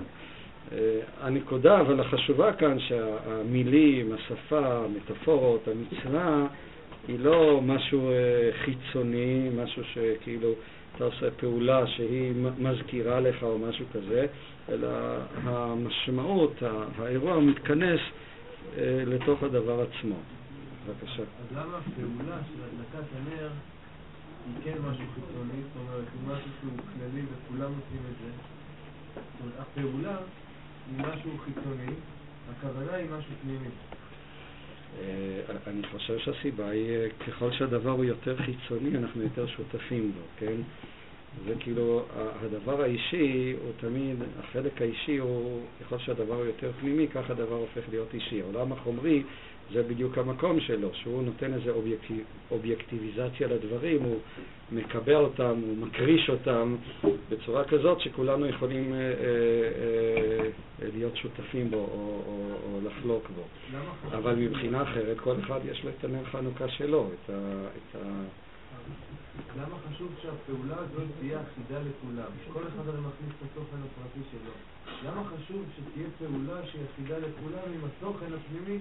הנקודה 1.22 1.82
אבל 1.82 2.00
החשובה 2.00 2.54
כאן 2.54 2.80
שהמילים, 2.80 4.14
השפה, 4.14 4.86
המטאפורות, 4.86 5.68
המצווה, 5.68 6.48
היא 7.08 7.20
לא 7.20 7.62
משהו 7.66 8.12
חיצוני, 8.64 9.50
משהו 9.64 9.84
שכאילו 9.94 10.54
אתה 10.96 11.04
עושה 11.04 11.32
פעולה 11.32 11.88
שהיא 11.88 12.34
מזכירה 12.58 13.20
לך 13.20 13.44
או 13.44 13.60
משהו 13.60 13.86
כזה, 13.94 14.26
אלא 14.70 14.88
המשמעות, 15.44 16.64
האירוע 16.98 17.40
מתכנס 17.40 18.00
אה, 18.78 19.04
לתוך 19.06 19.44
הדבר 19.44 19.82
עצמו. 19.82 20.16
בבקשה. 20.88 21.22
אז 21.22 21.52
למה 21.52 21.78
הפעולה 21.78 22.38
של 22.48 22.62
הדלקת 22.64 23.08
הנר 23.16 23.50
היא 24.46 24.56
כן 24.64 24.78
משהו 24.82 25.06
חיצוני, 25.14 25.62
זאת 25.64 25.76
אומרת, 25.82 26.06
היא 26.14 26.22
משהו 26.28 26.50
שהוא 26.62 26.72
כללי 26.78 27.22
וכולם 27.22 27.72
עושים 27.72 28.02
את 28.12 28.16
זה? 28.22 28.32
זאת 29.16 29.42
אומרת, 29.42 29.54
הפעולה 29.60 30.18
היא 30.88 31.00
משהו 31.00 31.32
חיצוני, 31.46 31.94
הכוונה 32.52 32.94
היא 32.94 33.10
משהו 33.18 33.32
פנימי. 33.42 33.70
אה, 35.02 35.56
אני 35.68 35.82
חושב 35.92 36.18
שהסיבה 36.18 36.70
היא, 36.70 36.90
אה, 36.90 37.08
ככל 37.28 37.52
שהדבר 37.52 37.92
הוא 37.92 38.06
יותר 38.06 38.36
חיצוני, 38.38 38.98
אנחנו 38.98 39.22
יותר 39.22 39.48
שותפים 39.48 40.12
בו, 40.12 40.22
כן? 40.40 40.56
זה 41.48 41.54
כאילו, 41.60 42.06
הדבר 42.16 42.82
האישי 42.82 43.56
הוא 43.64 43.72
תמיד, 43.78 44.16
החלק 44.40 44.82
האישי 44.82 45.18
הוא, 45.18 45.62
ככל 45.82 45.98
שהדבר 45.98 46.36
הוא 46.36 46.46
יותר 46.46 46.72
פנימי, 46.80 47.08
כך 47.08 47.30
הדבר 47.30 47.56
הופך 47.56 47.82
להיות 47.90 48.14
אישי. 48.14 48.42
העולם 48.42 48.72
החומרי 48.72 49.24
זה 49.74 49.84
בדיוק 49.84 50.18
המקום 50.18 50.60
שלו, 50.60 50.90
שהוא 50.94 51.24
נותן 51.24 51.54
איזו 51.54 51.70
אובייקטיב, 51.70 52.24
אובייקטיביזציה 52.52 53.48
לדברים, 53.48 54.04
הוא 54.04 54.20
מקבע 54.72 55.16
אותם, 55.16 55.62
הוא 55.62 55.78
מקריש 55.78 56.30
אותם 56.30 56.76
בצורה 57.30 57.64
כזאת 57.64 58.02
שכולנו 58.02 58.46
יכולים 58.46 58.94
אה, 58.94 59.00
אה, 59.00 59.04
אה, 60.82 60.88
להיות 60.94 61.18
שותפים 61.18 61.72
בו 61.72 61.78
או, 61.78 62.22
או, 62.28 62.56
או 62.64 62.80
לחלוק 62.84 63.24
בו. 63.36 63.44
אבל 64.18 64.36
מבחינה 64.36 64.84
אחרת, 64.84 65.20
כל 65.20 65.36
אחד 65.44 65.60
יש 65.66 65.84
לו 65.84 65.90
את 65.90 66.04
הנר 66.04 66.26
חנוכה 66.26 66.70
שלו, 66.70 67.10
את 67.14 67.30
ה... 67.30 67.68
את 67.78 67.96
ה 67.96 68.00
למה 69.58 69.76
חשוב 69.90 70.12
שהפעולה 70.22 70.76
הזאת 70.76 71.08
תהיה 71.20 71.40
אחידה 71.42 71.80
לכולם? 71.80 72.32
כל 72.54 72.60
אחד 72.68 72.88
הרי 72.88 73.00
מכניס 73.00 73.34
את 73.38 73.48
התוכן 73.52 73.78
הפרטי 73.78 74.20
שלו. 74.32 74.52
למה 75.06 75.22
חשוב 75.24 75.66
שתהיה 75.76 76.08
פעולה 76.18 76.66
שהיא 76.66 76.82
אחידה 76.94 77.18
לכולם 77.18 77.74
אם 77.76 77.86
התוכן 77.86 78.26
הפנימי. 78.34 78.80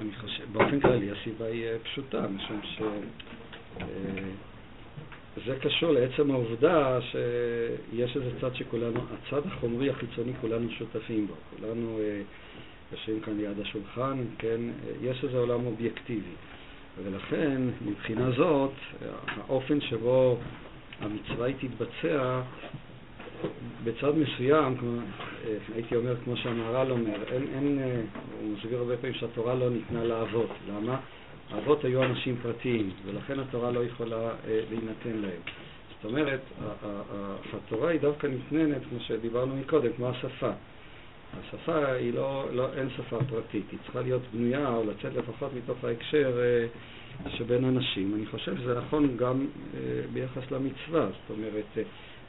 אני 0.00 0.12
חושב, 0.20 0.44
באופן 0.52 0.80
כללי 0.80 1.10
הסיבה 1.10 1.46
היא 1.46 1.66
אה, 1.66 1.76
פשוטה, 1.78 2.26
משום 2.28 2.60
ש... 2.62 2.82
אה, 3.80 5.54
קשור 5.60 5.92
לעצם 5.92 6.30
העובדה 6.30 6.98
שיש 7.00 8.16
איזה 8.16 8.30
צד 8.40 8.54
שכולנו, 8.54 9.00
הצד 9.12 9.46
החומרי 9.46 9.90
החיצוני 9.90 10.32
כולנו 10.40 10.70
שותפים 10.70 11.26
בו, 11.26 11.34
כולנו 11.50 11.98
אה, 12.00 12.20
יושבים 12.92 13.20
כאן 13.20 13.36
ליד 13.36 13.60
השולחן, 13.60 14.24
כן, 14.38 14.60
יש 15.02 15.24
איזה 15.24 15.38
עולם 15.38 15.66
אובייקטיבי. 15.66 16.34
ולכן, 17.04 17.62
מבחינה 17.86 18.30
זאת, 18.30 18.72
האופן 19.28 19.80
שבו 19.80 20.38
המצווה 21.00 21.46
היא 21.46 21.54
תתבצע, 21.60 22.40
בצד 23.84 24.12
מסוים, 24.18 24.76
כמו, 24.76 25.00
הייתי 25.74 25.96
אומר, 25.96 26.16
כמו 26.24 26.36
שהמהר"ל 26.36 26.90
אומר, 26.90 27.22
אין, 27.32 27.46
אין, 27.54 27.78
הוא 28.40 28.56
מסביר 28.56 28.78
הרבה 28.78 28.96
פעמים 28.96 29.14
שהתורה 29.14 29.54
לא 29.54 29.70
ניתנה 29.70 30.04
לאבות. 30.04 30.50
למה? 30.68 31.00
האבות 31.50 31.84
היו 31.84 32.02
אנשים 32.02 32.36
פרטיים, 32.42 32.90
ולכן 33.06 33.40
התורה 33.40 33.70
לא 33.70 33.84
יכולה 33.84 34.16
אה, 34.16 34.60
להינתן 34.70 35.18
להם. 35.22 35.40
זאת 36.02 36.04
אומרת, 36.04 36.40
התורה 37.52 37.90
היא 37.90 38.00
דווקא 38.00 38.26
ניתנת, 38.26 38.82
כמו 38.90 39.00
שדיברנו 39.00 39.56
מקודם, 39.56 39.92
כמו 39.96 40.08
השפה. 40.08 40.50
השפה 41.40 41.86
היא 41.86 42.14
לא, 42.14 42.48
לא, 42.52 42.68
אין 42.74 42.88
שפה 42.96 43.18
פרטית, 43.30 43.64
היא 43.70 43.78
צריכה 43.84 44.00
להיות 44.00 44.22
בנויה 44.34 44.68
או 44.68 44.84
לצאת 44.84 45.14
לפחות 45.14 45.50
מתוך 45.54 45.84
ההקשר 45.84 46.40
אה, 46.40 46.66
שבין 47.30 47.64
אנשים. 47.64 48.14
אני 48.14 48.26
חושב 48.26 48.56
שזה 48.56 48.78
נכון 48.78 49.16
גם 49.16 49.46
אה, 49.74 49.80
ביחס 50.12 50.50
למצווה, 50.50 51.06
זאת 51.06 51.38
אומרת, 51.38 51.64
אה, 51.76 51.82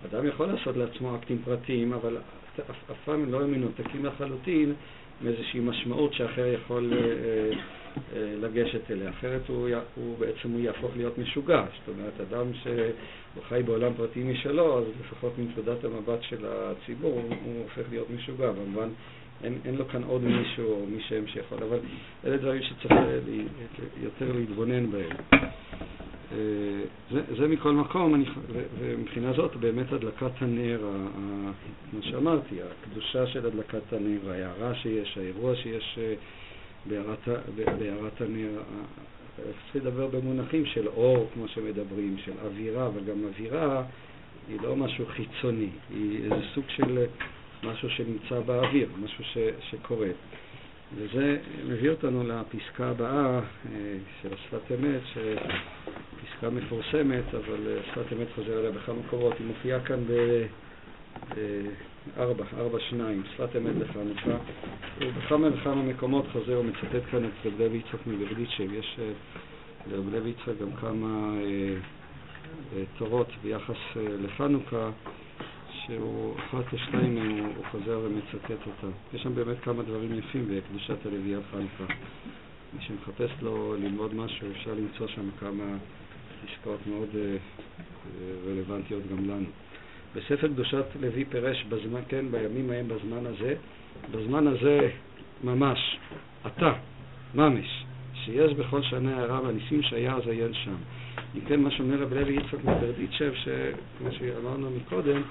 אדם 0.05 0.27
יכול 0.27 0.45
לעשות 0.45 0.77
לעצמו 0.77 1.15
אקטים 1.15 1.41
פרטיים, 1.45 1.93
אבל 1.93 2.17
אף, 2.59 2.99
פעם 3.05 3.31
לא 3.31 3.41
הם 3.41 3.51
מנותקים 3.51 4.05
לחלוטין 4.05 4.73
מאיזושהי 5.21 5.59
משמעות 5.59 6.13
שאחר 6.13 6.45
יכול 6.45 6.93
אה, 6.93 6.99
אה, 8.15 8.33
לגשת 8.41 8.91
אליה. 8.91 9.09
אחרת 9.09 9.41
הוא, 9.47 9.69
הוא 9.95 10.17
בעצם 10.19 10.51
הוא 10.51 10.59
יהפוך 10.59 10.91
להיות 10.97 11.17
משוגע. 11.17 11.65
זאת 11.79 11.95
אומרת, 11.95 12.13
אדם 12.21 12.53
שהוא 12.53 13.43
חי 13.49 13.61
בעולם 13.65 13.93
פרטי 13.97 14.23
משלו, 14.23 14.77
אז 14.77 14.83
לפחות 15.01 15.33
מנקודת 15.37 15.83
המבט 15.83 16.21
של 16.21 16.45
הציבור 16.45 17.11
הוא, 17.11 17.35
הוא 17.45 17.63
הופך 17.63 17.89
להיות 17.91 18.07
משוגע. 18.09 18.51
במובן, 18.51 18.89
אין, 19.43 19.57
אין 19.65 19.75
לו 19.75 19.87
כאן 19.87 20.03
עוד 20.03 20.23
מישהו 20.23 20.71
או 20.71 20.85
מי 20.85 21.01
שהם 21.01 21.27
שיכול, 21.27 21.57
אבל 21.63 21.79
אלה 22.25 22.37
דברים 22.37 22.61
שצריך 22.63 22.93
יותר 24.03 24.31
להתבונן 24.33 24.91
בהם. 24.91 25.41
אה, 26.31 26.37
זה, 27.11 27.21
זה 27.37 27.47
מכל 27.47 27.71
מקום, 27.71 28.15
אני, 28.15 28.25
ומבחינה 28.79 29.33
זאת 29.33 29.55
באמת 29.55 29.93
הדלקת 29.93 30.41
הנר, 30.41 30.79
כמו 31.91 31.99
שאמרתי, 32.03 32.55
הקדושה 32.61 33.27
של 33.27 33.45
הדלקת 33.45 33.93
הנר, 33.93 34.31
ההערה 34.31 34.75
שיש, 34.75 35.17
האירוע 35.17 35.55
שיש 35.55 35.99
אה, 36.01 36.13
בהערת 37.77 38.21
הנר, 38.21 38.61
צריך 39.35 39.75
לדבר 39.75 40.07
במונחים 40.07 40.65
של 40.65 40.87
אור, 40.87 41.29
כמו 41.33 41.47
שמדברים, 41.47 42.17
של 42.25 42.31
אווירה, 42.45 42.85
אבל 42.87 43.03
גם 43.03 43.23
אווירה 43.23 43.83
היא 44.49 44.57
לא 44.61 44.75
משהו 44.75 45.05
חיצוני, 45.05 45.69
היא 45.89 46.23
איזה 46.23 46.45
סוג 46.53 46.63
של 46.67 47.05
משהו 47.63 47.89
שנמצא 47.89 48.39
באוויר, 48.39 48.87
משהו 49.03 49.23
ש, 49.23 49.37
שקורה. 49.69 50.09
וזה 50.95 51.37
מביא 51.67 51.89
אותנו 51.89 52.23
לפסקה 52.23 52.89
הבאה 52.89 53.35
אה, 53.35 53.41
של 54.21 54.29
השפת 54.33 54.71
אמת, 54.71 55.01
פסקה 56.23 56.49
מפורסמת, 56.49 57.23
אבל 57.33 57.67
אה, 57.67 57.77
שפת 57.83 58.13
אמת 58.13 58.27
חוזר 58.35 58.57
עליה 58.57 58.71
בכמה 58.71 58.95
מקורות, 58.95 59.33
היא 59.39 59.47
מופיעה 59.47 59.79
כאן 59.79 59.99
בארבע, 62.15 62.43
אה, 62.53 62.59
ארבע 62.59 62.79
שניים, 62.79 63.23
שפת 63.33 63.55
אמת 63.55 63.75
לחנוכה. 63.79 64.37
ובכמה 65.01 65.47
וכמה 65.53 65.83
מקומות 65.83 66.25
חוזר 66.31 66.59
ומצטט 66.59 67.09
כאן 67.11 67.25
את 67.25 67.31
רב 67.45 67.53
לוי 67.59 67.77
יצחק 67.77 68.07
מברדיצ'ב. 68.07 68.73
יש 68.73 68.99
לרב 69.91 70.13
לוי 70.13 70.29
יצחק 70.29 70.53
גם 70.61 70.71
כמה 70.71 71.33
תורות 72.97 73.27
ביחס 73.43 73.77
לחנוכה, 73.95 74.89
שהוא 75.89 76.35
אחת 76.39 76.73
לשתיים 76.73 77.17
הוא 77.55 77.65
חוזר 77.71 77.99
ומצטט 78.03 78.67
אותה. 78.67 78.87
יש 79.13 79.21
שם 79.21 79.35
באמת 79.35 79.59
כמה 79.59 79.83
דברים 79.83 80.19
יפים 80.19 80.45
בקדושת 80.49 81.05
הלוויית 81.05 81.43
חנוכה. 81.51 81.93
מי 82.73 82.81
שמחפש 82.81 83.31
לו 83.41 83.75
ללמוד 83.79 84.15
משהו, 84.15 84.47
אפשר 84.51 84.73
למצוא 84.73 85.07
שם 85.07 85.29
כמה 85.39 85.63
פסקאות 86.45 86.79
מאוד 86.87 87.09
אה, 87.15 87.37
רלוונטיות 88.47 89.03
גם 89.11 89.29
לנו. 89.29 89.45
בספר 90.15 90.47
קדושת 90.47 90.85
לוי 91.01 91.25
פירש 91.25 91.63
בזמן, 91.69 92.01
כן, 92.07 92.25
בימים 92.31 92.69
ההם 92.69 92.87
בזמן 92.87 93.25
הזה, 93.25 93.55
בזמן 94.11 94.47
הזה 94.47 94.89
ממש, 95.43 95.97
אתה, 96.47 96.73
ממש, 97.35 97.85
שיש 98.13 98.53
בכל 98.53 98.81
שנה 98.81 99.17
הערה 99.17 99.41
והניסים 99.41 99.81
שהיה 99.81 100.15
אז 100.15 100.27
עיין 100.27 100.53
שם. 100.53 100.75
אם 101.35 101.41
כן, 101.47 101.61
מה 101.61 101.71
שאומר 101.71 102.01
רב 102.01 102.13
לוי 102.13 102.33
יצחק 102.33 102.63
מברדיצ'ב, 102.63 103.33
שכמו 103.35 104.11
שאמרנו 104.11 104.71
מקודם, 104.71 105.21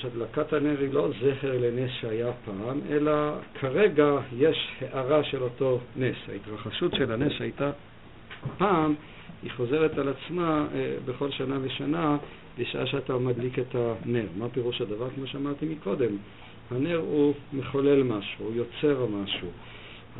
שהדלקת 0.00 0.52
הנר 0.52 0.80
היא 0.80 0.92
לא 0.92 1.08
זכר 1.20 1.58
לנס 1.58 1.90
שהיה 2.00 2.32
פעם, 2.44 2.80
אלא 2.90 3.12
כרגע 3.60 4.10
יש 4.38 4.68
הערה 4.80 5.24
של 5.24 5.42
אותו 5.42 5.80
נס. 5.96 6.16
ההתרחשות 6.28 6.94
של 6.94 7.12
הנס 7.12 7.32
שהייתה 7.32 7.70
פעם, 8.58 8.94
היא 9.42 9.50
חוזרת 9.56 9.98
על 9.98 10.08
עצמה 10.08 10.66
אה, 10.74 10.96
בכל 11.04 11.30
שנה 11.30 11.58
ושנה 11.62 12.16
בשעה 12.58 12.86
שאתה 12.86 13.18
מדליק 13.18 13.58
את 13.58 13.74
הנר. 13.74 14.26
מה 14.36 14.48
פירוש 14.48 14.80
הדבר? 14.80 15.10
כמו 15.14 15.26
שאמרתי 15.26 15.66
מקודם, 15.66 16.16
הנר 16.70 16.96
הוא 16.96 17.34
מחולל 17.52 18.02
משהו, 18.02 18.44
הוא 18.44 18.54
יוצר 18.54 19.06
משהו. 19.06 19.48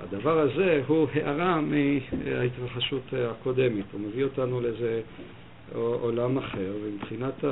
הדבר 0.03 0.39
הזה 0.39 0.83
הוא 0.87 1.07
הערה 1.14 1.61
מההתרחשות 1.61 3.03
הקודמת, 3.31 3.85
הוא 3.93 4.01
מביא 4.01 4.25
אותנו 4.25 4.61
לאיזה 4.61 5.01
עולם 5.75 6.39
אחר, 6.39 6.72
ומבחינת 6.85 7.45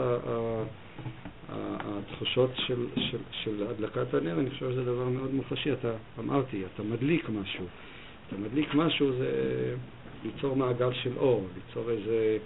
התחושות 1.55 2.51
של, 2.57 2.87
של, 2.97 3.19
של 3.31 3.67
הדלקת 3.71 4.15
הנר, 4.15 4.41
אני 4.41 4.51
חושב 4.51 4.71
שזה 4.71 4.85
דבר 4.85 5.09
מאוד 5.09 5.35
מוחשי. 5.35 5.73
אתה, 5.73 5.93
אמרתי, 6.19 6.63
אתה 6.75 6.83
מדליק 6.83 7.29
משהו. 7.29 7.65
אתה 8.27 8.37
מדליק 8.37 8.75
משהו 8.75 9.13
זה 9.13 9.31
ליצור 10.25 10.57
מעגל 10.57 10.93
של 10.93 11.13
אור, 11.17 11.47
ליצור 11.57 11.91
איזה 11.91 12.39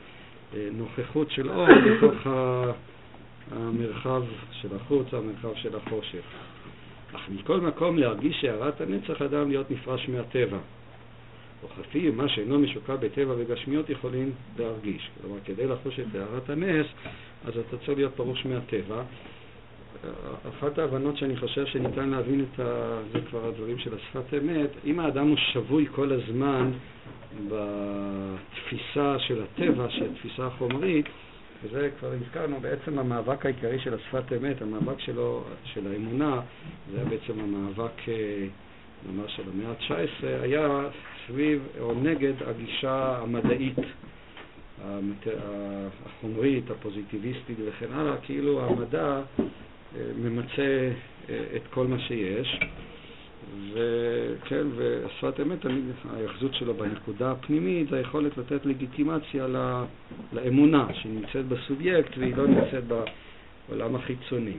אה, 0.55 0.69
נוכחות 0.73 1.31
של 1.31 1.51
אור 1.51 1.67
בתוך 1.87 2.27
המרחב 3.51 4.23
של 4.53 4.69
החוץ, 4.77 5.15
המרחב 5.15 5.55
של 5.55 5.77
החושך. 5.77 6.25
אך 7.13 7.21
מכל 7.29 7.61
מקום 7.61 7.99
להרגיש 7.99 8.41
שהערת 8.41 8.81
הנצח 8.81 9.23
אדם 9.23 9.49
להיות 9.49 9.71
נפרש 9.71 10.09
מהטבע. 10.09 10.59
וכפי 11.65 12.11
מה 12.11 12.29
שאינו 12.29 12.59
משוקע 12.59 12.97
בטבע 12.97 13.35
וגשמיות 13.39 13.91
יכולים 13.91 14.33
להרגיש. 14.59 15.11
כלומר, 15.21 15.39
כדי 15.45 15.67
לחוש 15.67 16.01
את 16.01 16.15
הערת 16.15 16.51
הנס, 16.51 16.87
אז 17.45 17.59
אתה 17.59 17.77
צריך 17.77 17.99
להיות 17.99 18.15
פרוש 18.15 18.47
מהטבע. 18.47 19.03
אחת 20.49 20.79
ההבנות 20.79 21.17
שאני 21.17 21.37
חושב 21.37 21.67
שניתן 21.67 22.09
להבין 22.09 22.45
את 22.45 22.61
ה... 22.61 22.99
זה 23.13 23.19
כבר 23.31 23.47
הדברים 23.47 23.79
של 23.79 23.95
השפת 23.95 24.35
אמת, 24.35 24.71
אם 24.85 25.01
האדם 25.01 25.29
הוא 25.29 25.37
שבוי 25.37 25.87
כל 25.95 26.13
הזמן 26.13 26.71
בתפיסה 27.49 29.19
של 29.19 29.43
הטבע, 29.43 29.87
שהיא 29.91 30.09
התפיסה 30.13 30.47
החומרית, 30.47 31.07
וזה 31.63 31.91
כבר 31.99 32.13
הזכרנו, 32.13 32.61
בעצם 32.61 32.99
המאבק 32.99 33.47
העיקרי 33.47 33.79
של 33.79 33.95
השפת 33.95 34.33
אמת, 34.33 34.63
המאבק 34.63 35.01
שלו, 35.01 35.45
של 35.65 35.93
האמונה, 35.93 36.41
זה 36.93 36.97
היה 36.97 37.05
בעצם 37.05 37.41
המאבק, 37.41 38.09
אה, 38.09 38.47
נאמר, 39.07 39.29
של 39.29 39.43
המאה 39.55 39.71
ה-19, 39.71 40.27
היה 40.43 40.89
סביב 41.27 41.62
או 41.81 41.95
נגד 41.95 42.33
הגישה 42.47 43.18
המדעית, 43.22 43.79
החומרית, 46.07 46.70
הפוזיטיביסטית 46.70 47.57
וכן 47.66 47.93
הלאה, 47.93 48.16
כאילו 48.16 48.64
המדע 48.64 49.20
אה, 49.39 49.45
ממצה 50.18 50.91
אה, 51.29 51.45
את 51.57 51.62
כל 51.70 51.87
מה 51.87 51.99
שיש. 51.99 52.61
וכן, 53.72 54.66
ושפת 54.77 55.41
אמת, 55.41 55.59
ההיאחזות 56.11 56.55
שלו 56.55 56.74
בנקודה 56.74 57.31
הפנימית 57.31 57.89
זה 57.91 57.97
היכולת 57.97 58.39
לתת 58.39 58.66
לגיטימציה 58.66 59.47
לאמונה 60.33 60.87
שנמצאת 60.93 61.47
בסובייקט 61.49 62.18
והיא 62.18 62.37
לא 62.37 62.47
נמצאת 62.47 62.85
בעולם 63.68 63.97
החיצוני. 63.97 64.57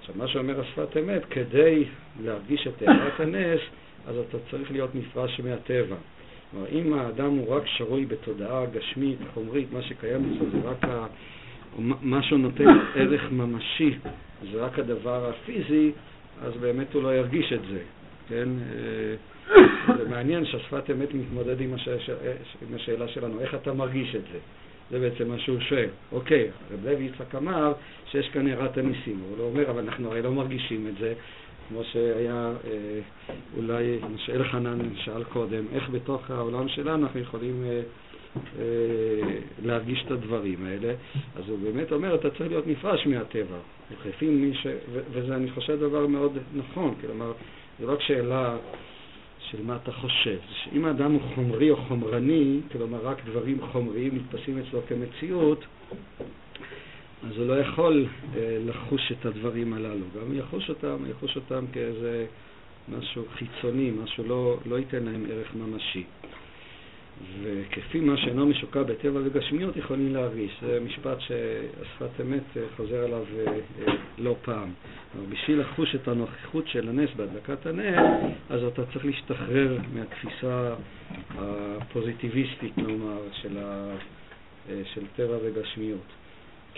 עכשיו, 0.00 0.14
מה 0.18 0.28
שאומר 0.28 0.60
השפת 0.60 0.96
אמת, 0.96 1.24
כדי 1.24 1.84
להרגיש 2.22 2.66
את 2.66 2.82
הערת 2.82 3.20
הנס, 3.20 3.60
אז 4.06 4.16
אתה 4.28 4.38
צריך 4.50 4.70
להיות 4.70 4.94
נפרש 4.94 5.40
מהטבע. 5.40 5.96
כלומר, 6.50 6.66
אם 6.72 6.94
האדם 6.94 7.30
הוא 7.30 7.54
רק 7.54 7.62
שרוי 7.66 8.06
בתודעה 8.06 8.66
גשמית, 8.66 9.18
חומרית, 9.34 9.72
מה 9.72 9.82
שקיים 9.82 10.32
אצלו 10.32 10.50
זה 10.50 10.68
רק 10.68 10.84
ה... 10.84 11.06
משהו 12.02 12.38
נותן 12.38 12.64
ערך 12.94 13.32
ממשי, 13.32 13.94
זה 14.52 14.64
רק 14.64 14.78
הדבר 14.78 15.30
הפיזי, 15.30 15.92
אז 16.42 16.52
באמת 16.60 16.94
הוא 16.94 17.02
לא 17.02 17.16
ירגיש 17.16 17.52
את 17.52 17.60
זה. 17.70 17.78
כן? 18.28 18.48
אה, 18.72 19.54
זה 19.96 20.08
מעניין 20.08 20.44
שהשפת 20.44 20.90
אמת 20.90 21.14
מתמודד 21.14 21.60
עם, 21.60 21.74
השאלה, 21.74 21.96
עם 22.68 22.74
השאלה 22.74 23.08
שלנו, 23.08 23.40
איך 23.40 23.54
אתה 23.54 23.72
מרגיש 23.72 24.14
את 24.14 24.22
זה? 24.32 24.38
זה 24.90 24.98
בעצם 24.98 25.28
מה 25.28 25.38
שהוא 25.38 25.60
שואל. 25.60 25.88
אוקיי, 26.12 26.50
רב 26.72 26.84
לוי 26.84 27.04
יצחק 27.04 27.34
אמר 27.34 27.72
שיש 28.10 28.28
כאן 28.28 28.46
הערת 28.46 28.78
הניסים, 28.78 29.20
הוא 29.28 29.38
לא 29.38 29.42
אומר, 29.42 29.70
אבל 29.70 29.82
אנחנו 29.82 30.10
הרי 30.10 30.22
לא 30.22 30.32
מרגישים 30.32 30.86
את 30.86 30.98
זה, 31.00 31.14
כמו 31.68 31.84
שהיה 31.84 32.52
אה, 32.64 33.00
אולי, 33.56 33.98
שאל 34.16 34.44
חנן 34.44 34.78
שאל 34.96 35.24
קודם, 35.24 35.64
איך 35.72 35.90
בתוך 35.90 36.30
העולם 36.30 36.68
שלנו 36.68 37.02
אנחנו 37.06 37.20
יכולים 37.20 37.64
אה, 37.64 37.80
אה, 38.58 39.38
להרגיש 39.64 40.02
את 40.06 40.10
הדברים 40.10 40.66
האלה. 40.66 40.94
אז 41.36 41.48
הוא 41.48 41.58
באמת 41.58 41.92
אומר, 41.92 42.14
אתה 42.14 42.30
צריך 42.30 42.50
להיות 42.50 42.66
נפרש 42.66 43.06
מהטבע. 43.06 43.56
ש... 44.54 44.66
וזה, 45.12 45.36
אני 45.36 45.50
חושב, 45.50 45.80
דבר 45.80 46.06
מאוד 46.06 46.38
נכון. 46.54 46.94
כלומר, 47.00 47.32
זו 47.80 47.92
רק 47.92 48.00
שאלה 48.00 48.56
של 49.50 49.62
מה 49.62 49.76
אתה 49.82 49.92
חושב. 49.92 50.38
שאם 50.50 50.84
האדם 50.84 51.12
הוא 51.12 51.20
חומרי 51.34 51.70
או 51.70 51.76
חומרני, 51.76 52.60
כלומר 52.72 52.98
רק 53.02 53.24
דברים 53.26 53.58
חומריים 53.72 54.14
נתפסים 54.14 54.58
אצלו 54.58 54.80
כמציאות, 54.88 55.64
אז 57.26 57.36
הוא 57.36 57.46
לא 57.46 57.60
יכול 57.60 58.06
אה, 58.36 58.58
לחוש 58.66 59.12
את 59.12 59.26
הדברים 59.26 59.72
הללו. 59.72 60.06
גם 60.16 60.38
יחוש 60.38 60.68
אותם, 60.68 60.96
יחוש 61.10 61.36
אותם 61.36 61.64
כאיזה 61.72 62.26
משהו 62.88 63.24
חיצוני, 63.34 63.90
משהו 64.02 64.24
לא, 64.24 64.58
לא 64.66 64.78
ייתן 64.78 65.04
להם 65.04 65.26
ערך 65.30 65.54
ממשי. 65.54 66.04
וכפי 67.42 68.00
מה 68.00 68.16
שאינו 68.16 68.46
משוקע 68.46 68.82
בטבע 68.82 69.20
וגשמיות 69.24 69.76
יכולים 69.76 70.14
להרגיש. 70.14 70.58
זה 70.60 70.80
משפט 70.86 71.20
שהשפת 71.20 72.20
אמת 72.20 72.42
אה, 72.56 72.62
חוזר 72.76 73.04
עליו 73.04 73.24
אה, 73.38 73.52
אה, 73.52 73.94
לא 74.18 74.36
פעם. 74.42 74.72
אבל 75.16 75.26
בשביל 75.26 75.60
לחוש 75.60 75.94
את 75.94 76.08
הנוכחות 76.08 76.68
של 76.68 76.88
הנס 76.88 77.10
בהדלקת 77.16 77.66
הנר, 77.66 78.02
אז 78.50 78.64
אתה 78.64 78.82
צריך 78.92 79.04
להשתחרר 79.04 79.78
מהתפיסה 79.94 80.74
הפוזיטיביסטית, 81.38 82.78
נאמר, 82.78 83.20
של, 83.32 83.58
ה, 83.58 83.94
של 84.94 85.02
טבע 85.16 85.36
וגשמיות. 85.44 86.25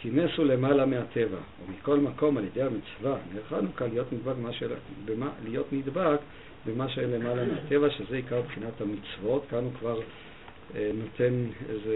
כי 0.00 0.10
נס 0.10 0.30
הוא 0.36 0.46
למעלה 0.46 0.86
מהטבע, 0.86 1.38
ומכל 1.66 1.96
מקום 1.96 2.36
על 2.36 2.44
ידי 2.44 2.62
המצווה 2.62 3.16
נער 3.32 3.42
חנוכה 3.48 3.86
להיות 3.86 4.12
נדבק 4.12 4.34
במה, 4.36 4.52
של, 4.52 4.72
במה, 5.04 5.30
להיות 5.44 5.72
נדבק 5.72 6.18
במה 6.66 6.88
שלמעלה 6.88 7.44
מהטבע, 7.44 7.90
שזה 7.90 8.16
עיקר 8.16 8.40
מבחינת 8.40 8.80
המצוות. 8.80 9.44
כאן 9.50 9.64
הוא 9.64 9.72
כבר 9.78 10.00
אה, 10.74 10.90
נותן 10.94 11.32
איזו 11.68 11.90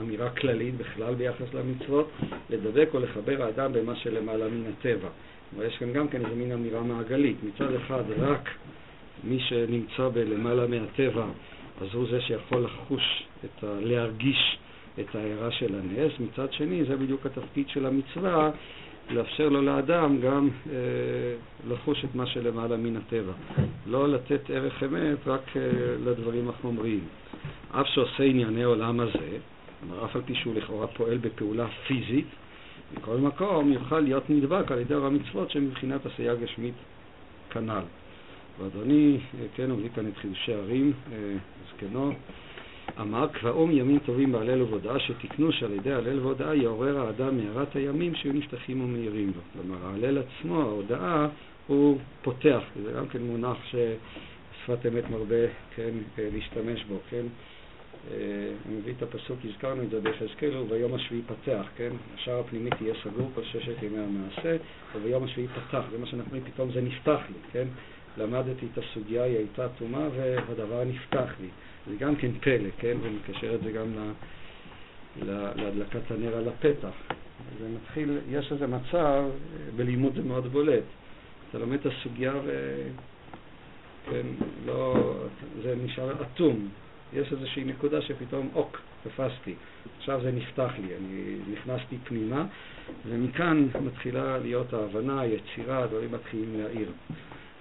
אמירה 0.00 0.30
כללית 0.30 0.76
בכלל 0.76 1.14
ביחס 1.14 1.54
למצוות, 1.54 2.10
לדבק 2.50 2.88
או 2.94 3.00
לחבר 3.00 3.42
האדם 3.42 3.72
במה 3.72 3.96
שלמעלה 3.96 4.48
מן 4.48 4.62
הטבע. 4.70 5.08
אבל 5.56 5.66
יש 5.66 5.76
כאן 5.76 5.92
גם 5.92 6.08
כן 6.08 6.24
איזו 6.24 6.36
מין 6.36 6.52
אמירה 6.52 6.82
מעגלית. 6.82 7.36
מצד 7.44 7.74
אחד, 7.74 8.02
רק 8.18 8.50
מי 9.24 9.40
שנמצא 9.40 10.08
בלמעלה 10.12 10.66
מהטבע, 10.66 11.26
אז 11.80 11.88
הוא 11.92 12.06
זה 12.10 12.20
שיכול 12.20 12.64
לחוש, 12.64 13.22
ה... 13.62 13.66
להרגיש 13.80 14.58
את 15.00 15.14
ההערה 15.14 15.50
של 15.50 15.74
הנס. 15.74 16.12
מצד 16.20 16.52
שני, 16.52 16.84
זה 16.84 16.96
בדיוק 16.96 17.26
התפקיד 17.26 17.68
של 17.68 17.86
המצווה, 17.86 18.50
לאפשר 19.10 19.48
לו 19.48 19.62
לאדם 19.62 20.20
גם 20.20 20.48
אה, 20.70 20.74
לחוש 21.68 22.04
את 22.04 22.14
מה 22.14 22.26
שלמעלה 22.26 22.76
מן 22.76 22.96
הטבע. 22.96 23.32
לא 23.86 24.08
לתת 24.08 24.50
ערך 24.50 24.82
אמת 24.82 25.18
רק 25.26 25.56
אה, 25.56 25.62
לדברים 26.04 26.48
החומריים. 26.48 27.04
אף 27.70 27.86
שעושה 27.86 28.24
ענייני 28.24 28.62
עולם 28.62 29.00
הזה, 29.00 29.38
כלומר, 29.80 30.04
אף 30.04 30.16
על 30.16 30.22
פי 30.22 30.34
שהוא 30.34 30.54
לכאורה 30.54 30.86
פועל 30.86 31.18
בפעולה 31.18 31.66
פיזית, 31.86 32.26
מכל 32.96 33.16
מקום 33.16 33.72
יוכל 33.72 34.00
להיות 34.00 34.30
נדבק 34.30 34.72
על 34.72 34.78
ידי 34.78 34.94
המצוות 34.94 35.50
שמבחינת 35.50 36.06
עשייה 36.06 36.34
גשמית 36.34 36.74
כנ"ל. 37.50 37.82
ואדוני, 38.58 39.18
אה, 39.40 39.46
כן, 39.54 39.72
מביא 39.72 39.88
כאן 39.94 40.08
את 40.08 40.16
חידושי 40.16 40.52
ערים, 40.52 40.92
אה, 41.12 41.16
זקנו, 41.70 42.12
אמר 43.00 43.28
קבעום 43.32 43.70
ימים 43.70 43.98
טובים 43.98 44.32
בהלל 44.32 44.62
ובהודאה 44.62 45.00
שתקנו 45.00 45.52
שעל 45.52 45.72
ידי 45.72 45.92
הלל 45.92 46.20
והודאה 46.20 46.54
יעורר 46.54 47.00
האדם 47.00 47.36
מהרת 47.36 47.76
הימים 47.76 48.14
שיהיו 48.14 48.34
נפתחים 48.34 48.80
ומאירים 48.80 49.32
לו. 49.36 49.42
כלומר, 49.52 49.86
ההלל 49.86 50.18
עצמו, 50.18 50.60
ההודאה, 50.60 51.26
הוא 51.66 51.98
פותח, 52.22 52.60
זה 52.84 52.92
גם 52.92 53.08
כן 53.08 53.22
מונח 53.22 53.56
ששפת 53.64 54.86
אמת 54.86 55.10
מרבה, 55.10 55.46
כן, 55.76 55.90
אה, 56.18 56.28
להשתמש 56.32 56.84
בו, 56.84 56.98
כן. 57.10 57.26
אני 58.10 58.76
מביא 58.76 58.92
את 58.98 59.02
הפסוק, 59.02 59.38
הזכרנו 59.44 59.82
את 59.82 59.90
זה 59.90 60.00
ביחזקאל, 60.00 60.56
וביום 60.56 60.94
השביעי 60.94 61.22
פתח, 61.22 61.66
כן? 61.76 61.90
השער 62.14 62.40
הפנימי 62.40 62.70
תהיה 62.70 62.94
סגור 63.02 63.30
כל 63.34 63.44
ששת 63.44 63.82
ימי 63.82 63.98
המעשה, 63.98 64.56
וביום 64.94 65.24
השביעי 65.24 65.48
פתח, 65.48 65.82
זה 65.90 65.98
מה 65.98 66.06
שאנחנו 66.06 66.30
אומרים, 66.34 66.52
פתאום 66.52 66.72
זה 66.72 66.80
נפתח 66.80 67.20
לי, 67.28 67.38
כן? 67.52 67.68
למדתי 68.18 68.66
את 68.72 68.78
הסוגיה, 68.78 69.24
היא 69.24 69.36
הייתה 69.36 69.68
טומאה 69.68 70.08
והדבר 70.16 70.84
נפתח 70.84 71.30
לי. 71.40 71.48
זה 71.88 71.96
גם 71.98 72.16
כן 72.16 72.30
פלא, 72.40 72.68
כן? 72.78 72.96
ומקשר 73.02 73.54
את 73.54 73.60
זה 73.64 73.72
גם 73.72 74.12
להדלקת 75.56 76.10
הנר 76.10 76.36
על 76.36 76.48
הפתח. 76.48 76.94
זה 77.60 77.68
מתחיל, 77.68 78.18
יש 78.30 78.52
איזה 78.52 78.66
מצב, 78.66 79.24
בלימוד 79.76 80.14
זה 80.14 80.22
מאוד 80.22 80.46
בולט. 80.46 80.84
אתה 81.50 81.58
לומד 81.58 81.78
את 81.80 81.86
הסוגיה 81.86 82.32
ו... 82.44 82.82
כן, 84.10 84.26
לא, 84.66 85.14
זה 85.62 85.74
נשאר 85.84 86.22
אטום. 86.22 86.68
יש 87.12 87.32
איזושהי 87.32 87.64
נקודה 87.64 88.02
שפתאום, 88.02 88.48
אוק, 88.54 88.80
תפסתי. 89.02 89.54
עכשיו 89.98 90.20
זה 90.22 90.32
נפתח 90.32 90.70
לי, 90.82 90.96
אני 90.96 91.36
נכנסתי 91.52 91.96
פנימה, 92.04 92.46
ומכאן 93.06 93.68
מתחילה 93.84 94.38
להיות 94.38 94.72
ההבנה, 94.72 95.20
היצירה, 95.20 95.82
הדברים 95.82 96.12
מתחילים 96.12 96.60
להעיר. 96.60 96.92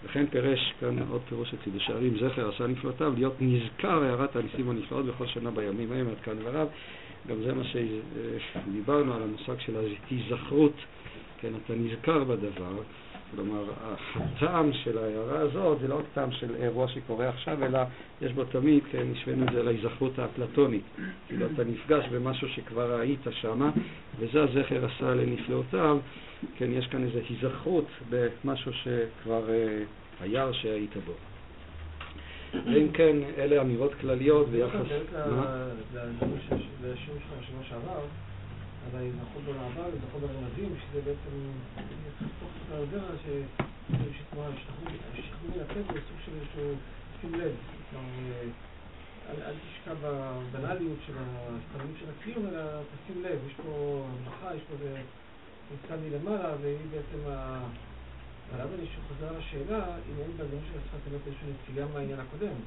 וכן 0.06 0.26
פירש 0.26 0.74
כאן 0.80 0.95
עוד 1.10 1.22
פירוש 1.30 1.53
חידוש 1.64 1.89
הערים, 1.89 2.14
זכר 2.18 2.49
עשה 2.49 2.68
נפלאותיו, 2.68 3.14
להיות 3.16 3.36
נזכר 3.39 4.03
הערת 4.03 4.36
הניסים 4.36 4.70
הנפלאות 4.70 5.06
בכל 5.06 5.28
שנה 5.28 5.51
בימים 5.51 5.91
ההם 5.91 6.08
עד 6.10 6.20
כאן 6.24 6.38
ורב. 6.43 6.68
גם 7.28 7.36
זה 7.41 7.53
מה 7.53 7.64
שדיברנו 7.64 9.14
על 9.14 9.24
המושג 9.24 9.60
של 9.60 9.76
ההיזכרות, 9.78 10.74
כן, 11.41 11.49
אתה 11.66 11.74
נזכר 11.76 12.24
בדבר. 12.24 12.74
כלומר, 13.32 13.63
הטעם 14.15 14.73
של 14.73 14.97
ההערה 14.97 15.39
הזאת 15.39 15.80
זה 15.82 15.88
לא 15.88 15.95
רק 15.95 16.05
טעם 16.13 16.32
של 16.32 16.55
אירוע 16.55 16.88
שקורה 16.88 17.30
עכשיו, 17.30 17.65
אלא 17.65 17.80
יש 18.21 18.32
בו 18.32 18.43
תמיד, 18.45 18.84
כן, 18.91 19.07
השווינו 19.11 19.45
את 19.45 19.53
זה 19.53 19.63
להיזכרות 19.63 20.19
האפלטונית. 20.19 20.84
כאילו 21.28 21.45
אתה 21.53 21.63
נפגש 21.63 22.05
במשהו 22.07 22.47
שכבר 22.49 22.99
היית 22.99 23.28
שמה, 23.32 23.71
וזה 24.19 24.43
הזכר 24.43 24.86
עשה 24.86 25.13
לנפלאותיו. 25.13 25.97
כן, 26.57 26.71
יש 26.71 26.88
כאן 26.88 27.03
איזו 27.03 27.19
היזכרות 27.30 27.88
במשהו 28.09 28.71
שכבר 28.73 29.49
אה, 29.49 29.84
היה 30.21 30.53
שהיית 30.53 30.97
בו. 31.05 31.13
ואם 32.65 32.88
כן, 32.93 33.15
אלה 33.38 33.61
אמירות 33.61 33.93
כלליות 34.01 34.49
ביחס... 34.49 34.86
שלך 37.05 37.26
בשבוע 37.41 37.63
שעבר. 37.69 38.01
על 38.86 38.99
ההיזכרות 38.99 39.43
במעבר, 39.43 39.81
ההיזכרות 39.81 40.21
ברמזים, 40.21 40.75
שזה 40.81 41.01
בעצם 41.01 41.36
יחסוך 42.07 42.51
את 42.67 42.71
ההרגעה 42.71 43.09
ששכחו 45.13 45.47
מן 45.47 45.59
הטבע 45.61 45.93
זה 45.93 45.99
סוג 46.07 46.17
של 46.25 46.31
איזשהו 46.41 46.75
שים 47.21 47.33
לב. 47.36 47.55
כלומר, 47.89 48.07
אל 49.29 49.53
תשקע 49.63 49.93
בבנאליות 49.93 50.97
של 51.07 51.13
ההסתרנות 51.17 51.95
של 51.99 52.05
הקיום, 52.09 52.47
אלא 52.47 52.61
תשים 52.91 53.23
לב, 53.23 53.39
יש 53.47 53.53
פה 53.63 54.03
המלאכה, 54.09 54.55
יש 54.55 54.61
פה 54.67 54.73
איזה 54.73 55.01
ניצן 55.71 55.99
מלמעלה, 56.03 56.55
והיא 56.61 56.77
בעצם 56.91 57.29
ה... 57.29 57.59
אבל 58.53 58.61
אני 58.61 58.88
חוזר 59.07 59.29
על 59.29 59.36
השאלה, 59.36 59.86
אם 59.86 60.21
אין 60.21 60.31
בדברים 60.38 60.61
של 60.71 60.79
השפת 60.79 61.13
אמת 61.13 61.21
איזושהי 61.27 61.47
נציגה 61.53 61.86
מהעניין 61.93 62.19
הקודם. 62.19 62.57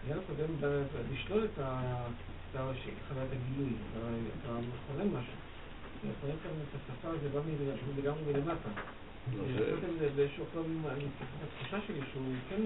העניין 0.00 0.18
הקודם 0.24 0.50
לשלול 1.12 1.44
את 1.44 1.58
חוויית 3.08 3.30
הגילוי, 3.32 3.72
אתה 4.40 4.52
מכונן 4.52 5.08
משהו. 5.08 5.41
לפרק 6.04 6.38
כאן 6.42 6.50
את 6.50 6.80
השפה 6.80 7.08
זה 7.22 7.28
בא 7.28 7.40
לגמרי 7.98 8.32
מלמטה. 8.32 8.68
באיזשהו 10.16 10.44
אופן, 10.44 10.70
התחושה 11.42 11.78
שלי 11.86 12.00
שהוא 12.12 12.34
כן 12.50 12.62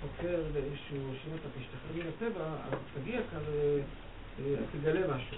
חוקר 0.00 0.42
לאיזשהו, 0.54 0.98
שאם 1.22 1.32
אתה 1.40 1.48
תשתחרר 1.58 1.92
מן 1.94 2.08
הטבע, 2.08 2.44
אז 2.44 2.78
תגיע 2.94 3.20
כאן, 3.30 3.40
תגלה 4.72 5.16
משהו. 5.16 5.36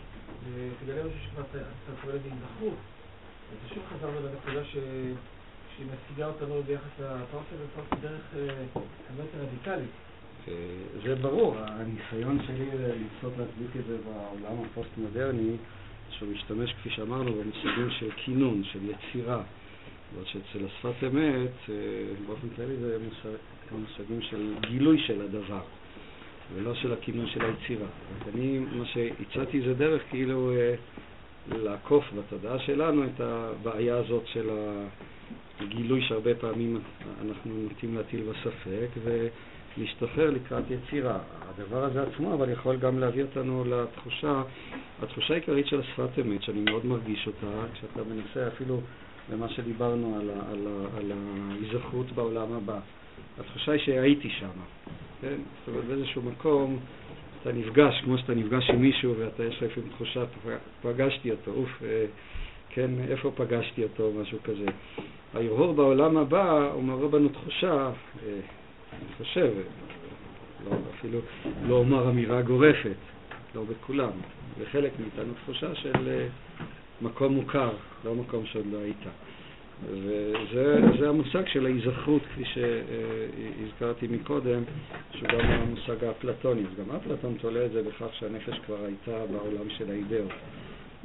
תגלה 0.84 1.04
משהו 1.04 1.18
שכבר 1.24 1.42
אתה 1.50 1.92
קורא 2.02 2.12
לזה 2.12 2.28
היזכרות. 2.30 2.78
אז 3.52 3.68
שוב 3.74 3.82
חזרנו 3.92 4.18
לנקודה 4.26 4.64
שהיא 4.64 5.86
משיגה 5.86 6.26
אותנו 6.26 6.62
ביחס 6.66 6.98
לפרסה 6.98 7.54
ופרסה 7.64 7.96
דרך 8.02 8.34
הרבה 9.10 9.22
יותר 9.22 9.38
רדיקלית. 9.38 9.90
זה 11.04 11.14
ברור, 11.14 11.56
הניסיון 11.58 12.38
שלי 12.46 12.66
לנסות 12.70 13.32
להצדיק 13.38 13.76
את 13.80 13.86
זה 13.86 13.96
בעולם 14.04 14.62
הפוסט-מודרני 14.64 15.56
שהוא 16.18 16.32
משתמש, 16.32 16.72
כפי 16.72 16.90
שאמרנו, 16.90 17.32
במושגים 17.32 17.90
של 17.90 18.10
כינון, 18.16 18.62
של 18.72 18.78
יצירה. 18.82 19.42
אבל 20.14 20.24
שאצל 20.24 20.66
השפת 20.66 21.04
אמת, 21.04 21.50
אה, 21.68 21.74
באופן 22.26 22.48
כללי 22.56 22.76
זה 22.76 22.98
מושגים 23.72 24.22
של 24.22 24.54
גילוי 24.60 24.98
של 24.98 25.20
הדבר, 25.22 25.62
ולא 26.54 26.74
של 26.74 26.92
הכינון 26.92 27.26
של 27.26 27.44
היצירה. 27.44 27.86
רק 27.86 28.34
אני, 28.34 28.58
מה 28.58 28.86
שהצעתי 28.86 29.60
זה 29.60 29.74
דרך 29.74 30.02
כאילו 30.10 30.52
אה, 30.52 30.74
לעקוף 31.48 32.04
בתודעה 32.18 32.58
שלנו 32.58 33.04
את 33.04 33.20
הבעיה 33.20 33.96
הזאת 33.96 34.26
של 34.26 34.50
הגילוי 35.60 36.02
שהרבה 36.02 36.34
פעמים 36.34 36.80
אנחנו 37.22 37.54
נוטים 37.54 37.96
להטיל 37.96 38.20
בספק, 38.22 38.88
ולהשתחרר 39.78 40.30
לקראת 40.30 40.64
יצירה. 40.70 41.18
הדבר 41.48 41.84
הזה 41.84 42.02
עצמו 42.02 42.34
אבל 42.34 42.50
יכול 42.50 42.76
גם 42.76 42.98
להביא 42.98 43.22
אותנו 43.22 43.64
לתחושה, 43.64 44.42
התחושה 45.02 45.34
העיקרית 45.34 45.66
של 45.66 45.80
השפת 45.80 46.18
אמת, 46.20 46.42
שאני 46.42 46.60
מאוד 46.60 46.86
מרגיש 46.86 47.26
אותה, 47.26 47.66
כשאתה 47.74 48.00
מנסה 48.08 48.48
אפילו 48.48 48.80
במה 49.30 49.48
שדיברנו 49.48 50.16
על, 50.20 50.30
ה, 50.30 50.50
על, 50.50 50.66
ה, 50.66 50.98
על 50.98 51.12
ההיזכרות 51.12 52.12
בעולם 52.12 52.52
הבא. 52.52 52.78
התחושה 53.40 53.72
היא 53.72 53.80
שהייתי 53.80 54.30
שם, 54.30 54.48
כן? 55.20 55.36
זאת 55.58 55.68
אומרת, 55.68 55.84
באיזשהו 55.84 56.22
מקום 56.22 56.78
אתה 57.42 57.52
נפגש, 57.52 58.00
כמו 58.04 58.18
שאתה 58.18 58.34
נפגש 58.34 58.70
עם 58.70 58.80
מישהו 58.82 59.14
ואתה 59.18 59.44
יש 59.44 59.62
לפעמים 59.62 59.90
תחושה, 59.90 60.24
פגשתי 60.82 61.30
אותו, 61.30 61.50
אוף, 61.50 61.82
אה, 61.84 62.04
כן, 62.70 62.90
איפה 63.08 63.32
פגשתי 63.34 63.82
אותו, 63.82 64.12
משהו 64.22 64.38
כזה. 64.44 64.66
ההרהור 65.34 65.72
בעולם 65.72 66.16
הבא 66.16 66.70
הוא 66.72 66.82
מעורר 66.82 67.06
בנו 67.08 67.28
תחושה, 67.28 67.90
אה, 68.26 68.40
חושב, 69.18 69.50
לא, 70.64 70.76
אפילו 70.98 71.18
לא 71.68 71.74
אומר 71.74 72.10
אמירה 72.10 72.42
גורפת, 72.42 72.96
לא 73.54 73.64
בכולם, 73.64 74.10
וחלק 74.58 74.92
מאיתנו 75.00 75.34
תחושה 75.42 75.74
של 75.74 76.08
אה, 76.08 76.26
מקום 77.02 77.34
מוכר, 77.34 77.70
לא 78.04 78.14
מקום 78.14 78.46
שעוד 78.46 78.66
לא 78.72 78.78
היית. 78.78 79.06
וזה 79.82 81.08
המושג 81.08 81.46
של 81.46 81.66
ההיזכרות, 81.66 82.22
כפי 82.22 82.44
שהזכרתי 82.44 84.06
מקודם, 84.10 84.62
שהוא 85.12 85.28
גם 85.28 85.40
המושג 85.40 86.04
האפלטוני. 86.04 86.62
גם 86.78 86.96
אפלטון 86.96 87.34
תולה 87.40 87.66
את 87.66 87.72
זה 87.72 87.82
בכך 87.82 88.14
שהנפש 88.18 88.58
כבר 88.66 88.84
הייתה 88.84 89.26
בעולם 89.26 89.70
של 89.70 89.90
האידאות, 89.90 90.32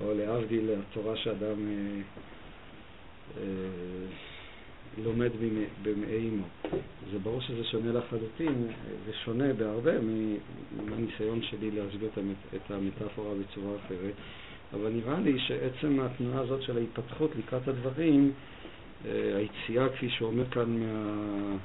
או 0.02 0.14
להבדיל 0.14 0.70
התורה 0.80 1.18
שאדם 1.18 1.68
אה, 1.68 2.02
אה, 3.38 3.44
לומד 5.04 5.30
במעי 5.84 6.30
אמו. 6.30 6.46
זה 7.12 7.20
ברור 7.20 7.42
שזה 7.42 7.64
שונה 7.64 7.92
לחלוטין, 7.92 8.68
זה 9.06 9.12
שונה 9.26 9.54
בהרבה 9.54 9.92
מהניסיון 10.86 11.42
שלי 11.42 11.72
להסביר 11.72 12.10
את 12.56 12.72
המטאפורה 12.72 13.34
בצורה 13.36 13.76
אחרת. 13.86 14.14
אבל 14.74 14.90
נראה 14.90 15.20
לי 15.20 15.40
שעצם 15.40 16.00
התנועה 16.00 16.40
הזאת 16.42 16.62
של 16.62 16.78
ההתפתחות 16.78 17.32
לקראת 17.36 17.68
הדברים, 17.68 18.32
אה, 19.06 19.38
היציאה, 19.38 19.90
כפי 19.90 20.10
שהוא 20.10 20.28
אומר 20.30 20.50
כאן, 20.52 20.80
מה... 20.80 21.56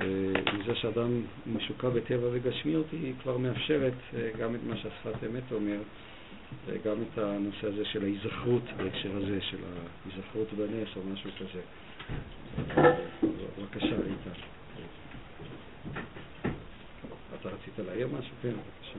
אה, 0.00 0.52
מזה 0.58 0.74
שאדם 0.74 1.22
משוקע 1.46 1.88
בטבע 1.88 2.28
וגשמיות, 2.32 2.86
היא 2.92 3.14
כבר 3.22 3.36
מאפשרת 3.38 3.92
אה, 4.14 4.30
גם 4.38 4.54
את 4.54 4.60
מה 4.68 4.76
שהשפת 4.76 5.24
אמת 5.30 5.52
אומר, 5.52 5.78
גם 6.84 6.96
את 7.02 7.18
הנושא 7.18 7.66
הזה 7.66 7.84
של 7.84 8.02
ההיזכרות 8.02 8.62
בהקשר 8.76 9.16
הזה, 9.16 9.38
של 9.40 9.56
ההיזכרות 9.64 10.52
בנס 10.52 10.88
או 10.96 11.00
משהו 11.12 11.30
כזה. 11.38 11.60
בבקשה, 13.58 13.86
איתן. 13.86 14.40
אתה 17.40 17.48
רצית 17.48 17.78
להעיר 17.78 18.08
משהו? 18.18 18.32
כן, 18.42 18.48
בבקשה. 18.48 18.98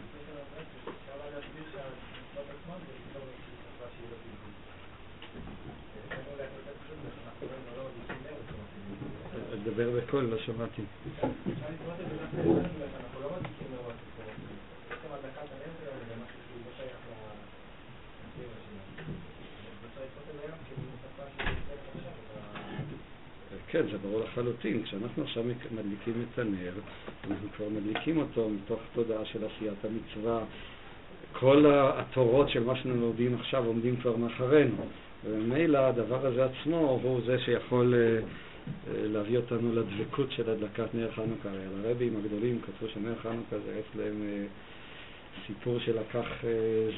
לדבר 9.54 9.90
בקול, 10.00 10.24
לא 10.24 10.38
שמעתי. 10.38 10.82
כן, 23.74 23.84
זה 23.92 23.98
ברור 23.98 24.20
לחלוטין. 24.20 24.84
כשאנחנו 24.84 25.24
עכשיו 25.24 25.44
מדליקים 25.44 26.14
את 26.34 26.40
הנר, 26.40 26.74
אנחנו 27.28 27.48
כבר 27.58 27.70
מדליקים 27.70 28.18
אותו 28.18 28.50
מתוך 28.50 28.80
תודעה 28.94 29.26
של 29.26 29.40
עשיית 29.46 29.86
המצווה. 29.86 30.44
כל 31.40 31.66
התורות 31.68 32.50
של 32.50 32.64
מה 32.64 32.76
שאנחנו 32.76 33.02
לומדים 33.02 33.36
עכשיו 33.36 33.66
עומדים 33.66 33.96
כבר 33.98 34.16
מאחרינו. 34.16 34.76
וממילא 35.26 35.78
הדבר 35.78 36.26
הזה 36.26 36.46
עצמו 36.46 37.00
הוא 37.04 37.22
זה 37.26 37.40
שיכול 37.40 37.94
אה, 37.94 38.00
אה, 38.00 39.08
להביא 39.08 39.38
אותנו 39.38 39.76
לדבקות 39.76 40.32
של 40.32 40.50
הדלקת 40.50 40.96
נר 40.96 41.12
חנוכה. 41.12 41.50
על 41.50 41.86
הרבים 41.86 42.18
הגדולים 42.18 42.60
כתבו 42.62 42.88
שנר 42.94 43.16
חנוכה 43.16 43.56
זה 43.66 43.82
להם 43.96 44.22
אה, 44.24 44.46
סיפור 45.48 45.80
שלקח 45.80 46.28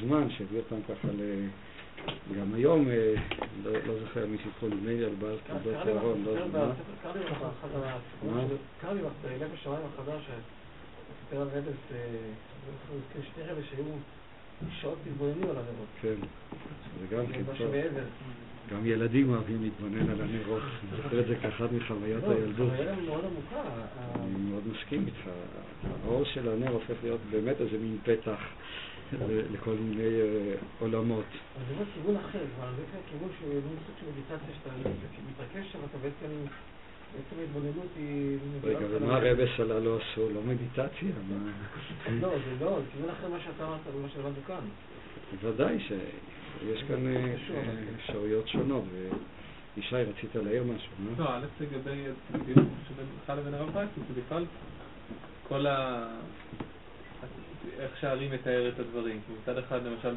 זמן, 0.00 0.30
שהביא 0.30 0.58
אותם 0.58 0.82
ככה 0.82 1.08
ל... 1.08 1.46
גם 2.38 2.54
היום, 2.54 2.88
לא, 3.64 3.72
לא 3.72 3.94
זוכר 4.00 4.26
מי 4.26 4.36
סיפור, 4.44 4.68
נדמה 4.68 4.90
לי 4.90 5.04
על 5.04 5.14
בעל 5.18 5.36
תולדות 5.46 5.86
אהרון, 5.86 6.24
לא 6.24 6.48
מה. 6.52 6.72
קרא 8.80 8.92
לי 8.92 9.00
בלב 9.22 9.50
השמיים 9.54 9.82
החדש, 9.94 10.22
שסיפר 10.22 11.40
על 11.40 11.48
רבס, 11.54 11.76
שתי 13.32 13.42
רבס 13.42 13.64
שהיו 13.70 13.84
שעות 14.80 14.98
התבוננו 15.06 15.50
על 15.50 15.56
הנרות. 15.56 15.86
כן, 16.02 16.14
זה 17.00 17.16
גם 17.16 17.26
כן 17.26 17.42
טוב. 17.58 17.74
גם 18.70 18.86
ילדים 18.86 19.30
אוהבים 19.30 19.62
להתבונן 19.62 20.10
על 20.10 20.20
הנרות. 20.20 20.62
אני 20.62 21.02
זוכר 21.02 21.20
את 21.20 21.26
זה 21.26 21.36
כאחת 21.42 21.72
מחוויות 21.72 22.22
לא, 22.22 22.32
הילדות. 22.32 22.72
עמוקה. 23.24 23.62
אני 24.14 24.50
מאוד 24.50 24.62
מסכים 24.72 25.06
איתך. 25.06 25.30
האור 26.04 26.24
של 26.24 26.48
הנר 26.48 26.70
הופך 26.70 26.94
להיות 27.02 27.20
באמת 27.30 27.60
איזה 27.60 27.78
מין 27.78 27.98
פתח 28.04 28.38
לכל 29.52 29.74
מיני 29.74 30.20
אה, 30.20 30.54
עולמות. 30.80 31.24
אבל 31.56 31.78
זה 31.78 31.84
כיוון 31.94 32.16
אחר, 32.16 32.38
זה 32.76 32.82
כיוון 33.10 33.28
שהוא 33.38 33.60
סוג 33.86 33.94
של 34.00 34.06
מדיטציה 34.12 34.54
שאתה 34.54 34.70
מתרכז 35.30 35.72
שם, 35.72 35.78
אתה 35.90 35.98
בעצם... 35.98 36.34
בעצם 37.16 37.40
ההתבוננות 37.40 37.88
היא... 37.96 38.38
רגע, 38.64 38.86
ומה 38.90 39.16
הרבס 39.16 39.60
עלה 39.60 39.78
לא 39.78 39.98
עשו? 39.98 40.28
לא 40.34 40.40
מדיטציה? 40.42 41.08
לא, 42.20 42.28
זה 42.28 42.64
לא, 42.64 42.78
זה 42.80 42.86
כיוון 42.92 43.10
אחר 43.10 43.28
מה 43.28 43.40
שאתה 43.40 43.66
אמרת 43.66 43.80
ומה 43.94 44.08
שלמדנו 44.08 44.42
כאן. 44.46 44.64
ודאי 45.42 45.78
שיש 45.80 46.82
כאן 46.88 47.06
אה, 47.06 47.34
אפשרויות 47.96 48.48
שונות. 48.48 48.84
ישי, 49.76 49.96
רצית 49.96 50.34
להעיר 50.34 50.62
משהו, 50.62 50.92
לא? 51.04 51.24
לא, 51.24 51.36
א', 51.36 51.46
לגבי 51.60 52.04
הדיון 52.34 52.68
שבינך 52.88 53.38
לבין 53.40 53.54
הרב 53.54 53.70
ברייסון, 53.70 54.04
זה 54.08 54.20
בכלל 54.20 54.44
כל 55.48 55.66
ה... 55.66 56.06
איך 57.78 58.00
שהארי 58.00 58.28
מתאר 58.28 58.68
את 58.68 58.78
הדברים. 58.78 59.20
מצד 59.42 59.58
אחד, 59.58 59.80
למשל, 59.86 60.14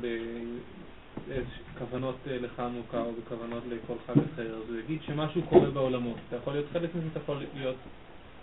כוונות 1.79 2.15
אה, 2.27 2.37
לחנוכה 2.41 3.01
או 3.01 3.11
בכוונות 3.11 3.63
לכל 3.69 3.93
חג 4.07 4.21
אחר, 4.33 4.55
אז 4.55 4.69
הוא 4.69 4.77
יגיד 4.77 4.99
שמשהו 5.05 5.41
קורה 5.43 5.69
בעולמות. 5.69 6.17
אתה 6.27 6.35
יכול 6.35 6.53
להיות 6.53 6.65
חלק 6.73 6.95
מזה, 6.95 7.07
אתה 7.11 7.19
יכול 7.19 7.43
להיות, 7.55 7.75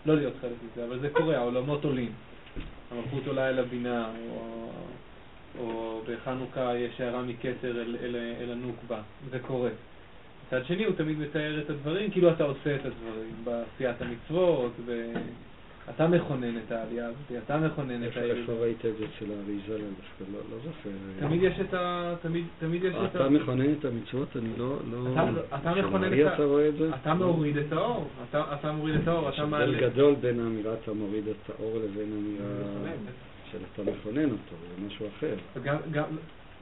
לא 0.07 0.17
להיות 0.17 0.35
חלק 0.41 0.57
מזה, 0.65 0.85
אבל 0.85 0.99
זה 0.99 1.09
קורה, 1.11 1.37
העולמות 1.37 1.85
עולים. 1.85 2.13
המלכות 2.91 3.27
עולה 3.27 3.49
אל 3.49 3.59
הבינה, 3.59 4.11
או, 4.31 4.71
או 5.59 6.01
בחנוכה 6.09 6.77
יש 6.77 7.01
הערה 7.01 7.23
מכתר 7.23 7.71
אל, 7.71 7.97
אל, 8.03 8.17
אל 8.41 8.53
הנוקבה, 8.53 9.01
זה 9.31 9.39
קורה. 9.39 9.71
מצד 10.47 10.67
שני 10.67 10.85
הוא 10.85 10.95
תמיד 10.97 11.19
מתאר 11.19 11.61
את 11.61 11.71
הדברים 11.71 12.11
כאילו 12.11 12.31
אתה 12.31 12.45
עושה 12.45 12.75
את 12.77 12.85
הדברים, 12.85 13.35
בעשיית 13.45 13.97
המצוות, 14.03 14.73
ו... 14.87 15.13
אתה 15.95 16.09
מכונן 16.09 16.57
את 16.57 16.73
העלייה 16.73 17.07
הזאת, 17.07 17.43
אתה 17.45 17.59
מכונן 17.59 18.05
את 18.05 18.17
העלייה. 18.17 18.35
איפה 18.37 18.53
ראית 18.53 18.87
את 18.87 18.97
זה 18.99 19.05
אצל 19.05 19.25
האריזה? 19.31 19.79
דווקא 19.79 20.33
לא, 20.33 20.39
לא 20.51 20.57
זוכר. 20.65 20.91
תמיד 21.21 21.43
יש 21.43 21.61
את 21.61 21.75
ה... 21.75 22.15
תמיד, 22.23 22.85
יש 22.85 22.95
את 22.95 23.17
ה... 23.17 23.21
אתה 23.21 23.29
מכונן 23.29 23.73
את 23.73 23.85
המצוות? 23.85 24.37
אני 24.37 24.49
לא... 24.57 24.77
לא... 24.91 25.21
אתה 25.55 25.75
מכונן 25.75 26.13
את 26.13 26.27
ה... 26.27 26.35
אתה 26.35 26.45
רואה 26.45 26.69
את 26.69 26.75
זה? 26.77 26.91
אתה 27.03 27.15
מוריד 27.15 27.57
את 27.57 27.73
האור. 27.73 28.09
אתה 28.31 28.73
מוריד 28.73 28.95
את 28.95 29.09
האור, 29.09 29.29
אתה 29.29 29.47
מעלה... 29.47 29.65
יש 29.65 29.75
הבדל 29.75 29.91
גדול 29.91 30.15
בין 30.15 30.41
האמירה 30.41 30.75
אתה 30.83 30.93
מוריד 30.93 31.29
את 31.29 31.51
האור 31.51 31.79
לבין 31.79 32.13
האמירה 32.13 32.93
של 33.53 33.59
אתה 33.73 33.91
מכונן 33.91 34.31
אותו, 34.31 34.57
זה 34.61 34.87
משהו 34.87 35.07
אחר. 35.19 35.35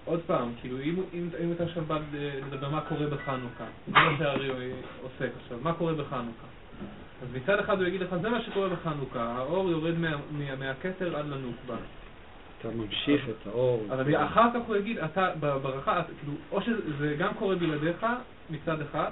עוד 0.05 0.21
פעם, 0.27 0.53
כאילו, 0.61 0.81
אם, 0.81 1.03
אם, 1.15 1.29
אם 1.45 1.53
אתה 1.53 1.65
עכשיו 1.65 1.85
בא 1.85 1.99
לדבר 2.47 2.69
מה 2.69 2.81
קורה 2.81 3.07
בחנוכה, 3.07 3.65
זה 3.87 3.93
מה 3.93 4.15
שהארי 4.19 4.73
עוסק 5.03 5.31
עכשיו, 5.43 5.59
מה 5.63 5.73
קורה 5.73 5.93
בחנוכה? 5.95 6.47
אז 7.23 7.29
מצד 7.35 7.59
אחד 7.59 7.79
הוא 7.79 7.89
יגיד 7.89 8.01
לך, 8.01 8.17
זה 8.23 8.29
מה 8.29 8.43
שקורה 8.43 8.69
בחנוכה, 8.69 9.23
האור 9.23 9.71
יורד 9.71 9.99
מה, 9.99 10.17
מה, 10.31 10.57
מהכתר 10.57 11.17
עד 11.17 11.27
לנוקבה. 11.27 11.77
אתה 12.61 12.69
ממשיך 12.69 13.29
את 13.29 13.47
האור. 13.47 13.87
אבל 13.91 14.17
אחר 14.17 14.49
כך 14.55 14.61
הוא 14.67 14.77
יגיד, 14.77 14.99
אתה 14.99 15.31
ברכה, 15.41 16.03
כאילו, 16.21 16.33
או 16.53 16.63
שזה 16.63 17.17
גם 17.19 17.35
קורה 17.35 17.57
בלעדיך 17.57 18.07
מצד 18.51 18.81
אחד, 18.81 19.11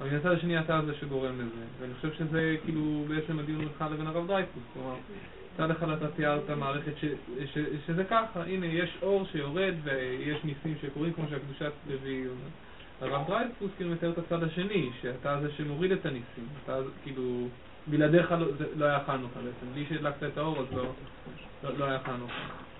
אבל 0.00 0.16
מצד 0.16 0.32
השני 0.32 0.60
אתה 0.60 0.80
זה 0.86 0.94
שגורם 0.94 1.34
לזה. 1.34 1.64
ואני 1.80 1.94
חושב 1.94 2.12
שזה 2.12 2.56
כאילו 2.64 3.04
בעצם 3.08 3.38
הדיון 3.38 3.58
בינך 3.58 3.84
לבין 3.92 4.06
הרב 4.06 4.26
דרייפוס. 4.26 4.62
כלומר, 4.74 4.94
מצד 5.54 5.70
אחד 5.70 5.88
אתה 5.88 6.08
תיארת 6.08 6.50
מערכת 6.50 6.92
ש, 6.96 7.04
ש, 7.54 7.58
שזה 7.86 8.04
ככה, 8.04 8.42
הנה 8.42 8.66
יש 8.66 8.98
אור 9.02 9.26
שיורד 9.32 9.74
ויש 9.84 10.44
ניסים 10.44 10.74
שקורים 10.82 11.12
כמו 11.12 11.24
שהקדושת 11.30 11.72
לוי 11.90 12.20
אומרת. 12.20 12.69
הרב 13.00 13.26
דרייפוס 13.26 13.70
כאילו 13.76 13.90
מתאר 13.90 14.10
את 14.10 14.18
הצד 14.18 14.42
השני, 14.42 14.90
שאתה 15.02 15.40
זה 15.42 15.52
שמוריד 15.56 15.92
את 15.92 16.06
הניסים, 16.06 16.46
אתה 16.64 16.78
כאילו, 17.02 17.46
בלעדיך 17.86 18.32
לא, 18.32 18.46
לא 18.76 18.84
היה 18.84 19.04
חנוכה 19.06 19.40
בעצם, 19.40 19.72
בלי 19.74 19.84
שהדלקת 19.88 20.22
את 20.22 20.38
האור 20.38 20.58
אז 20.58 20.66
לא, 20.76 20.84
לא, 21.64 21.78
לא 21.78 21.84
היה 21.84 21.98
חנוכה. 22.00 22.70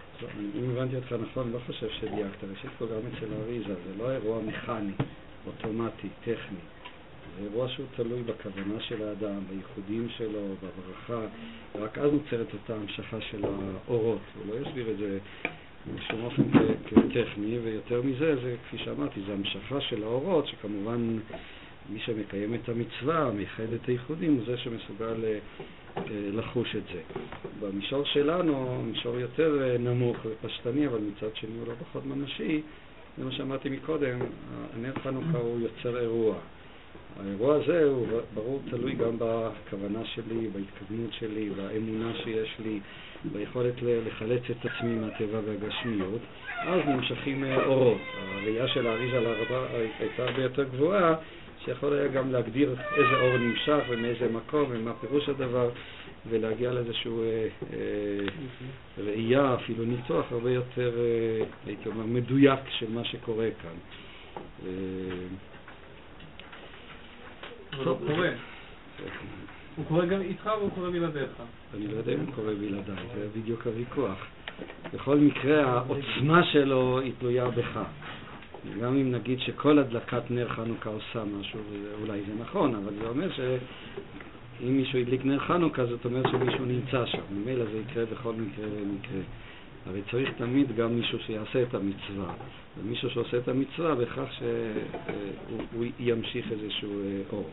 אם 0.55 0.71
הבנתי 0.71 0.97
אותך 0.97 1.13
נכון, 1.13 1.53
לא 1.53 1.59
חושב 1.67 1.89
שדייקת, 1.91 2.45
ראשית 2.51 2.71
כל 2.79 2.85
גם 2.87 3.01
אצל 3.17 3.27
אריזה, 3.43 3.75
זה 3.75 3.97
לא 3.99 4.11
אירוע 4.11 4.43
מכני, 4.43 4.93
אוטומטי, 5.47 6.09
טכני. 6.21 6.59
זה 7.37 7.45
אירוע 7.45 7.69
שהוא 7.69 7.87
תלוי 7.97 8.23
בכוונה 8.23 8.81
של 8.81 9.09
האדם, 9.09 9.41
בייחודים 9.49 10.09
שלו, 10.09 10.55
בברכה, 10.63 11.27
רק 11.75 11.99
אז 11.99 12.13
נוצרת 12.13 12.47
אותה 12.53 12.75
המשכה 12.75 13.21
של 13.21 13.45
האורות. 13.45 14.21
הוא 14.37 14.55
לא 14.55 14.69
יסביר 14.69 14.91
את 14.91 14.99
זה 14.99 15.19
בשום 15.95 16.25
אופן 16.25 16.43
כטכני, 16.87 17.59
ויותר 17.59 18.03
מזה, 18.03 18.37
זה 18.43 18.57
כפי 18.67 18.79
שאמרתי, 18.79 19.21
זה 19.27 19.33
המשכה 19.33 19.81
של 19.81 20.03
האורות, 20.03 20.47
שכמובן 20.47 21.19
מי 21.89 22.01
שמקיים 22.01 22.55
את 22.55 22.69
המצווה, 22.69 23.31
מייחד 23.31 23.73
את 23.75 23.89
הייחודים, 23.89 24.37
הוא 24.37 24.45
זה 24.47 24.59
שמסוגל 24.59 25.25
אה, 25.25 26.03
לחוש 26.33 26.77
את 26.77 26.83
זה. 26.93 27.01
במישור 27.61 28.05
שלנו, 28.05 28.83
מישור 28.83 29.19
יותר 29.19 29.63
אה, 29.63 29.79
נמוך 29.79 30.17
ופשטני, 30.25 30.87
אבל 30.87 30.99
מצד 30.99 31.37
שני 31.37 31.59
הוא 31.59 31.67
לא 31.67 31.73
פחות 31.81 32.07
ממשי, 32.07 32.63
זה 33.19 33.25
מה 33.25 33.33
שאמרתי 33.33 33.69
מקודם, 33.69 34.19
הנר 34.77 34.93
חנוכה 35.03 35.39
הוא 35.39 35.61
יוצר 35.61 36.01
אירוע. 36.01 36.35
האירוע 37.21 37.55
הזה 37.55 37.85
הוא 37.85 38.07
ברור 38.35 38.61
תלוי 38.71 38.95
גם 38.95 39.17
בכוונה 39.19 40.05
שלי, 40.05 40.49
בהתכוונות 40.53 41.13
שלי, 41.13 41.51
באמונה 41.51 42.13
שיש 42.25 42.57
לי, 42.65 42.81
ביכולת 43.25 43.75
לחלץ 43.83 44.43
את 44.51 44.67
עצמי 44.67 44.95
מהטבע 44.95 45.41
והגשמיות, 45.47 46.21
אז 46.59 46.81
נמשכים 46.87 47.45
אה, 47.45 47.65
אורות. 47.65 47.99
הראייה 48.35 48.69
של 48.69 48.87
האריזה 48.87 49.19
הרבה 49.19 49.67
הייתה 49.99 50.25
הרבה 50.25 50.43
יותר 50.43 50.65
גבוהה, 50.65 51.15
שיכול 51.65 51.93
היה 51.93 52.09
גם 52.09 52.33
להגדיר 52.33 52.77
איזה 52.97 53.17
אור 53.21 53.39
נמשך 53.39 53.79
ומאיזה 53.89 54.29
מקום 54.33 54.65
ומה 54.69 54.93
פירוש 55.01 55.29
הדבר, 55.29 55.71
ולהגיע 56.29 56.73
לאיזושהי 56.73 57.11
אה, 57.11 57.49
אה, 57.73 59.05
ראייה, 59.05 59.55
אפילו 59.55 59.85
ניתוח 59.85 60.33
הרבה 60.33 60.51
יותר, 60.51 60.93
אה, 60.99 61.45
הייתי 61.67 61.89
אומר, 61.89 62.07
מדויק 62.07 62.61
של 62.79 62.91
מה 62.91 63.05
שקורה 63.05 63.49
כאן. 63.63 63.77
אה, 64.67 64.71
לא 67.85 67.99
קורה. 68.07 68.31
הוא 69.77 69.85
קורה 69.89 70.07
גם 70.07 70.21
איתך 70.21 70.51
והוא 70.59 70.71
קורה 70.75 70.91
בלעדיך. 70.91 71.31
אני 71.75 71.87
לא 71.87 71.97
יודע 71.97 72.13
אם 72.13 72.21
הוא 72.21 72.35
קורה 72.35 72.55
בלעדיי, 72.55 73.07
זה 73.15 73.29
בדיוק 73.37 73.67
הוויכוח. 73.67 74.27
בכל 74.95 75.17
מקרה, 75.17 75.73
העוצמה 75.73 76.45
שלו 76.45 77.01
היא 77.01 77.13
תלויה 77.19 77.51
בך. 77.51 77.81
גם 78.81 78.97
אם 78.97 79.13
נגיד 79.13 79.41
שכל 79.41 79.79
הדלקת 79.79 80.31
נר 80.31 80.49
חנוכה 80.49 80.91
עושה 80.91 81.25
משהו, 81.39 81.61
אולי 82.01 82.21
זה 82.21 82.33
נכון, 82.43 82.75
אבל 82.75 82.93
זה 83.03 83.09
אומר 83.09 83.33
שאם 83.33 84.77
מישהו 84.77 84.99
הדליק 84.99 85.25
נר 85.25 85.39
חנוכה, 85.39 85.87
זאת 85.87 86.05
אומרת 86.05 86.27
שמישהו 86.31 86.65
נמצא 86.65 87.07
שם. 87.07 87.23
ממילא 87.33 87.65
זה 87.65 87.79
יקרה 87.79 88.05
בכל 88.05 88.33
מקרה 88.33 88.67
ומקרה. 88.67 89.21
הרי 89.87 90.01
צריך 90.11 90.31
תמיד 90.39 90.77
גם 90.77 90.97
מישהו 90.97 91.19
שיעשה 91.27 91.63
את 91.63 91.75
המצווה. 91.75 92.35
ומישהו 92.79 93.11
שעושה 93.11 93.37
את 93.37 93.49
המצווה 93.49 93.95
בכך 93.95 94.27
שהוא 94.39 95.85
ימשיך 95.99 96.53
איזשהו 96.53 96.91
אה, 97.01 97.23
אור. 97.33 97.51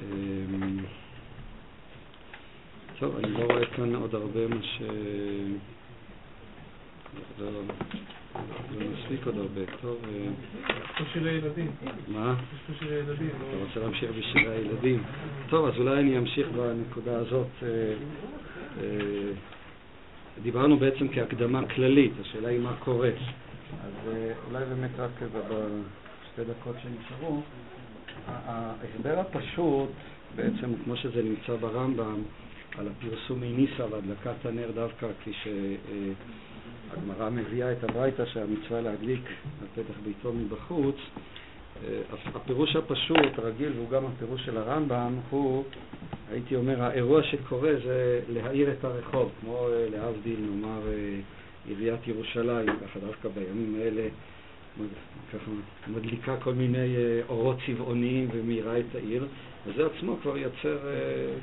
אמ, 0.00 0.78
טוב, 2.98 3.16
אני 3.16 3.32
לא 3.32 3.38
רואה 3.38 3.66
כאן 3.66 3.94
עוד 3.94 4.14
הרבה 4.14 4.48
מה 4.48 4.62
ש... 4.62 4.82
לא, 7.38 7.50
זה 8.72 8.84
מספיק 8.92 9.26
עוד 9.26 9.36
הרבה. 9.38 9.60
טוב. 9.80 9.96
אה, 10.04 10.10
יש 10.68 10.90
פה 10.98 11.04
שירי 11.12 11.30
ילדים. 11.30 11.70
מה? 12.08 12.34
יש 12.54 12.60
פה 12.66 12.84
שירי 12.84 12.98
ילדים. 12.98 13.30
אתה 13.48 13.56
רוצה 13.66 13.80
להמשיך 13.80 14.10
בשירי 14.10 14.52
הילדים? 14.52 15.02
טוב, 15.48 15.66
אז 15.66 15.74
אולי 15.78 16.00
אני 16.00 16.18
אמשיך 16.18 16.48
בנקודה 16.48 17.18
הזאת. 17.18 17.46
אה, 17.62 17.94
דיברנו 20.42 20.76
בעצם 20.76 21.08
כהקדמה 21.14 21.68
כללית, 21.68 22.12
השאלה 22.20 22.48
היא 22.48 22.60
מה 22.60 22.74
קורה. 22.78 23.10
אז 23.84 24.14
אולי 24.48 24.64
באמת 24.64 24.90
רק 24.98 25.10
בשתי 25.22 26.44
דקות 26.44 26.76
שנשארו. 26.82 27.42
ההסבר 28.28 29.18
הפשוט, 29.18 29.88
בעצם 30.36 30.72
כמו 30.84 30.96
שזה 30.96 31.22
נמצא 31.22 31.56
ברמב"ם, 31.60 32.22
על 32.78 32.88
הפרסום 32.88 33.40
מניסה 33.40 33.84
והדלקת 33.90 34.46
הנר 34.46 34.70
דווקא 34.74 35.06
כשהגמרא 35.24 35.70
מביאה 37.30 37.72
את 37.72 37.84
הברייתא 37.84 38.26
שהמצווה 38.26 38.80
להדליק 38.80 39.22
על 39.60 39.66
פתח 39.74 39.94
ביתו 40.04 40.32
מבחוץ, 40.32 40.96
הפירוש 42.34 42.76
הפשוט, 42.76 43.38
הרגיל, 43.38 43.72
והוא 43.76 43.90
גם 43.90 44.06
הפירוש 44.06 44.44
של 44.44 44.56
הרמב"ם, 44.56 45.16
הוא, 45.30 45.64
הייתי 46.30 46.56
אומר, 46.56 46.82
האירוע 46.82 47.22
שקורה 47.22 47.72
זה 47.84 48.20
להאיר 48.28 48.72
את 48.72 48.84
הרחוב, 48.84 49.30
כמו 49.40 49.68
להבדיל, 49.90 50.40
נאמר, 50.40 50.80
עיריית 51.68 52.08
ירושלים, 52.08 52.66
ככה 52.66 52.98
דווקא 53.06 53.28
בימים 53.28 53.74
האלה 53.80 54.08
ככה 55.32 55.50
מדליקה 55.86 56.36
כל 56.36 56.54
מיני 56.54 56.96
אה, 56.96 57.20
אורות 57.28 57.56
צבעוניים 57.66 58.28
ומאירה 58.32 58.78
את 58.78 58.94
העיר, 58.94 59.26
וזה 59.66 59.86
עצמו 59.86 60.16
כבר 60.22 60.36
יוצר 60.36 60.78
אה, 60.88 61.34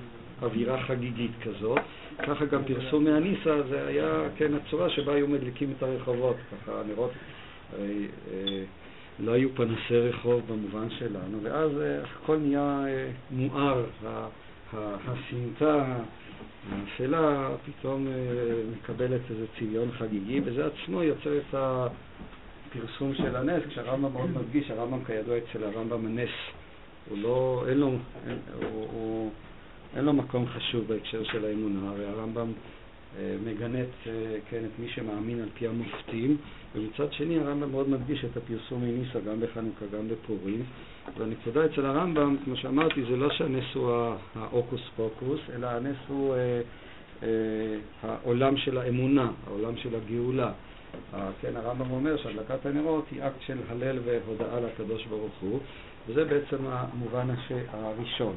אווירה 0.41 0.83
חגיגית 0.83 1.31
כזאת. 1.43 1.79
ככה 2.19 2.45
גם 2.45 2.63
פרסום 2.63 3.03
מהניסה, 3.03 3.61
זה 3.69 3.87
היה, 3.87 4.23
כן, 4.37 4.53
הצורה 4.53 4.89
שבה 4.89 5.13
היו 5.13 5.27
מדליקים 5.27 5.73
את 5.77 5.83
הרחובות, 5.83 6.35
ככה 6.51 6.79
הנרות, 6.79 7.11
הרי 7.73 8.07
אה, 8.31 8.63
לא 9.19 9.31
היו 9.31 9.49
פנסי 9.55 9.97
רחוב 9.97 10.41
במובן 10.47 10.89
שלנו, 10.89 11.37
ואז 11.43 11.71
הכל 12.03 12.37
נהיה 12.37 12.85
מואר, 13.31 13.85
הסמטה, 14.73 15.95
האפלה 16.71 17.49
פתאום 17.65 18.07
מקבלת 18.73 19.21
איזה 19.29 19.45
צביון 19.59 19.91
חגיגי, 19.91 20.41
וזה 20.45 20.65
עצמו 20.65 21.03
יוצר 21.03 21.37
את 21.37 21.53
ה... 21.53 21.87
הפרסום 22.77 23.13
של 23.15 23.35
הנס, 23.35 23.63
כשהרמב"ם 23.69 24.13
מאוד 24.13 24.29
מדגיש, 24.29 24.71
הרמב"ם 24.71 25.03
כידוע 25.05 25.37
אצל 25.37 25.63
הרמב"ם 25.63 26.05
הנס, 26.05 26.29
הוא 27.09 27.17
לא, 27.17 27.65
אין 27.69 27.77
לו, 27.77 27.91
אין, 28.27 28.37
הוא, 28.55 28.87
הוא, 28.91 29.31
אין 29.95 30.05
לו 30.05 30.13
מקום 30.13 30.45
חשוב 30.47 30.87
בהקשר 30.87 31.23
של 31.23 31.45
האמונה, 31.45 31.89
הרי 31.89 32.05
הרמב"ם 32.05 32.51
אה, 33.17 33.35
מגנה 33.45 33.81
את, 33.81 34.07
אה, 34.07 34.37
כן, 34.49 34.61
את 34.65 34.79
מי 34.79 34.89
שמאמין 34.89 35.41
על 35.41 35.49
פי 35.53 35.67
המופתים, 35.67 36.37
ומצד 36.75 37.13
שני 37.13 37.39
הרמב"ם 37.39 37.71
מאוד 37.71 37.89
מדגיש 37.89 38.25
את 38.25 38.37
הפרסום 38.37 38.81
מניסה 38.81 39.19
גם 39.19 39.39
בחנוכה, 39.39 39.85
גם 39.97 40.07
בפורים, 40.07 40.63
והנקודה 41.17 41.65
אצל 41.65 41.85
הרמב"ם, 41.85 42.35
כמו 42.45 42.55
שאמרתי, 42.55 43.03
זה 43.09 43.17
לא 43.17 43.29
שהנס 43.29 43.65
הוא 43.73 43.91
ההוקוס 44.35 44.81
פוקוס, 44.95 45.39
אלא 45.55 45.67
הנס 45.67 45.97
הוא 46.07 46.35
אה, 46.35 46.61
אה, 47.23 47.29
העולם 48.03 48.57
של 48.57 48.77
האמונה, 48.77 49.31
העולם 49.47 49.77
של 49.77 49.95
הגאולה. 49.95 50.51
כן, 51.41 51.55
הרמב"ם 51.55 51.91
אומר 51.91 52.17
שהדלקת 52.17 52.65
הנרות 52.65 53.05
היא 53.11 53.23
אקט 53.23 53.41
של 53.41 53.57
הלל 53.69 53.99
והודאה 54.05 54.59
לקדוש 54.59 55.05
ברוך 55.05 55.33
הוא, 55.41 55.59
וזה 56.07 56.25
בעצם 56.25 56.57
המובן. 56.67 57.27
הראשון. 57.71 58.35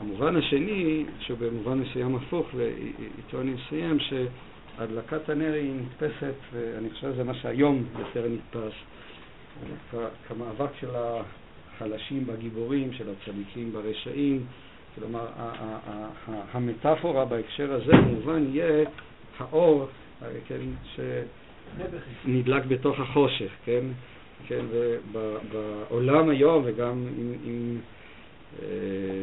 המובן 0.00 0.36
השני, 0.36 1.04
שבמובן 1.20 1.78
מסוים 1.78 2.16
הפוך, 2.16 2.46
ואיתו 2.54 3.40
אני 3.40 3.54
אסיים, 3.54 3.98
שהדלקת 4.00 5.28
הנר 5.28 5.52
היא 5.52 5.72
נתפסת, 5.74 6.34
ואני 6.52 6.90
חושב 6.90 7.12
שזה 7.12 7.24
מה 7.24 7.34
שהיום 7.34 7.84
יותר 7.98 8.26
נתפס, 8.28 8.72
כמאבק 10.28 10.70
של 10.80 10.88
החלשים 10.94 12.26
בגיבורים, 12.26 12.92
של 12.92 13.04
הצדיקים 13.10 13.72
ברשעים, 13.72 14.44
כלומר 14.94 15.26
המטאפורה 16.52 17.24
בהקשר 17.24 17.72
הזה 17.72 17.92
כמובן 17.92 18.46
יהיה 18.52 18.84
האור, 19.38 19.86
כן, 20.46 20.60
ש... 20.96 21.00
נדלק 22.24 22.64
בתוך 22.66 23.00
החושך, 23.00 23.50
כן? 23.64 23.84
כן, 24.46 24.64
ובעולם 24.70 26.28
היום, 26.28 26.62
וגם 26.66 27.06
אם, 27.18 27.34
אם 27.44 27.78
אה, 28.62 28.66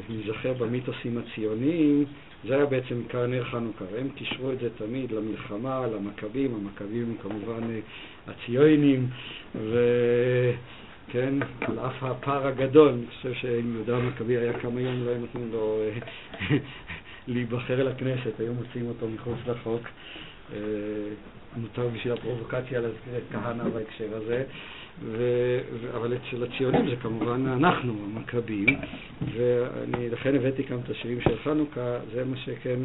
נזכר 0.09 0.53
במיתוסים 0.53 1.17
הציוניים, 1.17 2.05
זה 2.47 2.55
היה 2.55 2.65
בעצם 2.65 2.97
עיקר 2.97 3.27
נר 3.27 3.43
חנוכה. 3.43 3.85
הם 3.97 4.09
קישרו 4.09 4.51
את 4.51 4.59
זה 4.59 4.69
תמיד 4.77 5.11
למלחמה, 5.11 5.87
למכבים, 5.87 6.55
המכבים 6.55 7.03
הם 7.03 7.15
כמובן 7.21 7.63
אה, 7.71 7.79
הציונים, 8.27 9.07
וכן, 9.55 11.33
על 11.61 11.79
אף 11.79 12.03
הפער 12.03 12.47
הגדול, 12.47 12.89
אני 12.89 13.05
חושב 13.07 13.33
שאם 13.33 13.73
יהודה 13.73 13.97
המכבי 13.97 14.37
היה 14.37 14.59
כמה 14.59 14.81
יום 14.81 15.05
לא 15.05 15.09
היו 15.09 15.19
נותנים 15.19 15.49
לו 15.51 15.81
אה, 15.81 16.57
להיבחר 17.27 17.83
לכנסת, 17.83 18.39
היו 18.39 18.53
מוציאים 18.53 18.87
אותו 18.87 19.07
מחוץ 19.07 19.37
לחוק. 19.47 19.81
מותר 21.57 21.87
בשביל 21.87 22.13
הפרובוקציה 22.13 22.79
להזכיר 22.79 23.17
את 23.17 23.23
כהנא 23.31 23.63
בהקשר 23.63 24.15
הזה, 24.15 24.43
ו, 25.03 25.17
ו, 25.81 25.97
אבל 25.97 26.13
אצל 26.13 26.43
הציונים 26.43 26.89
זה 26.89 26.95
כמובן 26.95 27.47
אנחנו, 27.47 27.93
המכבים, 28.03 28.65
ואני 29.33 30.09
לכן 30.09 30.35
הבאתי 30.35 30.63
כאן 30.63 30.77
את 30.85 30.89
השירים 30.89 31.21
של 31.21 31.37
חנוכה, 31.43 31.97
זה 32.13 32.25
מה 32.25 32.37
שכן, 32.37 32.79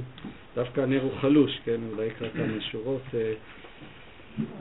דווקא 0.55 0.81
הנר 0.81 1.03
הוא 1.03 1.13
חלוש, 1.21 1.61
כן, 1.65 1.81
אולי 1.93 2.09
אקרא 2.09 2.29
כאן 2.35 2.61
שורות. 2.61 3.03
אה, 3.15 3.33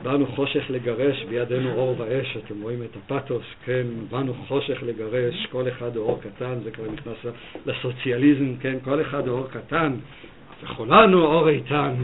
באנו 0.02 0.26
חושך 0.26 0.64
לגרש, 0.70 1.24
בידינו 1.24 1.74
אור 1.74 1.94
ואש, 1.98 2.36
אתם 2.44 2.62
רואים 2.62 2.82
את 2.82 2.96
הפתוס, 2.96 3.44
כן, 3.64 3.86
באנו 4.10 4.34
חושך 4.34 4.82
לגרש, 4.82 5.46
כל 5.50 5.68
אחד 5.68 5.96
אור 5.96 6.20
קטן, 6.20 6.58
זה 6.64 6.70
כבר 6.70 6.84
נכנס 6.90 7.34
לסוציאליזם, 7.66 8.56
כן, 8.60 8.78
כל 8.84 9.00
אחד 9.00 9.28
אור 9.28 9.48
קטן, 9.50 9.92
וכולנו 10.62 11.24
אור 11.24 11.48
איתן, 11.48 11.94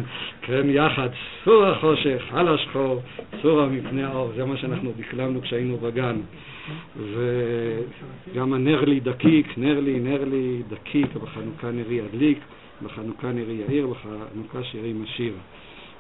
כן, 0.43 0.67
יחד, 0.69 1.09
סור 1.45 1.67
החושך, 1.67 2.23
על 2.33 2.49
השחור, 2.49 3.01
סורה 3.43 3.67
מפני 3.67 4.05
האור, 4.05 4.33
זה 4.37 4.45
מה 4.45 4.57
שאנחנו 4.57 4.93
דקלמנו 4.99 5.43
כשהיינו 5.43 5.77
בגן. 5.77 6.17
וגם 8.33 8.53
הנר 8.53 8.85
לי 8.85 9.01
דקיק, 9.01 9.59
נר 9.59 9.81
לי, 9.81 10.01
נר 10.01 10.25
לי 10.25 10.63
דקיק, 10.69 11.15
בחנוכה 11.15 11.71
נרי 11.71 11.95
ידליק, 11.95 12.39
בחנוכה 12.83 13.33
נרי 13.33 13.55
יאיר, 13.69 13.87
בחנוכה 13.87 14.63
שירי 14.63 14.93
משיר. 14.93 15.33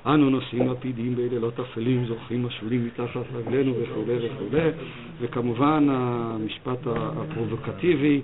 אנו 0.06 0.30
נושאים 0.30 0.70
לפידים 0.70 1.14
בלילות 1.16 1.60
אפלים, 1.60 2.04
זוכרים 2.06 2.46
משולים 2.46 2.86
מתחת 2.86 3.24
רגלינו 3.34 3.74
וכו' 3.82 4.04
וכו', 4.06 4.58
וכמובן 5.20 5.86
המשפט 5.90 6.78
הפרובוקטיבי, 6.86 8.20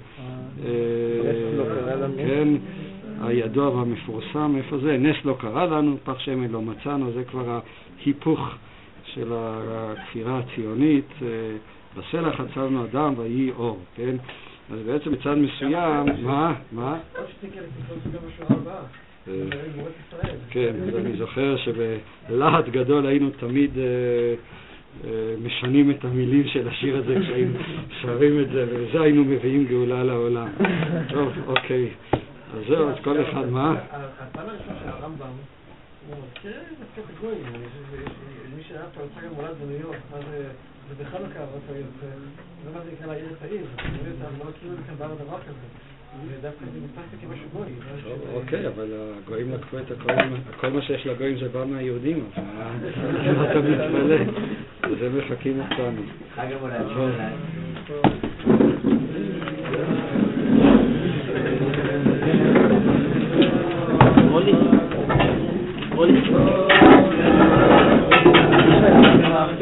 אה, 0.65 0.71
כן, 2.17 2.49
הידוע 3.23 3.69
והמפורסם, 3.69 4.55
איפה 4.57 4.79
זה? 4.79 4.97
נס 4.99 5.17
לא 5.25 5.37
קרה 5.41 5.67
לנו, 5.67 5.97
פח 6.05 6.19
שמן 6.19 6.51
לא 6.51 6.63
מצאנו, 6.63 7.13
זה 7.13 7.25
כבר 7.25 7.61
ההיפוך 8.01 8.49
של 9.05 9.33
הכפירה 9.33 10.39
הציונית, 10.39 11.09
אה, 11.23 11.29
בסלע 11.97 12.33
חצבנו 12.33 12.85
אדם 12.85 13.15
ויהי 13.17 13.51
אור, 13.51 13.79
כן? 13.97 14.17
אז 14.73 14.79
בעצם 14.87 15.13
מצד 15.13 15.35
מסוים, 15.35 16.07
מה? 16.23 16.55
מה? 16.73 16.99
אה, 19.29 19.35
כן, 20.51 20.75
אני 20.99 21.17
זוכר 21.17 21.57
שבלהט 21.57 22.69
גדול 22.69 23.07
היינו 23.07 23.31
תמיד 23.31 23.71
אה, 23.79 25.35
משנים 25.45 25.91
את 25.91 26.05
המילים 26.05 26.45
של 26.49 26.69
השיר 26.69 26.97
הזה 26.97 27.17
כשהיינו 27.23 27.59
שרים 28.01 28.41
את 28.41 28.49
זה, 28.49 28.67
ובזה 28.69 29.01
היינו 29.01 29.25
מביאים 29.25 29.65
גאולה 29.65 30.05
לעולם. 30.05 30.49
טוב, 31.15 31.33
אוקיי. 31.47 31.89
אז 32.57 32.63
זהו, 32.69 32.89
אז 32.91 32.95
כל 33.05 33.23
אחד, 33.23 33.49
מה? 33.49 33.75
הפן 34.21 34.41
הראשון 34.41 34.75
של 34.83 34.89
הרמב"ם, 34.89 35.27
הוא 36.09 36.17
מזכיר 36.25 36.53
את 36.95 37.05
הגויים, 37.17 37.43
מי 38.57 38.63
שהיה 38.63 38.81
פה 38.95 39.01
יוצא 39.01 39.27
גם 39.27 39.35
מולד 39.35 39.55
בניו 39.63 39.81
יורק, 39.81 39.97
זה 40.89 41.05
בחנוכה, 41.05 41.41
זה 41.69 42.71
מה 42.75 42.81
זה 42.85 42.91
נקרא 42.93 43.07
להעיר 43.07 43.27
את 43.39 43.43
העיר, 43.43 43.67
לא 44.39 44.51
מכירים 44.51 44.73
את 44.73 44.79
זה 44.79 44.85
כאן 44.87 44.95
בארץ 44.99 45.19
דבר 45.19 45.39
כזה. 45.39 45.67
אוקיי, 48.35 48.67
אבל 48.67 48.93
הגויים 49.19 49.53
לקחו 49.53 49.79
את 49.79 49.91
הכל, 49.91 50.13
כל 50.61 50.69
מה 50.71 50.83
שיש 50.83 51.07
לגויים 51.07 51.39
זה 51.39 51.49
בא 51.49 51.65
מהיהודים, 51.65 52.25
אז 52.37 52.41
אתה 53.51 53.59
מתפלא? 53.59 54.17
זה 55.01 55.11
מחכים 55.11 55.61
אותנו. 55.61 56.03
חג 56.35 56.47
המולד 56.53 56.87
שלהם. 56.95 58.26
멀리. 64.37 64.53
멀리. 65.95 66.13
어. 66.35 66.69
아, 69.33 69.57